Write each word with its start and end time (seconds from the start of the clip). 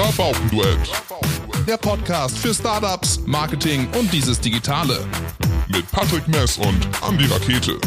Rabaukenduett. 0.00 0.78
Der 1.68 1.76
Podcast 1.76 2.38
für 2.38 2.54
Startups, 2.54 3.20
Marketing 3.26 3.86
und 3.98 4.10
dieses 4.10 4.40
Digitale. 4.40 5.06
Mit 5.68 5.90
Patrick 5.92 6.26
Mess 6.26 6.56
und 6.56 6.88
Andy 7.06 7.26
Rakete. 7.26 7.78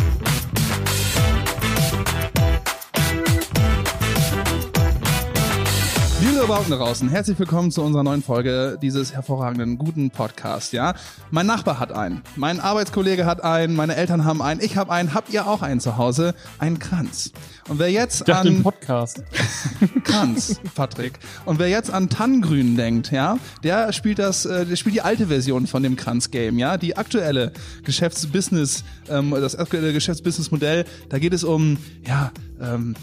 Liebe 6.44 6.56
Bauten 6.56 6.72
draußen, 6.72 7.08
herzlich 7.08 7.40
willkommen 7.40 7.72
zu 7.72 7.82
unserer 7.82 8.04
neuen 8.04 8.22
Folge 8.22 8.78
dieses 8.82 9.14
hervorragenden, 9.14 9.78
guten 9.78 10.12
Podcasts, 10.12 10.74
ja. 10.74 10.94
Mein 11.32 11.46
Nachbar 11.46 11.80
hat 11.80 11.94
einen, 11.94 12.22
mein 12.36 12.60
Arbeitskollege 12.60 13.26
hat 13.26 13.42
einen, 13.42 13.78
meine 13.78 13.96
Eltern 13.96 14.26
haben 14.26 14.42
einen, 14.42 14.60
ich 14.60 14.76
habe 14.76 14.92
einen, 14.92 15.14
habt 15.14 15.32
ihr 15.32 15.48
auch 15.48 15.62
einen 15.62 15.80
zu 15.80 15.96
Hause? 15.96 16.36
Einen 16.60 16.80
Kranz. 16.80 17.32
Und 17.70 17.80
wer 17.80 17.90
jetzt 17.90 18.30
an... 18.30 18.46
im 18.46 18.62
Podcast. 18.62 19.24
Kranz, 20.04 20.60
Patrick. 20.76 21.18
Und 21.46 21.60
wer 21.60 21.70
jetzt 21.70 21.94
an 21.94 22.10
Tannengrün 22.10 22.76
denkt, 22.76 23.14
ja, 23.14 23.38
der 23.64 23.94
spielt 23.94 24.20
das, 24.20 24.46
äh, 24.46 24.66
der 24.66 24.76
spielt 24.76 24.96
die 24.96 25.02
alte 25.02 25.28
Version 25.28 25.66
von 25.66 25.82
dem 25.82 25.96
Kranz-Game, 25.96 26.60
ja, 26.60 26.76
die 26.76 26.98
aktuelle 26.98 27.54
Geschäftsbusiness, 27.86 28.84
ähm, 29.08 29.32
das 29.32 29.56
aktuelle 29.56 29.94
Geschäftsbusinessmodell. 29.94 30.84
Da 31.08 31.20
geht 31.20 31.32
es 31.32 31.46
um, 31.46 31.78
ja, 32.06 32.34
ähm, 32.60 32.96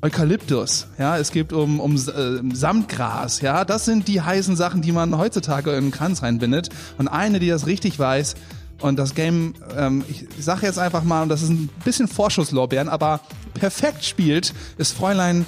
Eukalyptus, 0.00 0.86
ja, 0.96 1.18
es 1.18 1.32
geht 1.32 1.52
um, 1.52 1.80
um 1.80 1.96
äh, 1.96 2.54
Samtgras, 2.54 3.40
ja, 3.40 3.64
das 3.64 3.84
sind 3.84 4.06
die 4.06 4.20
heißen 4.20 4.54
Sachen, 4.54 4.80
die 4.80 4.92
man 4.92 5.18
heutzutage 5.18 5.72
in 5.72 5.86
den 5.86 5.90
Kranz 5.90 6.22
reinbindet. 6.22 6.68
Und 6.98 7.08
eine, 7.08 7.40
die 7.40 7.48
das 7.48 7.66
richtig 7.66 7.98
weiß, 7.98 8.36
und 8.80 8.96
das 8.96 9.16
Game, 9.16 9.54
ähm, 9.76 10.04
ich 10.08 10.24
sage 10.38 10.64
jetzt 10.66 10.78
einfach 10.78 11.02
mal, 11.02 11.22
und 11.22 11.30
das 11.30 11.42
ist 11.42 11.48
ein 11.48 11.68
bisschen 11.84 12.06
Vorschusslorbeeren, 12.06 12.88
aber 12.88 13.20
perfekt 13.54 14.04
spielt, 14.04 14.54
ist 14.76 14.96
Fräulein 14.96 15.46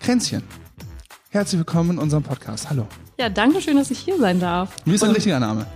Kränzchen. 0.00 0.42
Herzlich 1.30 1.58
willkommen 1.58 1.92
in 1.92 1.98
unserem 1.98 2.22
Podcast. 2.22 2.68
Hallo. 2.68 2.86
Ja, 3.18 3.30
danke 3.30 3.62
schön, 3.62 3.76
dass 3.76 3.90
ich 3.90 3.98
hier 3.98 4.18
sein 4.18 4.38
darf. 4.38 4.70
Wie 4.84 4.94
ist 4.94 5.02
dein 5.02 5.12
richtiger 5.12 5.40
Name? 5.40 5.66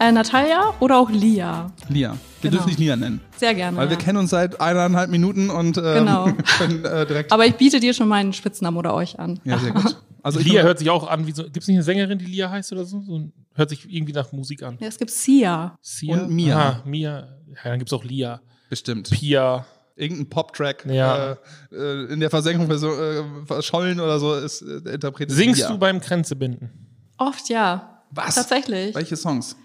Äh, 0.00 0.12
Natalia 0.12 0.72
oder 0.80 0.98
auch 0.98 1.10
Lia. 1.10 1.70
Lia. 1.88 2.12
Wir 2.40 2.50
Genau. 2.50 2.52
dürfen 2.62 2.68
dich 2.70 2.78
Lia 2.78 2.96
nennen. 2.96 3.20
Sehr 3.36 3.54
gerne. 3.54 3.76
Weil 3.76 3.88
wir 3.90 3.98
ja. 3.98 4.02
kennen 4.02 4.16
uns 4.18 4.30
seit 4.30 4.58
eineinhalb 4.60 5.10
Minuten 5.10 5.50
und 5.50 5.76
ähm, 5.76 5.82
Genau. 5.84 6.24
können 6.58 6.84
äh, 6.86 7.04
direkt. 7.06 7.32
Aber 7.32 7.44
ich 7.46 7.54
biete 7.56 7.80
dir 7.80 7.92
schon 7.92 8.08
meinen 8.08 8.32
Spitznamen 8.32 8.78
oder 8.78 8.94
euch 8.94 9.18
an. 9.18 9.38
ja, 9.44 9.58
sehr 9.58 9.72
gut. 9.72 9.96
Also 10.22 10.38
Lia 10.38 10.62
hört 10.62 10.78
sich 10.78 10.88
auch 10.90 11.08
an 11.08 11.26
wie 11.26 11.32
so. 11.32 11.44
Gibt 11.44 11.58
es 11.58 11.68
nicht 11.68 11.76
eine 11.76 11.82
Sängerin, 11.82 12.18
die 12.18 12.24
Lia 12.26 12.50
heißt 12.50 12.72
oder 12.72 12.84
so? 12.84 13.00
so 13.02 13.18
ein- 13.18 13.32
hört 13.54 13.68
sich 13.70 13.90
irgendwie 13.92 14.12
nach 14.12 14.32
Musik 14.32 14.62
an. 14.62 14.76
Ja, 14.80 14.88
es 14.88 14.96
gibt 14.98 15.10
Sia. 15.10 15.78
Sia? 15.82 16.14
Und 16.18 16.30
Mia. 16.30 16.56
Aha, 16.58 16.82
Mia. 16.86 17.28
Ja, 17.48 17.70
dann 17.70 17.78
gibt 17.78 17.90
es 17.90 17.92
auch 17.92 18.04
Lia. 18.04 18.40
bestimmt. 18.70 19.10
Pia. 19.10 19.64
Irgendein 19.96 20.30
Pop-Track 20.30 20.86
Ja. 20.90 21.32
äh, 21.32 21.36
äh, 21.76 22.12
in 22.12 22.20
der 22.20 22.30
Versenkung 22.30 22.70
äh, 22.70 23.44
verschollen 23.46 24.00
oder 24.00 24.18
so 24.18 24.34
ist 24.34 24.62
äh, 24.62 24.94
interpretiert. 24.94 25.36
Singst 25.36 25.60
Lia. 25.60 25.68
du 25.72 25.78
beim 25.78 26.00
Kränzebinden? 26.00 26.70
Oft 27.18 27.50
ja. 27.50 28.02
Was? 28.10 28.34
Tatsächlich. 28.36 28.94
Welche 28.94 29.16
Songs? 29.16 29.56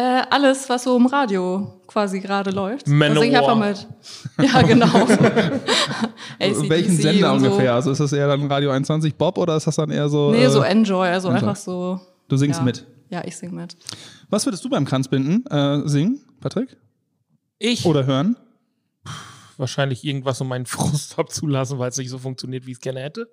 Äh, 0.00 0.22
alles, 0.30 0.66
was 0.70 0.84
so 0.84 0.96
im 0.96 1.04
Radio 1.04 1.78
quasi 1.86 2.20
gerade 2.20 2.50
läuft. 2.50 2.88
Manowar. 2.88 3.22
sing 3.22 3.32
ich 3.32 3.36
einfach 3.36 3.56
mit. 3.56 3.86
Ja, 4.38 4.62
genau. 4.62 4.86
Welchen 6.38 6.96
Sender 6.96 7.28
so. 7.28 7.34
ungefähr? 7.34 7.74
Also 7.74 7.90
ist 7.90 8.00
das 8.00 8.14
eher 8.14 8.26
dann 8.26 8.50
Radio 8.50 8.70
21 8.70 9.14
Bob 9.16 9.36
oder 9.36 9.58
ist 9.58 9.66
das 9.66 9.76
dann 9.76 9.90
eher 9.90 10.08
so? 10.08 10.30
Nee, 10.30 10.46
so 10.46 10.62
äh, 10.62 10.68
Enjoy, 10.68 11.06
also 11.06 11.28
Enjoy. 11.28 11.42
einfach 11.42 11.56
so. 11.56 12.00
Du 12.28 12.38
singst 12.38 12.60
ja. 12.60 12.64
mit. 12.64 12.86
Ja, 13.10 13.22
ich 13.26 13.36
sing 13.36 13.54
mit. 13.54 13.76
Was 14.30 14.46
würdest 14.46 14.64
du 14.64 14.70
beim 14.70 14.86
Kranzbinden 14.86 15.44
äh, 15.50 15.86
singen, 15.86 16.22
Patrick? 16.40 16.78
Ich? 17.58 17.84
Oder 17.84 18.06
hören? 18.06 18.36
Wahrscheinlich 19.58 20.02
irgendwas, 20.02 20.40
um 20.40 20.48
meinen 20.48 20.64
Frust 20.66 21.18
abzulassen, 21.18 21.78
weil 21.78 21.90
es 21.90 21.98
nicht 21.98 22.08
so 22.08 22.18
funktioniert, 22.18 22.64
wie 22.64 22.70
ich 22.70 22.78
es 22.78 22.80
gerne 22.80 23.00
hätte. 23.00 23.28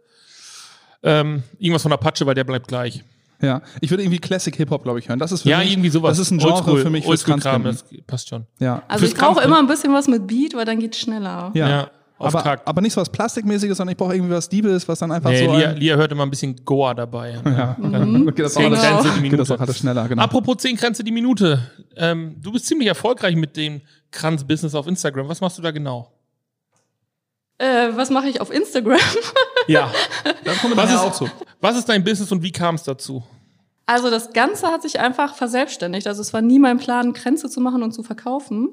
Ähm, 1.01 1.43
irgendwas 1.59 1.83
von 1.83 1.93
Apache, 1.93 2.25
weil 2.25 2.35
der 2.35 2.43
bleibt 2.43 2.67
gleich. 2.67 3.05
Ja, 3.41 3.61
ich 3.81 3.89
würde 3.91 4.03
irgendwie 4.03 4.19
Classic 4.19 4.55
Hip 4.55 4.71
Hop, 4.71 4.83
glaube 4.83 4.97
ich, 4.99 5.07
hören. 5.09 5.19
Das 5.19 5.31
ist 5.31 5.43
für 5.43 5.49
ja, 5.49 5.59
mich, 5.59 5.71
irgendwie 5.71 5.89
sowas. 5.89 6.17
Das 6.17 6.19
ist 6.27 6.31
ein 6.31 6.39
Genre 6.39 6.55
Oldschool- 6.59 6.81
für 6.81 6.89
mich 6.89 7.05
fürs 7.05 7.23
Kranzbinden. 7.23 7.63
das 7.71 7.85
passt 8.07 8.29
schon. 8.29 8.47
Ja. 8.59 8.81
Also 8.87 9.01
Fürs 9.05 9.11
ich 9.13 9.17
brauche 9.19 9.43
immer 9.43 9.59
ein 9.59 9.67
bisschen 9.67 9.93
was 9.93 10.07
mit 10.07 10.25
Beat, 10.25 10.55
weil 10.55 10.65
dann 10.65 10.79
geht's 10.79 10.97
schneller. 10.97 11.51
Ja. 11.53 11.69
Ja, 11.69 11.91
auf 12.17 12.33
aber, 12.33 12.43
Takt. 12.43 12.67
aber 12.67 12.81
nicht 12.81 12.93
so 12.93 13.01
was 13.01 13.09
Plastikmäßiges, 13.11 13.77
sondern 13.77 13.91
ich 13.91 13.97
brauche 13.97 14.15
irgendwie 14.15 14.33
was 14.33 14.49
Diebes, 14.49 14.87
was 14.87 14.97
dann 14.97 15.11
einfach 15.11 15.29
Nee, 15.29 15.45
so. 15.45 15.55
Lia, 15.55 15.69
ein, 15.69 15.77
Lia 15.77 15.95
hört 15.97 16.11
immer 16.11 16.23
ein 16.23 16.31
bisschen 16.31 16.55
Goa 16.65 16.95
dabei. 16.95 17.39
ja, 17.45 17.75
Mhm. 17.79 18.27
okay, 18.29 18.41
das, 18.41 18.55
Genau. 18.55 18.69
Die 18.69 18.75
geht 18.75 19.13
das 19.13 19.21
Minute. 19.21 19.53
auch 19.55 19.59
alles 19.59 19.77
schneller, 19.77 20.07
genau. 20.07 20.23
Apropos 20.23 20.57
10 20.57 20.75
Kränze 20.77 21.03
die 21.03 21.11
Minute. 21.11 21.59
Ähm, 21.95 22.37
du 22.41 22.51
bist 22.51 22.65
ziemlich 22.65 22.87
erfolgreich 22.87 23.35
mit 23.35 23.55
dem 23.55 23.81
Kranz-Business 24.09 24.73
auf 24.73 24.87
Instagram. 24.87 25.27
Was 25.29 25.41
machst 25.41 25.59
du 25.59 25.61
da 25.61 25.69
genau? 25.69 26.11
Äh, 27.59 27.89
was 27.95 28.09
mache 28.09 28.29
ich 28.29 28.41
auf 28.41 28.51
Instagram? 28.51 28.97
Ja. 29.67 29.91
da 30.43 30.53
kommen 30.53 30.75
wir 30.75 30.83
Was 30.83 30.91
ist, 30.91 30.99
auch 30.99 31.11
zu. 31.13 31.29
was 31.61 31.77
ist 31.77 31.87
dein 31.89 32.03
Business 32.03 32.31
und 32.31 32.41
wie 32.41 32.51
kam 32.51 32.75
es 32.75 32.83
dazu? 32.83 33.23
Also 33.85 34.09
das 34.09 34.33
Ganze 34.33 34.67
hat 34.67 34.81
sich 34.81 34.99
einfach 34.99 35.35
verselbstständigt. 35.35 36.07
Also 36.07 36.21
es 36.21 36.33
war 36.33 36.41
nie 36.41 36.59
mein 36.59 36.77
Plan, 36.77 37.13
Grenze 37.13 37.49
zu 37.49 37.61
machen 37.61 37.83
und 37.83 37.93
zu 37.93 38.03
verkaufen. 38.03 38.69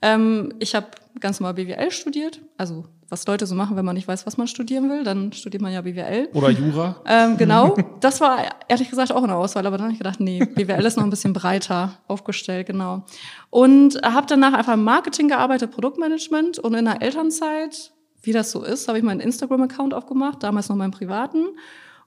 Ähm, 0.00 0.54
ich 0.60 0.76
habe 0.76 0.86
ganz 1.18 1.40
normal 1.40 1.54
BWL 1.54 1.90
studiert. 1.90 2.40
Also 2.56 2.84
was 3.08 3.26
Leute 3.26 3.44
so 3.46 3.54
machen, 3.54 3.76
wenn 3.76 3.84
man 3.84 3.94
nicht 3.94 4.08
weiß, 4.08 4.24
was 4.24 4.38
man 4.38 4.46
studieren 4.46 4.88
will, 4.88 5.04
dann 5.04 5.32
studiert 5.32 5.62
man 5.62 5.70
ja 5.72 5.82
BWL. 5.82 6.30
Oder 6.32 6.48
Jura? 6.48 6.96
Ähm, 7.04 7.36
genau, 7.36 7.76
das 8.00 8.22
war 8.22 8.38
ehrlich 8.68 8.88
gesagt 8.88 9.12
auch 9.12 9.22
eine 9.22 9.34
Auswahl, 9.34 9.66
aber 9.66 9.76
dann 9.76 9.84
habe 9.86 9.92
ich 9.92 9.98
gedacht, 9.98 10.18
nee, 10.18 10.42
BWL 10.42 10.86
ist 10.86 10.96
noch 10.96 11.04
ein 11.04 11.10
bisschen 11.10 11.34
breiter 11.34 11.98
aufgestellt, 12.08 12.68
genau. 12.68 13.04
Und 13.50 14.00
habe 14.02 14.26
danach 14.28 14.54
einfach 14.54 14.72
im 14.74 14.84
Marketing 14.84 15.28
gearbeitet, 15.28 15.72
Produktmanagement 15.72 16.58
und 16.60 16.72
in 16.72 16.86
der 16.86 17.02
Elternzeit, 17.02 17.92
wie 18.22 18.32
das 18.32 18.50
so 18.50 18.62
ist, 18.62 18.88
habe 18.88 18.98
ich 18.98 19.04
meinen 19.04 19.20
Instagram-Account 19.20 19.94
aufgemacht, 19.94 20.42
damals 20.42 20.68
noch 20.68 20.76
meinen 20.76 20.92
privaten. 20.92 21.48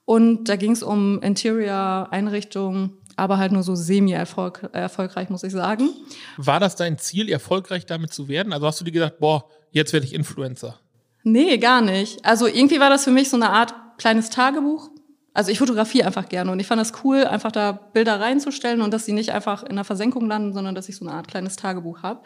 Und 0.05 0.45
da 0.45 0.55
ging 0.55 0.71
es 0.71 0.83
um 0.83 1.21
Interior-Einrichtungen, 1.21 2.93
aber 3.15 3.37
halt 3.37 3.51
nur 3.51 3.63
so 3.63 3.75
semi-erfolgreich, 3.75 5.29
muss 5.29 5.43
ich 5.43 5.51
sagen. 5.51 5.89
War 6.37 6.59
das 6.59 6.75
dein 6.75 6.97
Ziel, 6.97 7.29
erfolgreich 7.29 7.85
damit 7.85 8.13
zu 8.13 8.27
werden? 8.27 8.53
Also 8.53 8.67
hast 8.67 8.79
du 8.79 8.85
dir 8.85 8.91
gedacht, 8.91 9.19
boah, 9.19 9.45
jetzt 9.71 9.93
werde 9.93 10.05
ich 10.05 10.13
Influencer? 10.13 10.79
Nee, 11.23 11.57
gar 11.57 11.81
nicht. 11.81 12.23
Also 12.23 12.45
irgendwie 12.45 12.79
war 12.79 12.89
das 12.89 13.03
für 13.03 13.11
mich 13.11 13.29
so 13.29 13.35
eine 13.35 13.49
Art 13.49 13.73
kleines 13.97 14.29
Tagebuch. 14.29 14.91
Also 15.33 15.51
ich 15.51 15.59
fotografiere 15.59 16.05
einfach 16.05 16.29
gerne 16.29 16.51
und 16.51 16.59
ich 16.59 16.67
fand 16.67 16.79
das 16.79 16.93
cool, 17.03 17.25
einfach 17.25 17.51
da 17.51 17.73
Bilder 17.73 18.21
reinzustellen 18.21 18.81
und 18.81 18.93
dass 18.93 19.05
sie 19.05 19.11
nicht 19.11 19.31
einfach 19.31 19.63
in 19.63 19.75
der 19.75 19.83
Versenkung 19.83 20.27
landen, 20.27 20.53
sondern 20.53 20.75
dass 20.75 20.87
ich 20.87 20.95
so 20.95 21.05
eine 21.05 21.15
Art 21.15 21.27
kleines 21.27 21.57
Tagebuch 21.57 22.03
habe. 22.03 22.21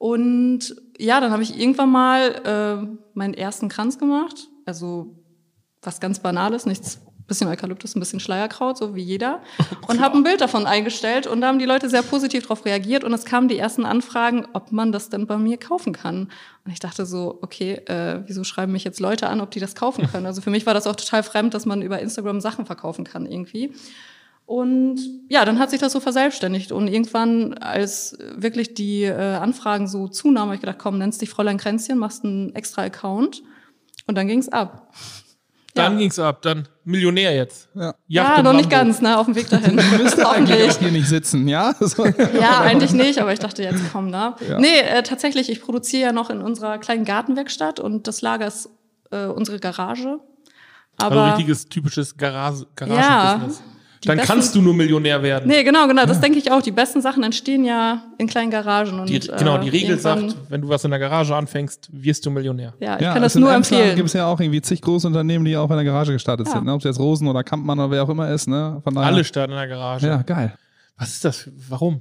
Und 0.00 0.76
ja, 0.98 1.20
dann 1.20 1.30
habe 1.30 1.42
ich 1.42 1.60
irgendwann 1.60 1.90
mal 1.90 2.30
äh, 2.46 2.96
meinen 3.12 3.34
ersten 3.34 3.68
Kranz 3.68 3.98
gemacht. 3.98 4.48
Also 4.64 5.14
was 5.82 6.00
ganz 6.00 6.20
Banales, 6.20 6.64
nichts, 6.64 7.02
bisschen 7.26 7.48
Eukalyptus, 7.48 7.94
ein 7.94 8.00
bisschen 8.00 8.18
Schleierkraut, 8.18 8.78
so 8.78 8.94
wie 8.94 9.02
jeder. 9.02 9.42
Und 9.88 10.00
habe 10.00 10.16
ein 10.16 10.22
Bild 10.22 10.40
davon 10.40 10.64
eingestellt 10.64 11.26
und 11.26 11.42
da 11.42 11.48
haben 11.48 11.58
die 11.58 11.66
Leute 11.66 11.90
sehr 11.90 12.00
positiv 12.00 12.44
darauf 12.44 12.64
reagiert 12.64 13.04
und 13.04 13.12
es 13.12 13.26
kamen 13.26 13.48
die 13.48 13.58
ersten 13.58 13.84
Anfragen, 13.84 14.46
ob 14.54 14.72
man 14.72 14.90
das 14.90 15.10
denn 15.10 15.26
bei 15.26 15.36
mir 15.36 15.58
kaufen 15.58 15.92
kann. 15.92 16.30
Und 16.64 16.72
ich 16.72 16.80
dachte 16.80 17.04
so, 17.04 17.38
okay, 17.42 17.74
äh, 17.84 18.22
wieso 18.26 18.42
schreiben 18.42 18.72
mich 18.72 18.84
jetzt 18.84 19.00
Leute 19.00 19.28
an, 19.28 19.42
ob 19.42 19.50
die 19.50 19.60
das 19.60 19.74
kaufen 19.74 20.10
können? 20.10 20.24
Also 20.24 20.40
für 20.40 20.50
mich 20.50 20.64
war 20.64 20.72
das 20.72 20.86
auch 20.86 20.96
total 20.96 21.22
fremd, 21.22 21.52
dass 21.52 21.66
man 21.66 21.82
über 21.82 22.00
Instagram 22.00 22.40
Sachen 22.40 22.64
verkaufen 22.64 23.04
kann 23.04 23.26
irgendwie. 23.26 23.74
Und 24.50 24.98
ja, 25.28 25.44
dann 25.44 25.60
hat 25.60 25.70
sich 25.70 25.78
das 25.78 25.92
so 25.92 26.00
verselbstständigt. 26.00 26.72
Und 26.72 26.88
irgendwann, 26.88 27.54
als 27.54 28.18
wirklich 28.34 28.74
die 28.74 29.04
äh, 29.04 29.12
Anfragen 29.36 29.86
so 29.86 30.08
zunahmen, 30.08 30.48
habe 30.48 30.54
ich 30.56 30.60
gedacht, 30.60 30.78
komm, 30.80 30.98
nennst 30.98 31.22
dich 31.22 31.30
Fräulein 31.30 31.56
Kränzchen, 31.56 31.98
machst 31.98 32.24
einen 32.24 32.52
extra 32.56 32.82
Account. 32.82 33.44
Und 34.08 34.18
dann 34.18 34.26
ging's 34.26 34.48
ab. 34.48 34.92
Dann 35.74 35.92
Ja. 35.92 35.98
ging's 36.00 36.18
ab, 36.18 36.42
dann 36.42 36.66
Millionär 36.82 37.32
jetzt. 37.32 37.68
Ja. 37.76 37.94
Yacht 38.08 38.36
ja, 38.38 38.42
noch 38.42 38.54
nicht 38.54 38.68
ganz, 38.68 39.00
ne? 39.00 39.16
Auf 39.16 39.26
dem 39.26 39.36
Weg 39.36 39.48
dahin. 39.50 39.76
Müsste 39.76 40.28
eigentlich 40.28 40.50
Hoffentlich. 40.58 40.70
auch 40.72 40.78
hier 40.80 40.90
nicht 40.90 41.06
sitzen, 41.08 41.46
ja? 41.46 41.72
Ja, 42.40 42.58
eigentlich 42.62 42.92
nicht, 42.92 43.20
aber 43.20 43.32
ich 43.32 43.38
dachte, 43.38 43.62
jetzt 43.62 43.80
komm, 43.92 44.10
ne? 44.10 44.34
Ja. 44.48 44.58
Nee, 44.58 44.80
äh, 44.80 45.04
tatsächlich, 45.04 45.48
ich 45.48 45.62
produziere 45.62 46.02
ja 46.08 46.12
noch 46.12 46.28
in 46.28 46.40
unserer 46.40 46.78
kleinen 46.78 47.04
Gartenwerkstatt 47.04 47.78
und 47.78 48.08
das 48.08 48.20
Lager 48.20 48.48
ist 48.48 48.68
äh, 49.12 49.26
unsere 49.26 49.60
Garage. 49.60 50.18
Also 50.98 51.16
Aber 51.20 51.28
richtiges, 51.36 51.68
typisches 51.68 52.16
Garage, 52.16 52.66
Ja. 52.88 53.40
Die 54.02 54.08
Dann 54.08 54.16
besten- 54.16 54.32
kannst 54.32 54.54
du 54.54 54.62
nur 54.62 54.72
Millionär 54.72 55.22
werden. 55.22 55.46
nee, 55.46 55.62
genau, 55.62 55.86
genau, 55.86 56.06
das 56.06 56.20
denke 56.22 56.38
ich 56.38 56.50
auch. 56.50 56.62
Die 56.62 56.70
besten 56.70 57.02
Sachen 57.02 57.22
entstehen 57.22 57.66
ja 57.66 58.02
in 58.16 58.26
kleinen 58.28 58.50
Garagen. 58.50 58.98
Und, 58.98 59.10
Die, 59.10 59.18
genau, 59.20 59.58
die 59.58 59.68
äh, 59.68 59.70
Regel 59.72 59.98
sagt, 59.98 60.36
wenn 60.48 60.62
du 60.62 60.68
was 60.70 60.84
in 60.84 60.90
der 60.90 60.98
Garage 61.00 61.36
anfängst, 61.36 61.90
wirst 61.92 62.24
du 62.24 62.30
Millionär. 62.30 62.72
Ja, 62.80 62.96
ich 62.96 63.02
Ja, 63.02 63.12
kann 63.12 63.20
das 63.22 63.32
also 63.36 63.40
nur 63.40 63.52
empfehlen. 63.54 63.96
gibt 63.96 64.06
es 64.08 64.14
ja 64.14 64.26
auch 64.26 64.40
irgendwie 64.40 64.62
zig 64.62 64.80
große 64.80 65.06
Unternehmen, 65.06 65.44
die 65.44 65.54
auch 65.56 65.68
in 65.70 65.76
der 65.76 65.84
Garage 65.84 66.12
gestartet 66.12 66.46
Ja. 66.46 66.54
sind. 66.54 66.64
Ne? 66.64 66.72
Ob 66.72 66.78
es 66.78 66.84
jetzt 66.84 66.98
Rosen 66.98 67.28
oder 67.28 67.44
Kampmann 67.44 67.78
oder 67.78 67.90
wer 67.90 68.02
auch 68.02 68.08
immer 68.08 68.30
ist. 68.30 68.48
Ne? 68.48 68.80
Von 68.82 68.94
daher, 68.94 69.08
Alle 69.08 69.22
starten 69.22 69.52
in 69.52 69.58
der 69.58 69.68
Garage. 69.68 70.06
Ja, 70.06 70.22
geil. 70.22 70.54
Was 70.96 71.10
ist 71.10 71.24
das? 71.26 71.50
Warum? 71.68 72.00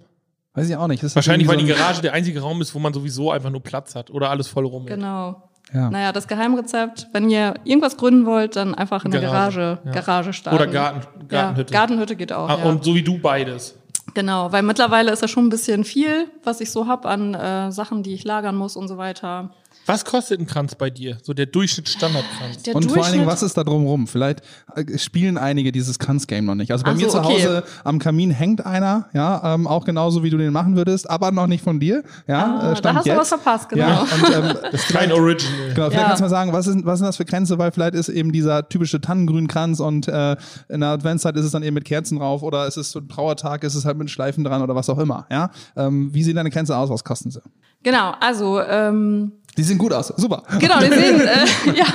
Weiß 0.53 0.69
ich 0.69 0.75
auch 0.77 0.87
nicht. 0.87 1.03
Das 1.03 1.11
ist 1.11 1.15
Wahrscheinlich, 1.15 1.47
weil 1.49 1.57
die 1.57 1.65
so 1.67 1.73
ein- 1.73 1.77
Garage 1.79 2.01
der 2.01 2.13
einzige 2.13 2.39
Raum 2.39 2.61
ist, 2.61 2.73
wo 2.73 2.79
man 2.79 2.93
sowieso 2.93 3.29
einfach 3.31 3.49
nur 3.49 3.61
Platz 3.61 3.93
hat 3.95 4.09
oder 4.09 4.29
alles 4.29 4.47
voll 4.47 4.65
rum. 4.65 4.85
Genau. 4.85 5.48
Ja. 5.73 5.89
Naja, 5.89 6.11
das 6.11 6.27
Geheimrezept, 6.27 7.07
wenn 7.13 7.29
ihr 7.29 7.53
irgendwas 7.63 7.97
gründen 7.97 8.25
wollt, 8.25 8.55
dann 8.55 8.73
einfach 8.73 9.05
in 9.05 9.11
der 9.11 9.21
Garage, 9.21 9.59
Garage, 9.59 9.79
ja. 9.85 9.91
Garage 9.91 10.33
starten. 10.33 10.55
Oder 10.57 10.67
Garten, 10.67 11.27
Gartenhütte. 11.27 11.73
Ja, 11.73 11.79
Gartenhütte 11.79 12.15
geht 12.15 12.33
auch. 12.33 12.49
Ah. 12.49 12.55
Und 12.67 12.83
so 12.83 12.95
wie 12.95 13.03
du 13.03 13.19
beides. 13.19 13.75
Genau, 14.13 14.51
weil 14.51 14.63
mittlerweile 14.63 15.11
ist 15.11 15.21
ja 15.21 15.27
schon 15.27 15.45
ein 15.45 15.49
bisschen 15.49 15.83
viel, 15.83 16.27
was 16.43 16.61
ich 16.61 16.71
so 16.71 16.87
hab 16.87 17.05
an 17.05 17.35
äh, 17.35 17.71
Sachen, 17.71 18.01
die 18.01 18.13
ich 18.13 18.23
lagern 18.23 18.55
muss 18.55 18.75
und 18.75 18.87
so 18.87 18.97
weiter. 18.97 19.51
Was 19.85 20.05
kostet 20.05 20.39
ein 20.39 20.45
Kranz 20.45 20.75
bei 20.75 20.89
dir? 20.91 21.17
So 21.23 21.33
der 21.33 21.47
Durchschnittsstandardkranz. 21.47 22.63
Der 22.63 22.75
Und 22.75 22.85
vor 22.91 23.03
allen 23.03 23.13
Dingen, 23.13 23.25
Durchschnitt- 23.25 23.27
was 23.27 23.43
ist 23.43 23.57
da 23.57 23.63
drumrum? 23.63 24.07
Vielleicht 24.07 24.41
äh, 24.75 24.97
spielen 24.99 25.37
einige 25.37 25.71
dieses 25.71 25.97
Kranz-Game 25.97 26.45
noch 26.45 26.53
nicht. 26.55 26.71
Also 26.71 26.83
bei 26.83 26.91
Ach 26.91 26.95
mir 26.95 27.09
so, 27.09 27.19
zu 27.19 27.25
okay. 27.25 27.33
Hause 27.33 27.63
am 27.83 27.97
Kamin 27.97 28.29
hängt 28.31 28.65
einer, 28.65 29.09
ja, 29.13 29.55
ähm, 29.55 29.65
auch 29.65 29.85
genauso 29.85 30.21
wie 30.23 30.29
du 30.29 30.37
den 30.37 30.53
machen 30.53 30.75
würdest, 30.75 31.09
aber 31.09 31.31
noch 31.31 31.47
nicht 31.47 31.63
von 31.63 31.79
dir. 31.79 32.03
Ja, 32.27 32.59
Ah, 32.59 32.71
äh, 32.73 32.81
da 32.81 32.93
hast 32.93 33.05
du 33.05 33.09
jetzt. 33.09 33.19
was 33.19 33.29
verpasst, 33.29 33.69
genau. 33.69 33.87
Ja, 33.87 34.01
und, 34.01 34.35
ähm, 34.35 34.57
das 34.71 34.87
Kein 34.87 35.11
Original. 35.11 35.73
Genau, 35.73 35.89
vielleicht 35.89 35.93
Ja. 35.93 36.03
kannst 36.07 36.19
du 36.19 36.23
mal 36.25 36.29
sagen, 36.29 36.53
was 36.53 36.67
ist, 36.67 36.85
was 36.85 36.99
sind 36.99 37.07
das 37.07 37.17
für 37.17 37.25
Grenze, 37.25 37.57
weil 37.57 37.71
vielleicht 37.71 37.95
ist 37.95 38.09
eben 38.09 38.31
dieser 38.31 38.69
typische 38.69 39.01
Tannengrünkranz 39.01 39.79
und 39.79 40.07
äh, 40.07 40.35
in 40.67 40.81
der 40.81 40.89
Adventszeit 40.89 41.35
ist 41.35 41.45
es 41.45 41.51
dann 41.51 41.63
eben 41.63 41.73
mit 41.73 41.85
Kerzen 41.85 42.19
drauf 42.19 42.43
oder 42.43 42.67
ist 42.67 42.77
es 42.77 42.91
so 42.91 42.99
ein 42.99 43.09
Trauertag, 43.09 43.63
ist 43.63 43.73
es 43.75 43.85
halt 43.85 43.97
mit 43.97 44.09
Schleifen 44.11 44.43
dran 44.43 44.61
oder 44.61 44.75
was 44.75 44.89
auch 44.89 44.99
immer. 44.99 45.25
Ja? 45.31 45.49
Ähm, 45.75 46.13
wie 46.13 46.23
sehen 46.23 46.35
deine 46.35 46.51
Grenze 46.51 46.77
aus, 46.77 46.89
was 46.89 47.03
kosten 47.03 47.31
sie? 47.31 47.41
Genau, 47.81 48.13
also 48.19 48.59
ähm, 48.61 49.31
Die 49.57 49.63
sehen 49.63 49.77
gut 49.77 49.93
aus, 49.93 50.07
super. 50.07 50.43
Genau, 50.59 50.79
deswegen, 50.79 51.21
äh, 51.21 51.77
ja. 51.77 51.85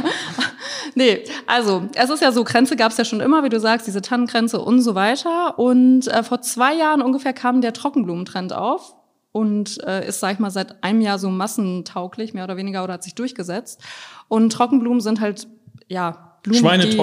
Nee, 0.95 1.25
also 1.47 1.89
es 1.95 2.11
ist 2.11 2.23
ja 2.23 2.31
so, 2.31 2.45
Grenze 2.45 2.77
gab 2.77 2.93
es 2.93 2.99
ja 2.99 3.05
schon 3.05 3.21
immer, 3.21 3.43
wie 3.43 3.49
du 3.49 3.59
sagst, 3.59 3.87
diese 3.87 4.01
Tannengrenze 4.01 4.61
und 4.61 4.81
so 4.81 4.95
weiter. 4.95 5.59
Und 5.59 6.06
äh, 6.09 6.23
vor 6.23 6.41
zwei 6.43 6.75
Jahren 6.75 7.03
ungefähr 7.03 7.33
kam 7.33 7.61
der 7.61 7.73
Trockenblumentrend 7.73 8.53
auf 8.53 8.95
und 9.33 9.83
äh, 9.85 10.06
ist, 10.06 10.21
sag 10.21 10.35
ich 10.35 10.39
mal, 10.39 10.51
seit 10.51 10.85
einem 10.85 11.01
Jahr 11.01 11.19
so 11.19 11.29
massentauglich, 11.29 12.35
mehr 12.35 12.45
oder 12.45 12.56
weniger, 12.56 12.85
oder 12.85 12.95
hat 12.95 13.03
sich 13.03 13.17
durchgesetzt. 13.17 13.81
Und 14.29 14.53
Trockenblumen 14.53 15.00
sind 15.00 15.21
halt, 15.21 15.49
ja, 15.89 16.37
Blumen, 16.43 16.61
Schweine 16.61 16.87
die 16.87 16.97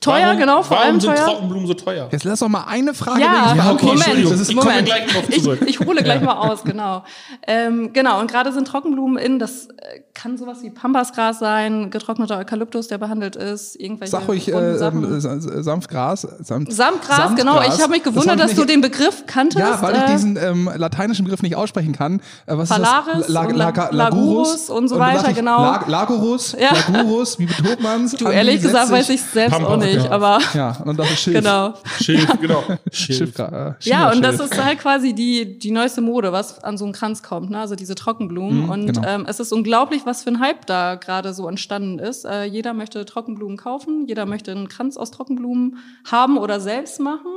teuer. 0.00 0.18
Teuer, 0.28 0.34
genau, 0.36 0.62
vor 0.62 0.76
warum 0.76 0.90
allem 0.90 1.00
sind 1.00 1.14
teuer. 1.16 1.24
Trockenblumen 1.24 1.66
so 1.66 1.74
teuer? 1.74 2.08
Jetzt 2.10 2.24
lass 2.24 2.40
doch 2.40 2.48
mal 2.48 2.64
eine 2.68 2.94
Frage 2.94 3.20
Ja, 3.20 3.54
Ja, 3.56 3.72
okay. 3.72 3.90
Entschuldigung. 3.90 4.32
Das 4.32 4.40
ist 4.40 4.50
Ich 4.50 4.56
Moment. 4.56 4.86
gleich 4.86 5.06
drauf 5.06 5.24
Ich, 5.28 5.42
zurück. 5.42 5.60
ich 5.66 5.80
hole 5.80 6.02
gleich 6.02 6.20
mal 6.22 6.34
aus, 6.34 6.62
genau. 6.64 7.04
Ähm, 7.46 7.92
genau, 7.92 8.20
und 8.20 8.30
gerade 8.30 8.52
sind 8.52 8.66
Trockenblumen 8.68 9.18
in, 9.18 9.38
das 9.38 9.66
äh, 9.68 10.00
kann 10.14 10.36
sowas 10.36 10.58
wie 10.62 10.70
Pampasgras 10.70 11.38
sein, 11.38 11.90
getrockneter 11.90 12.38
Eukalyptus, 12.38 12.88
der 12.88 12.98
behandelt 12.98 13.36
ist, 13.36 13.76
irgendwelche 13.80 14.10
Sag 14.12 14.28
ruhig 14.28 14.48
äh, 14.48 14.76
Sachen. 14.76 15.04
ähm, 15.04 15.20
Sa- 15.20 15.62
Samtgras. 15.62 16.26
Samt, 16.42 16.72
Samtgras, 16.72 17.34
genau. 17.36 17.60
Ich 17.62 17.80
habe 17.80 17.90
mich 17.90 18.02
gewundert, 18.02 18.40
dass 18.40 18.54
du 18.54 18.64
den 18.64 18.80
Begriff 18.80 19.24
kanntest. 19.26 19.58
Ja, 19.60 19.80
weil 19.82 19.94
ich 19.94 20.02
äh, 20.02 20.06
diesen 20.12 20.36
ähm, 20.36 20.70
lateinischen 20.74 21.24
Begriff 21.24 21.42
nicht 21.42 21.56
aussprechen 21.56 21.92
kann. 21.92 22.20
Äh, 22.46 22.56
was 22.56 22.68
Palaris 22.68 23.26
ist 23.26 23.34
das? 23.34 23.46
und 23.46 23.56
La- 23.56 23.88
Lagurus 23.90 24.70
und 24.70 24.88
so 24.88 24.98
weiter, 24.98 25.30
ich, 25.30 25.36
genau. 25.36 25.62
Lag 25.62 25.86
Lagurus, 25.88 26.56
Ja. 26.58 26.70
Lagurus, 26.92 27.38
wie 27.38 27.46
betont 27.46 27.80
man's? 27.82 28.12
du, 28.12 28.28
ehrlich 28.28 28.60
gesagt, 28.62 28.90
weiß 28.90 29.08
ich 29.10 29.20
selbst 29.22 29.54
auch 29.54 29.58
Pampasgras. 29.60 29.87
Nicht, 29.96 30.10
aber 30.10 30.38
Ja, 30.54 30.76
und 30.80 30.86
dann 30.86 30.96
dachte 30.96 31.10
ich 31.14 31.18
Schilf. 31.20 31.36
genau. 31.38 31.74
Schilf, 32.00 32.26
genau. 32.40 32.62
Schilf. 32.92 33.18
Schiff, 33.18 33.38
äh, 33.38 33.72
Ja, 33.80 34.10
und 34.12 34.22
das 34.22 34.36
Schilf. 34.36 34.50
ist 34.52 34.64
halt 34.64 34.78
quasi 34.78 35.14
die, 35.14 35.58
die 35.58 35.70
neueste 35.70 36.00
Mode, 36.00 36.32
was 36.32 36.62
an 36.64 36.76
so 36.78 36.84
einen 36.84 36.92
Kranz 36.94 37.22
kommt, 37.22 37.50
ne? 37.50 37.58
also 37.58 37.74
diese 37.74 37.94
Trockenblumen. 37.94 38.64
Mhm, 38.64 38.68
und 38.70 38.86
genau. 38.86 39.06
ähm, 39.06 39.26
es 39.28 39.40
ist 39.40 39.52
unglaublich, 39.52 40.06
was 40.06 40.22
für 40.22 40.30
ein 40.30 40.40
Hype 40.40 40.66
da 40.66 40.94
gerade 40.96 41.32
so 41.34 41.48
entstanden 41.48 41.98
ist. 41.98 42.24
Äh, 42.24 42.44
jeder 42.44 42.74
möchte 42.74 43.04
Trockenblumen 43.04 43.56
kaufen, 43.56 44.06
jeder 44.06 44.26
möchte 44.26 44.50
einen 44.52 44.68
Kranz 44.68 44.96
aus 44.96 45.10
Trockenblumen 45.10 45.78
haben 46.10 46.38
oder 46.38 46.60
selbst 46.60 47.00
machen. 47.00 47.30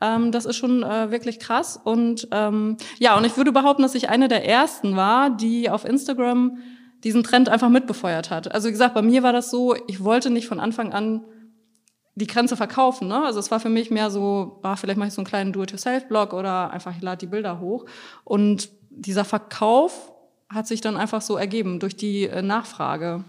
Ähm, 0.00 0.32
das 0.32 0.46
ist 0.46 0.56
schon 0.56 0.82
äh, 0.82 1.10
wirklich 1.10 1.38
krass. 1.38 1.78
Und 1.82 2.26
ähm, 2.32 2.76
ja, 2.98 3.16
und 3.16 3.24
ich 3.24 3.36
würde 3.36 3.52
behaupten, 3.52 3.82
dass 3.82 3.94
ich 3.94 4.08
eine 4.08 4.28
der 4.28 4.48
ersten 4.48 4.96
war, 4.96 5.30
die 5.30 5.70
auf 5.70 5.84
Instagram 5.84 6.58
diesen 7.04 7.22
Trend 7.24 7.48
einfach 7.48 7.68
mitbefeuert 7.68 8.30
hat. 8.30 8.52
Also 8.54 8.68
wie 8.68 8.72
gesagt, 8.72 8.94
bei 8.94 9.02
mir 9.02 9.22
war 9.22 9.32
das 9.32 9.50
so, 9.50 9.74
ich 9.88 10.02
wollte 10.04 10.30
nicht 10.30 10.46
von 10.46 10.60
Anfang 10.60 10.92
an 10.92 11.24
die 12.14 12.26
Grenze 12.26 12.56
verkaufen. 12.56 13.08
Ne? 13.08 13.24
Also 13.24 13.40
es 13.40 13.50
war 13.50 13.60
für 13.60 13.68
mich 13.68 13.90
mehr 13.90 14.10
so, 14.10 14.58
ah, 14.62 14.76
vielleicht 14.76 14.98
mache 14.98 15.08
ich 15.08 15.14
so 15.14 15.20
einen 15.20 15.26
kleinen 15.26 15.52
Do-it-yourself-Blog 15.52 16.34
oder 16.34 16.70
einfach 16.70 16.94
ich 16.94 17.02
lade 17.02 17.18
die 17.18 17.26
Bilder 17.26 17.60
hoch. 17.60 17.86
Und 18.24 18.70
dieser 18.90 19.24
Verkauf 19.24 20.12
hat 20.48 20.66
sich 20.66 20.80
dann 20.80 20.96
einfach 20.96 21.22
so 21.22 21.36
ergeben 21.36 21.80
durch 21.80 21.96
die 21.96 22.26
äh, 22.26 22.42
Nachfrage. 22.42 23.24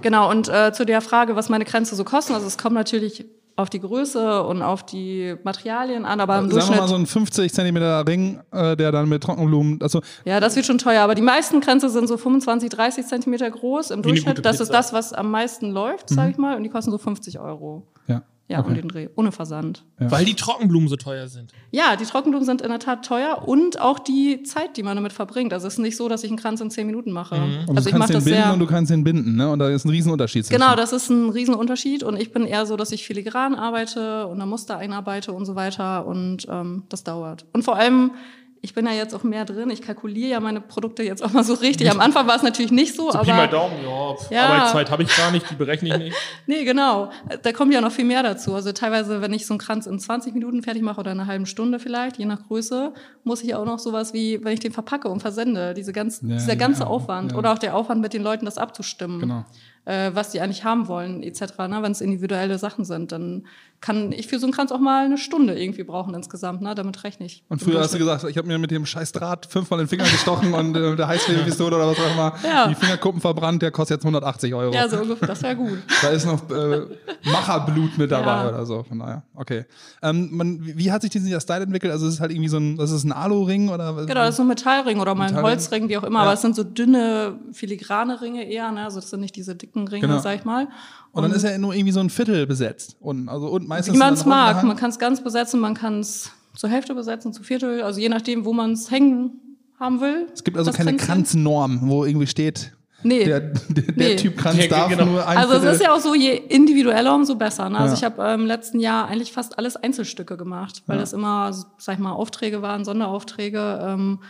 Genau, 0.00 0.30
und 0.30 0.48
äh, 0.48 0.72
zu 0.72 0.84
der 0.84 1.00
Frage, 1.00 1.36
was 1.36 1.48
meine 1.48 1.64
Grenze 1.64 1.94
so 1.94 2.04
kosten, 2.04 2.34
also 2.34 2.46
es 2.46 2.58
kommt 2.58 2.74
natürlich 2.74 3.26
auf 3.56 3.70
die 3.70 3.80
Größe 3.80 4.42
und 4.42 4.62
auf 4.62 4.84
die 4.84 5.36
Materialien 5.44 6.04
an, 6.04 6.20
aber 6.20 6.38
im 6.38 6.44
Sagen 6.44 6.50
wir 6.50 6.54
Durchschnitt, 6.54 6.80
mal 6.80 6.88
so 6.88 6.96
ein 6.96 7.06
50 7.06 7.52
Zentimeter 7.52 8.06
Ring, 8.06 8.40
äh, 8.50 8.76
der 8.76 8.90
dann 8.90 9.08
mit 9.08 9.22
Trockenblumen, 9.22 9.80
also 9.80 10.00
ja, 10.24 10.40
das 10.40 10.56
wird 10.56 10.66
schon 10.66 10.78
teuer, 10.78 11.02
aber 11.02 11.14
die 11.14 11.22
meisten 11.22 11.60
Grenze 11.60 11.88
sind 11.88 12.08
so 12.08 12.16
25, 12.16 12.68
30 12.68 13.06
Zentimeter 13.06 13.50
groß 13.50 13.90
im 13.90 14.02
Durchschnitt. 14.02 14.44
Das 14.44 14.60
ist 14.60 14.72
das, 14.72 14.92
was 14.92 15.12
am 15.12 15.30
meisten 15.30 15.70
läuft, 15.70 16.08
sage 16.08 16.32
ich 16.32 16.36
mal, 16.36 16.56
und 16.56 16.64
die 16.64 16.68
kosten 16.68 16.90
so 16.90 16.98
50 16.98 17.38
Euro. 17.38 17.86
ja. 18.08 18.22
Ja, 18.46 18.58
Okay. 18.60 18.68
um 18.68 18.74
den 18.74 18.88
Dreh, 18.88 19.08
ohne 19.16 19.32
Versand. 19.32 19.84
Weil 19.96 20.26
die 20.26 20.34
Trockenblumen 20.34 20.86
so 20.86 20.96
teuer 20.96 21.28
sind. 21.28 21.52
Ja, 21.70 21.96
die 21.96 22.04
Trockenblumen 22.04 22.44
sind 22.44 22.60
in 22.60 22.68
der 22.68 22.78
Tat 22.78 23.02
teuer 23.02 23.42
und 23.48 23.80
auch 23.80 23.98
die 23.98 24.42
Zeit, 24.42 24.76
die 24.76 24.82
man 24.82 24.96
damit 24.96 25.14
verbringt. 25.14 25.54
Also 25.54 25.66
es 25.66 25.74
ist 25.74 25.78
nicht 25.78 25.96
so, 25.96 26.10
dass 26.10 26.24
ich 26.24 26.30
einen 26.30 26.38
Kranz 26.38 26.60
in 26.60 26.70
zehn 26.70 26.86
Minuten 26.86 27.10
mache. 27.10 27.36
Und 27.36 27.42
Also 27.42 27.72
du 27.74 27.78
ich 27.80 27.84
kannst 27.86 27.98
mache 28.00 28.08
den 28.08 28.14
das 28.16 28.24
binden 28.24 28.42
sehr. 28.42 28.52
und 28.52 28.58
du 28.58 28.66
kannst 28.66 28.90
den 28.90 29.02
binden, 29.02 29.36
ne? 29.36 29.50
Und 29.50 29.60
da 29.60 29.70
ist 29.70 29.86
ein 29.86 29.88
Riesenunterschied 29.88 30.44
zwischen. 30.44 30.60
Genau, 30.60 30.76
das 30.76 30.92
ist 30.92 31.08
ein 31.08 31.30
Riesenunterschied 31.30 32.02
und 32.02 32.20
ich 32.20 32.32
bin 32.32 32.44
eher 32.44 32.66
so, 32.66 32.76
dass 32.76 32.92
ich 32.92 33.06
filigran 33.06 33.54
arbeite 33.54 34.26
und 34.26 34.38
ein 34.42 34.48
Muster 34.48 34.76
einarbeite 34.76 35.32
und 35.32 35.46
so 35.46 35.54
weiter 35.54 36.06
und 36.06 36.46
ähm, 36.50 36.82
das 36.90 37.02
dauert. 37.02 37.46
Und 37.54 37.64
vor 37.64 37.76
allem, 37.76 38.10
ich 38.64 38.72
bin 38.72 38.86
ja 38.86 38.92
jetzt 38.92 39.14
auch 39.14 39.22
mehr 39.24 39.44
drin, 39.44 39.68
ich 39.68 39.82
kalkuliere 39.82 40.30
ja 40.30 40.40
meine 40.40 40.58
Produkte 40.62 41.02
jetzt 41.02 41.22
auch 41.22 41.32
mal 41.32 41.44
so 41.44 41.52
richtig. 41.52 41.90
Am 41.90 42.00
Anfang 42.00 42.26
war 42.26 42.36
es 42.36 42.42
natürlich 42.42 42.72
nicht 42.72 42.96
so, 42.96 43.12
So 43.12 43.18
Pi 43.18 43.28
mal 43.28 43.40
aber 43.40 43.48
Daumen, 43.48 43.74
ja. 43.84 44.14
pf, 44.16 44.30
Ja. 44.30 44.46
Arbeitszeit 44.46 44.90
habe 44.90 45.02
ich 45.02 45.14
gar 45.14 45.30
nicht, 45.30 45.50
die 45.50 45.54
berechne 45.54 45.90
ich 45.90 45.98
nicht. 45.98 46.16
nee, 46.46 46.64
genau. 46.64 47.10
Da 47.42 47.52
kommt 47.52 47.74
ja 47.74 47.82
noch 47.82 47.92
viel 47.92 48.06
mehr 48.06 48.22
dazu. 48.22 48.54
Also 48.54 48.72
teilweise, 48.72 49.20
wenn 49.20 49.34
ich 49.34 49.46
so 49.46 49.52
einen 49.52 49.58
Kranz 49.58 49.84
in 49.84 49.98
20 49.98 50.32
Minuten 50.32 50.62
fertig 50.62 50.82
mache 50.82 50.98
oder 50.98 51.10
eine 51.10 51.26
halben 51.26 51.44
Stunde 51.44 51.78
vielleicht, 51.78 52.16
je 52.16 52.24
nach 52.24 52.46
Größe, 52.46 52.94
muss 53.22 53.42
ich 53.42 53.54
auch 53.54 53.66
noch 53.66 53.78
sowas 53.78 54.14
wie, 54.14 54.42
wenn 54.42 54.54
ich 54.54 54.60
den 54.60 54.72
verpacke 54.72 55.08
und 55.08 55.20
versende, 55.20 55.74
diese 55.74 55.92
ganz, 55.92 56.22
Ja, 56.22 56.28
dieser 56.28 56.56
ganze 56.56 56.84
ja, 56.84 56.86
Aufwand 56.86 57.32
ja. 57.32 57.38
oder 57.38 57.52
auch 57.52 57.58
der 57.58 57.76
Aufwand 57.76 58.00
mit 58.00 58.14
den 58.14 58.22
Leuten, 58.22 58.46
das 58.46 58.56
abzustimmen. 58.56 59.20
Genau. 59.20 59.44
Äh, 59.86 60.10
was 60.14 60.30
die 60.30 60.40
eigentlich 60.40 60.64
haben 60.64 60.88
wollen, 60.88 61.22
etc. 61.22 61.42
Ne? 61.68 61.78
Wenn 61.82 61.92
es 61.92 62.00
individuelle 62.00 62.58
Sachen 62.58 62.84
sind, 62.84 63.12
dann 63.12 63.46
kann 63.80 64.12
ich 64.12 64.28
für 64.28 64.38
so 64.38 64.46
einen 64.46 64.54
Kranz 64.54 64.72
auch 64.72 64.78
mal 64.80 65.04
eine 65.04 65.18
Stunde 65.18 65.60
irgendwie 65.60 65.82
brauchen 65.84 66.14
insgesamt. 66.14 66.62
Ne? 66.62 66.74
Damit 66.74 67.04
rechne 67.04 67.26
ich. 67.26 67.44
Und 67.50 67.60
früher 67.62 67.80
hast 67.80 67.92
du 67.92 67.98
gesagt, 67.98 68.24
ich 68.24 68.38
habe 68.38 68.48
mir 68.48 68.58
mit 68.58 68.70
dem 68.70 68.86
scheiß 68.86 69.12
Draht 69.12 69.44
fünfmal 69.44 69.78
in 69.80 69.84
den 69.84 69.90
Finger 69.90 70.04
gestochen 70.04 70.54
und 70.54 70.74
äh, 70.74 70.96
der 70.96 71.06
Heißklebepistole 71.06 71.76
oder 71.76 71.88
was 71.88 71.98
auch 71.98 72.10
immer 72.14 72.34
Ja. 72.48 72.66
die 72.68 72.74
Fingerkuppen 72.76 73.20
verbrannt, 73.20 73.60
der 73.60 73.70
kostet 73.72 73.96
jetzt 73.98 74.04
180 74.04 74.54
Euro. 74.54 74.72
Ja, 74.72 74.88
so 74.88 74.96
ungefähr. 75.02 75.28
Das 75.28 75.42
wäre 75.42 75.56
gut. 75.56 75.78
Da 76.00 76.08
ist 76.08 76.24
noch 76.24 76.48
äh, 76.50 76.86
Macherblut 77.30 77.98
mit 77.98 78.10
dabei 78.10 78.44
Ja. 78.44 78.48
oder 78.48 78.64
so. 78.64 78.82
Von 78.84 79.00
daher, 79.00 79.22
okay. 79.34 79.64
Ähm, 80.02 80.30
man, 80.32 80.60
wie 80.62 80.90
hat 80.90 81.02
sich 81.02 81.10
dieser 81.10 81.40
Style 81.40 81.64
entwickelt? 81.64 81.92
Also 81.92 82.06
es 82.06 82.14
ist 82.14 82.20
halt 82.20 82.30
irgendwie 82.30 82.48
so 82.48 82.56
ein, 82.56 82.76
das 82.78 82.90
ist 82.90 83.04
ein 83.04 83.12
Alu-Ring 83.12 83.68
oder? 83.68 83.92
Genau, 84.06 84.14
das 84.14 84.30
ist 84.30 84.36
so 84.36 84.44
ein 84.44 84.48
Metallring 84.48 84.98
oder 85.00 85.14
mal 85.14 85.28
ein. 85.28 85.42
Holzring, 85.42 85.90
wie 85.90 85.98
auch 85.98 86.04
immer. 86.04 86.20
Ja. 86.20 86.22
Aber 86.24 86.32
es 86.32 86.40
sind 86.40 86.56
so 86.56 86.64
dünne, 86.64 87.38
filigrane 87.52 88.22
Ringe 88.22 88.48
eher. 88.50 88.70
Ne? 88.72 88.84
Also 88.84 89.00
das 89.00 89.10
sind 89.10 89.20
nicht 89.20 89.36
diese 89.36 89.54
dicken 89.54 89.73
Ringe, 89.76 90.00
Genau. 90.06 90.18
sag 90.18 90.36
ich 90.36 90.44
mal. 90.44 90.68
Und 91.12 91.22
dann 91.22 91.32
ist 91.32 91.44
er 91.44 91.58
nur 91.58 91.74
irgendwie 91.74 91.92
so 91.92 92.00
ein 92.00 92.10
Viertel 92.10 92.46
besetzt. 92.46 92.96
Und, 93.00 93.28
also, 93.28 93.48
und 93.48 93.68
meistens 93.68 93.94
Wie 93.94 93.98
man 93.98 94.14
es 94.14 94.24
mag. 94.24 94.62
Man 94.64 94.76
kann 94.76 94.90
es 94.90 94.98
ganz 94.98 95.22
besetzen, 95.22 95.60
man 95.60 95.74
kann 95.74 96.00
es 96.00 96.30
zur 96.56 96.70
Hälfte 96.70 96.94
besetzen, 96.94 97.32
zu 97.32 97.42
Viertel. 97.42 97.82
Also 97.82 98.00
je 98.00 98.08
nachdem, 98.08 98.44
wo 98.44 98.52
man 98.52 98.72
es 98.72 98.90
hängen 98.90 99.32
haben 99.78 100.00
will. 100.00 100.26
Es 100.32 100.42
gibt 100.44 100.56
also 100.56 100.70
keine. 100.72 100.96
Kranznorm, 100.96 101.80
wo 101.88 102.04
irgendwie 102.04 102.26
steht, 102.26 102.72
Nee. 103.06 103.24
der, 103.24 103.40
der, 103.40 103.52
der 103.68 103.94
Nee. 103.96 104.16
Typ 104.16 104.36
Kranz 104.38 104.56
Ja, 104.58 104.66
darf 104.68 104.88
genau. 104.88 105.04
nur 105.04 105.28
ein 105.28 105.36
Also 105.36 105.54
es 105.54 105.74
ist 105.76 105.82
ja 105.82 105.92
auch 105.92 106.00
so, 106.00 106.14
je 106.14 106.34
individueller, 106.36 107.14
umso 107.14 107.34
besser. 107.34 107.68
Ne? 107.68 107.78
Also 107.78 107.92
Ja. 107.94 107.98
ich 107.98 108.04
habe 108.04 108.32
im 108.32 108.46
letzten 108.46 108.80
Jahr 108.80 109.08
eigentlich 109.08 109.30
fast 109.32 109.58
alles 109.58 109.76
Einzelstücke 109.76 110.36
gemacht, 110.36 110.82
weil 110.86 110.96
Ja. 110.96 111.00
das 111.02 111.12
immer, 111.12 111.52
sag 111.52 111.94
ich 111.94 111.98
mal, 112.00 112.12
Aufträge 112.12 112.62
waren, 112.62 112.84
Sonderaufträge. 112.84 113.78
Ähm, 113.82 114.20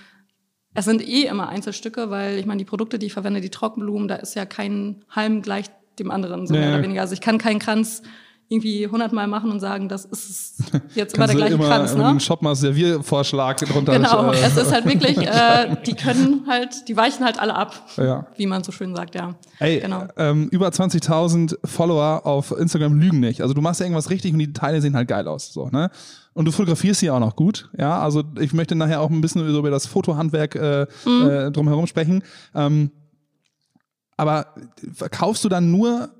es 0.75 0.85
sind 0.85 1.07
eh 1.07 1.23
immer 1.27 1.49
Einzelstücke, 1.49 2.11
weil 2.11 2.39
ich 2.39 2.47
meine, 2.47 2.59
die 2.59 2.65
Produkte, 2.65 2.99
die 2.99 3.07
ich 3.07 3.13
verwende, 3.13 3.41
die 3.41 3.51
Trockenblumen, 3.51 4.09
da 4.09 4.17
ist 4.17 4.35
ja 4.35 4.45
kein 4.45 5.05
Halm 5.11 5.41
gleich 5.43 5.67
dem 5.99 6.11
anderen, 6.11 6.47
so 6.47 6.55
Ja, 6.55 6.61
mehr 6.61 6.69
oder 6.75 6.83
weniger. 6.83 7.01
Also 7.03 7.15
ich 7.15 7.21
kann 7.21 7.39
keinen 7.39 7.61
Kranz 7.61 8.03
irgendwie 8.49 8.87
hundertmal 8.87 9.27
machen 9.27 9.51
und 9.51 9.59
sagen, 9.61 9.89
das 9.89 10.05
ist 10.05 10.57
jetzt 10.95 11.17
immer 11.17 11.27
der 11.27 11.37
gleiche 11.37 11.55
immer 11.55 11.67
Kranz. 11.67 11.93
im 11.93 11.99
Ne? 11.99 12.21
Shop 12.21 12.43
mal 12.43 12.55
Serviervorschlag 12.55 13.57
drunter. 13.59 13.93
Genau, 13.95 14.33
äh, 14.33 14.37
es 14.37 14.57
ist 14.57 14.71
halt 14.71 14.85
wirklich, 14.85 15.17
äh, 15.27 15.77
die 15.87 15.95
können 15.95 16.45
halt, 16.47 16.87
die 16.89 16.97
weichen 16.97 17.25
halt 17.25 17.39
alle 17.39 17.55
ab, 17.55 17.75
Ja. 17.97 18.27
wie 18.37 18.47
man 18.47 18.63
so 18.63 18.71
schön 18.71 18.95
sagt, 18.95 19.15
ja. 19.15 19.35
Ey, 19.61 19.81
Genau. 19.81 20.05
ähm, 20.19 20.49
über 20.51 20.69
20.000 20.69 21.57
Follower 21.65 22.27
auf 22.27 22.51
Instagram 22.53 22.95
lügen 23.01 23.21
nicht. 23.21 23.41
Also 23.41 23.55
du 23.55 23.63
machst 23.63 23.81
ja 23.81 23.87
irgendwas 23.87 24.11
richtig 24.11 24.33
und 24.35 24.39
die 24.41 24.53
Teile 24.53 24.81
sehen 24.83 24.95
halt 24.95 25.09
geil 25.09 25.27
aus. 25.27 25.53
So, 25.53 25.69
ne? 25.71 25.91
Und 26.35 26.45
du 26.47 26.53
fotografierst 26.53 27.01
sie 27.01 27.11
auch 27.11 27.21
noch 27.21 27.37
gut. 27.37 27.71
Ja, 27.79 28.01
also 28.01 28.23
ich 28.41 28.53
möchte 28.53 28.75
nachher 28.75 29.01
auch 29.01 29.09
ein 29.11 29.21
bisschen 29.21 29.47
über 29.49 29.71
das 29.71 29.87
Fotohandwerk 29.87 30.55
äh, 30.57 30.87
Mhm. 31.07 31.29
äh, 31.31 31.51
drumherum 31.53 31.87
sprechen. 31.87 32.23
Ähm, 32.55 32.91
aber 34.17 34.47
verkaufst 34.95 35.45
du 35.45 35.49
dann 35.49 35.71
nur 35.71 36.11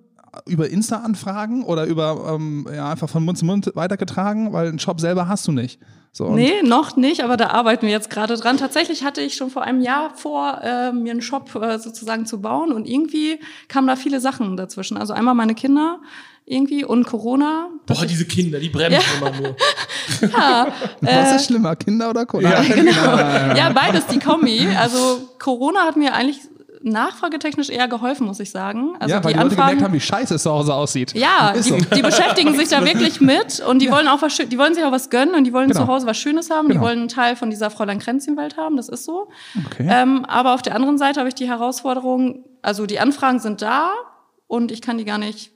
über 0.47 0.69
Insta-Anfragen 0.71 1.65
oder 1.65 1.85
über 1.85 2.35
ähm, 2.35 2.67
ja, 2.75 2.91
einfach 2.91 3.09
von 3.09 3.25
Mund 3.25 3.39
zu 3.39 3.45
Mund 3.45 3.71
weitergetragen, 3.75 4.53
weil 4.53 4.69
einen 4.69 4.79
Shop 4.79 5.01
selber 5.01 5.29
hast 5.29 5.47
du 5.49 5.53
nicht. 5.53 5.79
So, 6.13 6.29
Nee, 6.31 6.63
noch 6.63 6.97
nicht, 6.97 7.25
aber 7.25 7.37
da 7.37 7.49
arbeiten 7.49 7.87
wir 7.87 7.93
jetzt 7.93 8.09
gerade 8.09 8.37
dran. 8.37 8.57
Tatsächlich 8.57 9.03
hatte 9.03 9.21
ich 9.21 9.35
schon 9.35 9.51
vor 9.51 9.63
einem 9.63 9.81
Jahr 9.81 10.11
vor, 10.15 10.61
äh, 10.63 10.93
mir 10.93 11.11
einen 11.11 11.23
Shop 11.23 11.53
äh, 11.57 11.79
sozusagen 11.81 12.25
zu 12.25 12.41
bauen 12.41 12.71
und 12.73 12.87
irgendwie 12.89 13.41
kamen 13.67 13.89
da 13.89 13.97
viele 13.97 14.21
Sachen 14.21 14.57
dazwischen. 14.57 14.97
Also 14.97 15.13
einmal 15.13 15.35
meine 15.35 15.55
Kinder 15.57 15.99
irgendwie 16.47 16.85
und 16.85 17.05
Corona. 17.07 17.69
Boah, 17.87 18.03
ich- 18.03 18.07
diese 18.07 18.27
Kinder, 18.27 18.61
die 18.61 18.69
bremsen 18.69 19.01
immer 19.19 19.31
nur. 19.33 19.57
ja, 20.31 20.69
Was 21.01 21.33
äh, 21.33 21.37
ist 21.37 21.47
schlimmer, 21.47 21.75
Kinder 21.75 22.11
oder 22.11 22.27
Kunden? 22.27 22.49
Ja, 22.49 22.63
genau. 22.63 22.93
ja, 23.57 23.71
beides 23.71 24.07
die 24.07 24.19
Kombi. 24.21 24.69
Also 24.79 25.21
Corona 25.41 25.81
hat 25.81 25.97
mir 25.97 26.15
eigentlich 26.15 26.39
nachfragetechnisch 26.85 27.69
eher 27.71 27.89
geholfen, 27.89 28.27
muss 28.27 28.41
ich 28.41 28.51
sagen. 28.51 28.95
Also 29.01 29.15
ja, 29.15 29.25
weil 29.25 29.33
die, 29.33 29.39
Leute 29.39 29.57
gemerkt 29.57 29.83
haben, 29.83 29.93
wie 29.95 30.01
scheiße 30.01 30.35
es 30.37 30.43
zu 30.43 30.51
Hause 30.51 30.75
aussieht. 30.75 31.15
Ja, 31.15 31.53
die, 31.55 31.63
so. 31.63 31.77
die 31.77 32.03
beschäftigen 32.03 32.55
sich 32.57 32.69
da 32.69 32.85
wirklich 32.85 33.21
mit 33.21 33.61
und 33.61 33.81
die 33.81 33.91
wollen 33.91 34.07
auch 34.09 34.23
was, 34.23 34.37
die 34.37 34.59
wollen 34.59 34.75
sich 34.75 34.85
auch 34.85 34.93
was 34.93 35.11
gönnen 35.11 35.35
und 35.35 35.45
die 35.45 35.53
wollen 35.53 35.69
Genau. 35.69 35.81
zu 35.83 35.87
Hause 35.89 36.07
was 36.07 36.17
Schönes 36.19 36.51
haben. 36.51 36.69
Die 36.69 36.75
Genau. 36.75 36.85
wollen 36.87 36.99
einen 37.01 37.09
Teil 37.09 37.37
von 37.37 37.51
dieser 37.51 37.71
Fräulein 37.71 37.99
Kränzchen-Welt 37.99 38.57
haben. 38.57 38.77
Das 38.77 38.89
ist 38.89 39.05
so. 39.05 39.29
Okay. 39.67 39.87
Ähm, 39.91 40.25
aber 40.27 40.55
auf 40.55 40.63
der 40.63 40.75
anderen 40.75 40.99
Seite 40.99 41.21
habe 41.21 41.29
ich 41.29 41.35
die 41.35 41.49
Herausforderung, 41.49 42.45
also 42.63 42.87
die 42.87 43.01
Anfragen 43.01 43.39
sind 43.41 43.63
da 43.63 43.91
und 44.47 44.71
ich 44.71 44.81
kann 44.83 44.99
die 44.99 45.05
gar 45.05 45.19
nicht 45.19 45.53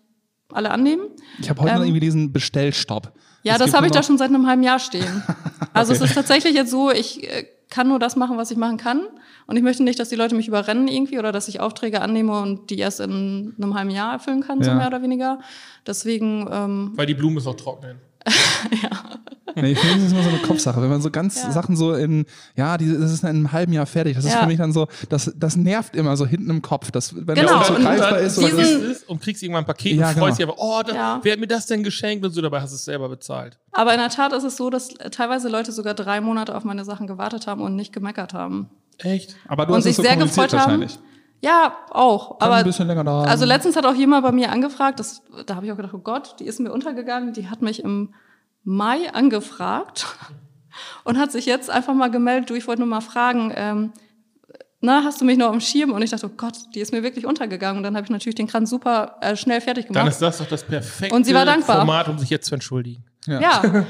alle 0.53 0.71
annehmen. 0.71 1.03
ich 1.41 1.51
habe 1.51 1.61
heute 1.61 1.73
noch 1.75 1.81
ähm, 1.81 1.87
irgendwie 1.89 2.01
diesen 2.01 2.33
Bestellstopp. 2.33 3.13
Ja, 3.43 3.53
Es 3.55 3.59
das 3.59 3.75
habe 3.75 3.87
ich 3.87 3.93
da 3.93 3.99
noch- 4.01 4.07
schon 4.07 4.19
seit 4.19 4.29
einem 4.31 4.47
halben 4.47 4.63
Jahr 4.63 4.79
stehen. 4.79 5.23
Also 5.75 5.93
Okay. 5.93 6.03
es 6.05 6.11
ist 6.11 6.15
tatsächlich 6.15 6.55
jetzt 6.55 6.71
so, 6.71 6.91
ich 6.91 7.23
äh, 7.23 7.45
kann 7.71 7.89
nur 7.89 7.99
das 7.99 8.17
machen, 8.17 8.37
was 8.39 8.51
ich 8.51 8.57
machen 8.57 8.77
kann. 8.79 9.03
Und 9.47 9.57
ich 9.57 9.63
möchte 9.63 9.83
nicht, 9.83 9.99
dass 9.99 10.09
die 10.09 10.17
Leute 10.17 10.35
mich 10.35 10.49
überrennen 10.49 10.89
irgendwie 10.89 11.19
oder 11.19 11.33
dass 11.33 11.49
ich 11.49 11.61
Aufträge 11.61 12.01
annehme 12.01 12.41
und 12.41 12.71
die 12.71 12.79
erst 12.79 13.01
in 13.01 13.55
einem 13.57 13.75
halben 13.75 13.91
Jahr 13.91 14.13
erfüllen 14.13 14.43
kann, 14.43 14.63
so 14.63 14.71
Ja. 14.71 14.77
mehr 14.77 14.87
oder 14.89 15.03
weniger. 15.03 15.41
Deswegen, 15.87 16.49
ähm, 16.51 16.93
Weil 16.95 17.07
die 17.07 17.15
Blumen 17.15 17.37
es 17.39 17.47
auch 17.47 17.57
trocknen. 17.57 17.99
Nee, 19.63 19.75
für 19.75 19.87
mich 19.87 19.97
ist 19.97 20.03
es 20.05 20.13
immer 20.13 20.23
so 20.23 20.29
eine 20.29 20.39
Kopfsache. 20.39 20.81
Wenn 20.83 20.89
man 20.91 21.01
so 21.01 21.11
ganz 21.11 21.43
Ja. 21.43 21.51
Sachen 21.53 21.77
so 21.77 21.93
in, 21.95 22.27
ja, 22.57 22.77
die, 22.79 22.89
das 22.93 23.13
ist 23.13 23.23
in 23.23 23.29
einem 23.29 23.53
halben 23.53 23.73
Jahr 23.73 23.87
fertig. 23.87 24.17
Das 24.17 24.25
ist 24.25 24.33
Ja. 24.33 24.41
für 24.41 24.47
mich 24.47 24.59
dann 24.59 24.73
so, 24.73 24.87
das, 25.09 25.33
das 25.37 25.57
nervt 25.57 25.97
immer 25.97 26.17
so 26.17 26.27
hinten 26.27 26.51
im 26.51 26.63
Kopf. 26.63 26.91
Das, 26.91 27.15
wenn 27.15 27.35
Genau, 27.35 27.59
das 27.59 27.69
so 27.69 27.75
greifbar 27.75 28.19
ist 28.19 28.39
oder 28.39 28.49
das, 28.51 28.71
ist 28.71 29.09
und 29.09 29.21
kriegst 29.23 29.43
irgendwann 29.43 29.65
ein 29.65 29.67
Paket 29.67 29.97
Ja, 29.97 30.09
und 30.09 30.15
genau. 30.15 30.27
freust 30.27 30.39
dich 30.39 30.47
einfach, 30.49 30.59
oh, 30.61 30.81
da, 30.87 30.95
Ja. 30.95 31.21
wer 31.23 31.33
hat 31.33 31.41
mir 31.41 31.47
das 31.47 31.67
denn 31.67 31.83
geschenkt 31.83 32.25
und 32.25 32.33
so, 32.33 32.41
dabei 32.41 32.61
hast 32.61 32.71
du 32.73 32.77
es 32.77 32.85
selber 32.85 33.09
bezahlt. 33.09 33.59
aber 33.73 33.93
in 33.95 34.01
der 34.01 34.11
Tat 34.11 34.33
ist 34.33 34.45
es 34.45 34.57
so, 34.57 34.71
dass 34.71 34.89
teilweise 35.11 35.49
Leute 35.49 35.73
sogar 35.73 35.95
drei 35.95 36.21
Monate 36.21 36.57
auf 36.57 36.65
meine 36.65 36.85
Sachen 36.85 37.07
gewartet 37.07 37.47
haben 37.47 37.61
und 37.63 37.77
nicht 37.77 37.93
gemeckert 37.93 38.35
haben. 38.35 38.69
Echt? 38.99 39.37
aber 39.47 39.65
du 39.67 39.73
und 39.73 39.77
hast 39.79 39.85
sich 39.85 39.93
es 39.93 39.97
so 39.97 40.03
sehr 40.03 40.17
gefreut 40.17 40.53
haben. 40.53 40.59
wahrscheinlich. 40.59 40.99
Ja, 41.41 41.73
auch. 41.91 42.39
Kann 42.41 42.49
aber 42.49 42.57
ein 42.57 42.65
bisschen 42.65 42.89
länger 42.89 43.05
dauern. 43.05 43.29
Also 43.29 43.45
letztens 43.45 43.77
hat 43.77 43.87
auch 43.87 43.95
jemand 43.95 44.25
bei 44.25 44.33
mir 44.33 44.51
angefragt, 44.51 44.99
das, 44.99 45.23
da 45.47 45.55
habe 45.55 45.67
ich 45.67 45.71
auch 45.73 45.77
gedacht, 45.77 45.95
oh 45.95 45.99
Gott, 46.01 46.35
die 46.41 46.45
ist 46.45 46.59
mir 46.59 46.73
untergegangen, 46.73 47.33
die 47.33 47.49
hat 47.49 47.63
mich 47.63 47.85
im 47.85 48.13
Mai 48.69 49.11
angefragt 49.15 50.07
und 51.05 51.19
hat 51.19 51.33
sich 51.33 51.47
jetzt 51.47 51.71
einfach 51.71 51.95
mal 51.95 52.11
gemeldet, 52.11 52.51
du, 52.51 52.55
ich 52.55 52.67
wollte 52.67 52.83
nur 52.83 52.89
mal 52.89 53.01
fragen, 53.01 53.51
ähm, 53.57 53.93
na, 54.81 55.03
hast 55.05 55.21
du 55.21 55.25
mich 55.25 55.39
noch 55.39 55.49
am 55.49 55.61
Schirm? 55.61 55.91
Und 55.93 56.03
ich 56.03 56.11
dachte, 56.11 56.27
oh 56.27 56.35
Gott, 56.37 56.55
die 56.75 56.81
ist 56.81 56.93
mir 56.93 57.03
wirklich 57.03 57.25
untergegangen. 57.27 57.79
Und 57.79 57.83
dann 57.83 57.97
habe 57.97 58.05
ich 58.05 58.11
natürlich 58.11 58.37
den 58.37 58.47
Kranz 58.47 58.69
super 58.69 59.17
äh, 59.23 59.35
schnell 59.37 59.63
fertig 59.63 59.87
Dann 59.87 59.95
gemacht. 59.95 60.11
ist 60.11 60.21
das 60.23 60.39
doch 60.39 60.47
das 60.47 60.63
perfekte 60.63 61.17
Und 61.17 61.25
sie 61.25 61.35
war 61.35 61.47
dankbar. 61.47 61.79
Format, 61.79 62.09
um 62.09 62.19
sich 62.19 62.29
jetzt 62.29 62.47
zu 62.47 62.55
entschuldigen. 62.55 63.03
ja, 63.27 63.87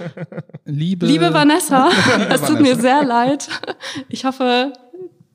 Liebe, 0.65 1.07
liebe 1.07 1.35
Vanessa, 1.35 1.91
es 2.31 2.41
tut 2.43 2.61
mir 2.61 2.77
sehr 2.77 3.05
leid. 3.05 3.49
Ich 4.09 4.25
hoffe, 4.25 4.73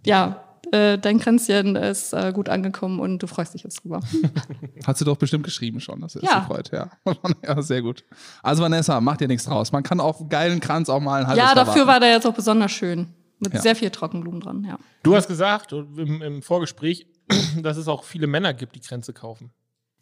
ja, 0.05 0.42
äh, 0.73 0.97
dein 0.97 1.19
Kränzchen 1.19 1.75
ist 1.75 2.13
äh, 2.13 2.31
gut 2.33 2.49
angekommen 2.49 2.99
und 2.99 3.19
du 3.21 3.27
freust 3.27 3.53
dich 3.53 3.63
jetzt 3.63 3.83
drüber. 3.83 3.99
Hast 4.87 4.99
du 5.01 5.05
doch 5.05 5.17
bestimmt 5.17 5.43
geschrieben 5.43 5.79
schon, 5.79 6.01
dass 6.01 6.15
ihr 6.15 6.23
Ja. 6.23 6.39
das 6.39 6.47
gefreut. 6.47 6.71
Ja. 6.73 6.89
ja, 7.47 7.61
sehr 7.61 7.81
gut. 7.81 8.03
Also 8.41 8.63
Vanessa, 8.63 8.99
macht 8.99 9.21
dir 9.21 9.27
nichts 9.27 9.45
draus. 9.45 9.71
Man 9.71 9.83
kann 9.83 9.99
auf 9.99 10.19
einen 10.19 10.29
geilen 10.29 10.59
Kranz 10.59 10.89
auch 10.89 10.99
mal 10.99 11.21
ein 11.21 11.27
halbes 11.27 11.43
Ja, 11.43 11.53
dafür 11.55 11.87
war 11.87 11.99
der 11.99 12.11
jetzt 12.11 12.25
auch 12.25 12.33
besonders 12.33 12.71
schön. 12.71 13.07
Mit 13.39 13.53
Ja. 13.53 13.61
sehr 13.61 13.75
viel 13.75 13.89
Trockenblumen 13.89 14.39
dran, 14.41 14.63
ja. 14.67 14.77
Du 15.03 15.15
hast 15.15 15.27
gesagt 15.27 15.71
im, 15.73 16.21
im 16.21 16.41
Vorgespräch, 16.41 17.07
dass 17.61 17.77
es 17.77 17.87
auch 17.87 18.03
viele 18.03 18.25
Männer 18.27 18.53
gibt, 18.53 18.75
die 18.75 18.81
Grenze 18.81 19.13
kaufen. 19.13 19.51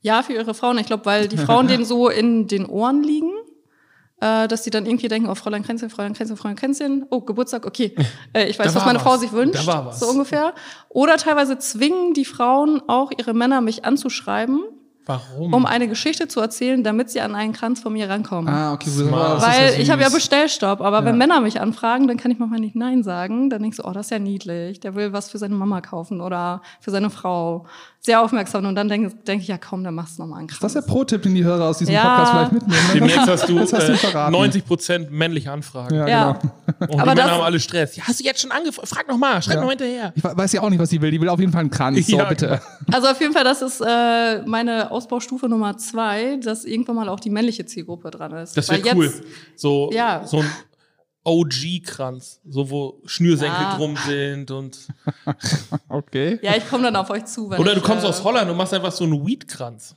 Ja, 0.02 0.24
für 0.24 0.34
ihre 0.34 0.54
Frauen. 0.54 0.78
Ich 0.78 0.86
glaube, 0.88 1.06
weil 1.06 1.28
die 1.28 1.38
Frauen 1.38 1.68
denen 1.70 1.86
so 1.86 2.10
in 2.10 2.48
den 2.48 2.66
Ohren 2.66 3.04
liegen, 3.04 3.32
äh, 4.22 4.48
dass 4.48 4.62
die 4.62 4.70
dann 4.70 4.86
irgendwie 4.86 5.08
denken, 5.08 5.30
oh, 5.30 5.36
Fräulein 5.36 5.64
Kränzchen, 5.64 5.90
Fräulein 5.90 6.14
Kränzchen, 6.14 6.38
Fräulein 6.38 6.56
Kränzchen, 6.56 7.06
oh, 7.10 7.22
Geburtstag, 7.22 7.66
okay. 7.66 7.96
Äh, 8.34 8.46
ich 8.46 8.58
weiß, 8.58 8.74
was 8.76 8.86
meine 8.86 9.00
was. 9.00 9.04
Frau 9.04 9.18
sich 9.18 9.34
wünscht, 9.34 9.70
so 9.92 10.08
ungefähr. 10.08 10.54
Oder 10.90 11.18
teilweise 11.18 11.58
zwingen 11.58 12.14
die 12.14 12.24
Frauen 12.24 12.82
auch 12.88 13.12
ihre 13.18 13.34
Männer, 13.34 13.60
mich 13.60 13.84
anzuschreiben, 13.84 14.64
Warum? 15.06 15.54
um 15.54 15.66
eine 15.66 15.88
Geschichte 15.88 16.28
zu 16.28 16.40
erzählen, 16.40 16.84
damit 16.84 17.10
sie 17.10 17.22
an 17.22 17.34
einen 17.36 17.54
Kranz 17.54 17.82
von 17.82 17.94
mir 17.94 18.08
rankommen. 18.10 18.54
Ah, 18.54 18.74
okay. 18.74 18.90
Smart. 18.90 19.42
das 19.42 19.44
ist 19.44 19.50
Weil 19.60 19.74
ja 19.74 19.80
ich 19.80 19.90
habe 19.92 20.02
ja. 20.04 20.10
Bestellstopp, 20.10 20.80
aber 20.82 21.00
Ja. 21.00 21.06
wenn 21.06 21.18
Männer 21.18 21.42
mich 21.42 21.60
anfragen, 21.60 22.08
dann 22.08 22.18
kann 22.18 22.30
ich 22.32 22.38
manchmal 22.40 22.60
nicht 22.60 22.76
Nein 22.76 23.04
sagen. 23.04 23.50
Dann 23.50 23.62
denke 23.62 23.74
ich 23.74 23.78
so, 23.78 23.84
oh, 23.88 23.92
das 23.94 24.08
ist 24.08 24.12
ja 24.12 24.20
niedlich. 24.20 24.80
Der 24.80 24.96
will 24.96 25.12
was 25.14 25.30
für 25.32 25.38
seine 25.38 25.56
Mama 25.56 25.82
kaufen 25.82 26.22
oder 26.22 26.62
für 26.80 26.92
seine 26.92 27.10
Frau. 27.10 27.66
Sehr 28.04 28.20
aufmerksam. 28.22 28.66
Und 28.66 28.74
dann 28.76 28.88
denke 28.90 29.14
denk 29.28 29.42
ich, 29.44 29.48
ja 29.48 29.58
komm, 29.60 29.84
dann 29.84 29.94
machst 29.94 30.18
du 30.18 30.24
nochmal 30.24 30.40
einen 30.40 30.48
Kranz. 30.48 30.60
Das 30.62 30.76
ist 30.76 30.86
der 30.88 30.92
Pro-Tipp, 30.92 31.22
den 31.22 31.36
die 31.36 31.44
Hörer 31.44 31.66
aus 31.66 31.78
diesem 31.78 31.94
Ja. 31.94 32.02
Podcast 32.16 32.32
vielleicht 32.32 32.52
mitnehmen. 32.54 32.88
ne? 32.88 32.94
Demnächst 32.94 33.28
hast 33.28 33.50
du, 33.50 33.60
hast 33.60 33.72
du 33.74 33.78
äh, 33.78 33.96
verraten. 33.96 34.36
90% 34.36 35.10
männliche 35.12 35.52
Anfragen. 35.52 35.94
Ja, 35.96 36.08
Ja. 36.08 36.32
genau. 36.34 36.52
Und 36.94 37.00
Aber 37.00 37.12
die 37.12 37.18
Männer 37.22 37.32
haben 37.32 37.42
alle 37.44 37.60
Stress. 37.60 37.96
Ja, 37.96 38.04
hast 38.08 38.20
du 38.20 38.24
jetzt 38.24 38.42
schon 38.42 38.52
angefragt? 38.52 38.88
Frag 38.88 39.08
noch 39.08 39.18
mal, 39.18 39.40
schreib 39.42 39.56
Ja. 39.58 39.62
noch 39.62 39.70
hinterher. 39.70 40.14
Ich 40.16 40.24
we- 40.24 40.36
weiß 40.36 40.52
ja 40.54 40.62
auch 40.62 40.70
nicht, 40.72 40.80
was 40.80 40.90
die 40.90 41.00
will. 41.02 41.12
Die 41.12 41.22
will 41.22 41.30
auf 41.30 41.40
jeden 41.40 41.52
Fall 41.52 41.62
einen 41.62 41.70
Kranz. 41.70 42.08
So, 42.08 42.18
Ja, 42.18 42.24
bitte. 42.26 42.60
Also 42.92 43.08
auf 43.08 43.20
jeden 43.22 43.34
Fall, 43.34 43.44
das 43.44 43.62
ist 43.62 43.82
äh, 43.82 44.42
meine 44.48 44.91
Ausbaustufe 44.92 45.48
Nummer 45.50 45.78
zwei, 45.78 46.38
dass 46.38 46.66
irgendwann 46.66 46.96
mal 46.96 47.10
auch 47.10 47.20
die 47.20 47.30
männliche 47.30 47.66
Zielgruppe 47.66 48.12
dran 48.12 48.32
ist. 48.34 48.56
Das 48.58 48.70
wäre 48.70 48.96
cool. 48.96 49.12
So, 49.56 49.90
Ja. 49.94 50.26
so 50.26 50.38
ein 50.40 50.50
OG-Kranz, 51.24 52.40
so 52.48 52.70
wo 52.70 53.02
Schnürsenkel 53.06 53.62
Ja. 53.62 53.76
drum 53.78 53.96
sind 54.06 54.52
und. 54.52 54.78
Okay. 55.90 56.40
Ja, 56.42 56.56
ich 56.56 56.68
komme 56.70 56.84
dann 56.84 56.96
auf 56.96 57.10
euch 57.10 57.26
zu. 57.26 57.50
Wenn 57.50 57.60
Oder 57.60 57.74
du 57.74 57.80
ich, 57.80 57.84
kommst 57.84 58.04
äh, 58.04 58.08
aus 58.08 58.24
Holland 58.24 58.50
und 58.50 58.58
machst 58.58 58.74
einfach 58.74 58.92
so 58.92 59.04
einen 59.04 59.26
Weed-Kranz. 59.26 59.96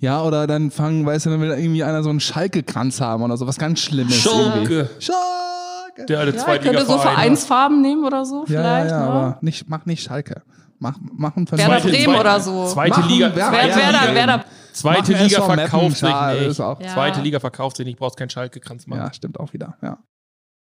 Ja, 0.00 0.22
oder 0.22 0.46
dann 0.46 0.70
fangen, 0.70 1.04
weißt 1.06 1.26
du, 1.26 1.30
dann 1.30 1.40
will 1.40 1.50
irgendwie 1.50 1.82
einer 1.82 2.02
so 2.02 2.10
einen 2.10 2.20
Schalke-Kranz 2.20 3.00
haben 3.00 3.22
oder 3.22 3.36
so, 3.36 3.46
was 3.46 3.58
ganz 3.58 3.80
Schlimmes. 3.80 4.14
Schalke. 4.14 4.90
Schalke. 5.00 6.06
Der 6.08 6.20
alte 6.20 6.36
Ja, 6.36 6.54
ich 6.54 6.60
könnte 6.62 6.80
so 6.80 6.84
Zweitliga-Verein. 6.86 7.14
Vereinsfarben 7.14 7.80
nehmen 7.82 8.04
oder 8.04 8.24
so 8.24 8.40
Ja, 8.42 8.46
vielleicht. 8.46 8.90
ja, 8.90 8.98
ne? 9.00 9.04
aber 9.06 9.38
nicht, 9.40 9.68
mach 9.68 9.86
nicht 9.86 10.02
Schalke. 10.04 10.42
Mach, 10.80 10.96
mach 11.00 11.36
einen 11.36 11.50
Werder 11.50 11.80
Bremen 11.80 12.04
Zweite- 12.04 12.20
oder 12.20 12.40
so. 12.40 12.66
Zweite 12.68 13.00
Machen 13.00 13.10
Liga. 13.10 13.34
Werder- 13.34 13.36
Wer, 13.36 13.48
Zweite 13.72 13.76
wer, 13.76 13.92
da, 13.92 14.00
Liga. 14.02 14.14
wer 14.14 14.26
da, 14.26 14.44
Zweite 14.72 15.12
Machen 15.12 15.24
Liga 15.24 15.42
verkauft 15.42 15.96
sich 15.96 16.02
nicht. 16.02 16.58
Ja. 16.58 16.94
Zweite 16.94 17.20
Liga 17.20 17.40
verkauft 17.40 17.76
sich 17.78 17.86
nicht, 17.86 17.98
brauchst 17.98 18.16
keinen 18.16 18.30
Schalke-Kranz 18.30 18.86
machen. 18.86 19.00
Ja, 19.00 19.12
stimmt 19.12 19.40
auch 19.40 19.52
wieder, 19.52 19.76
ja. 19.82 19.98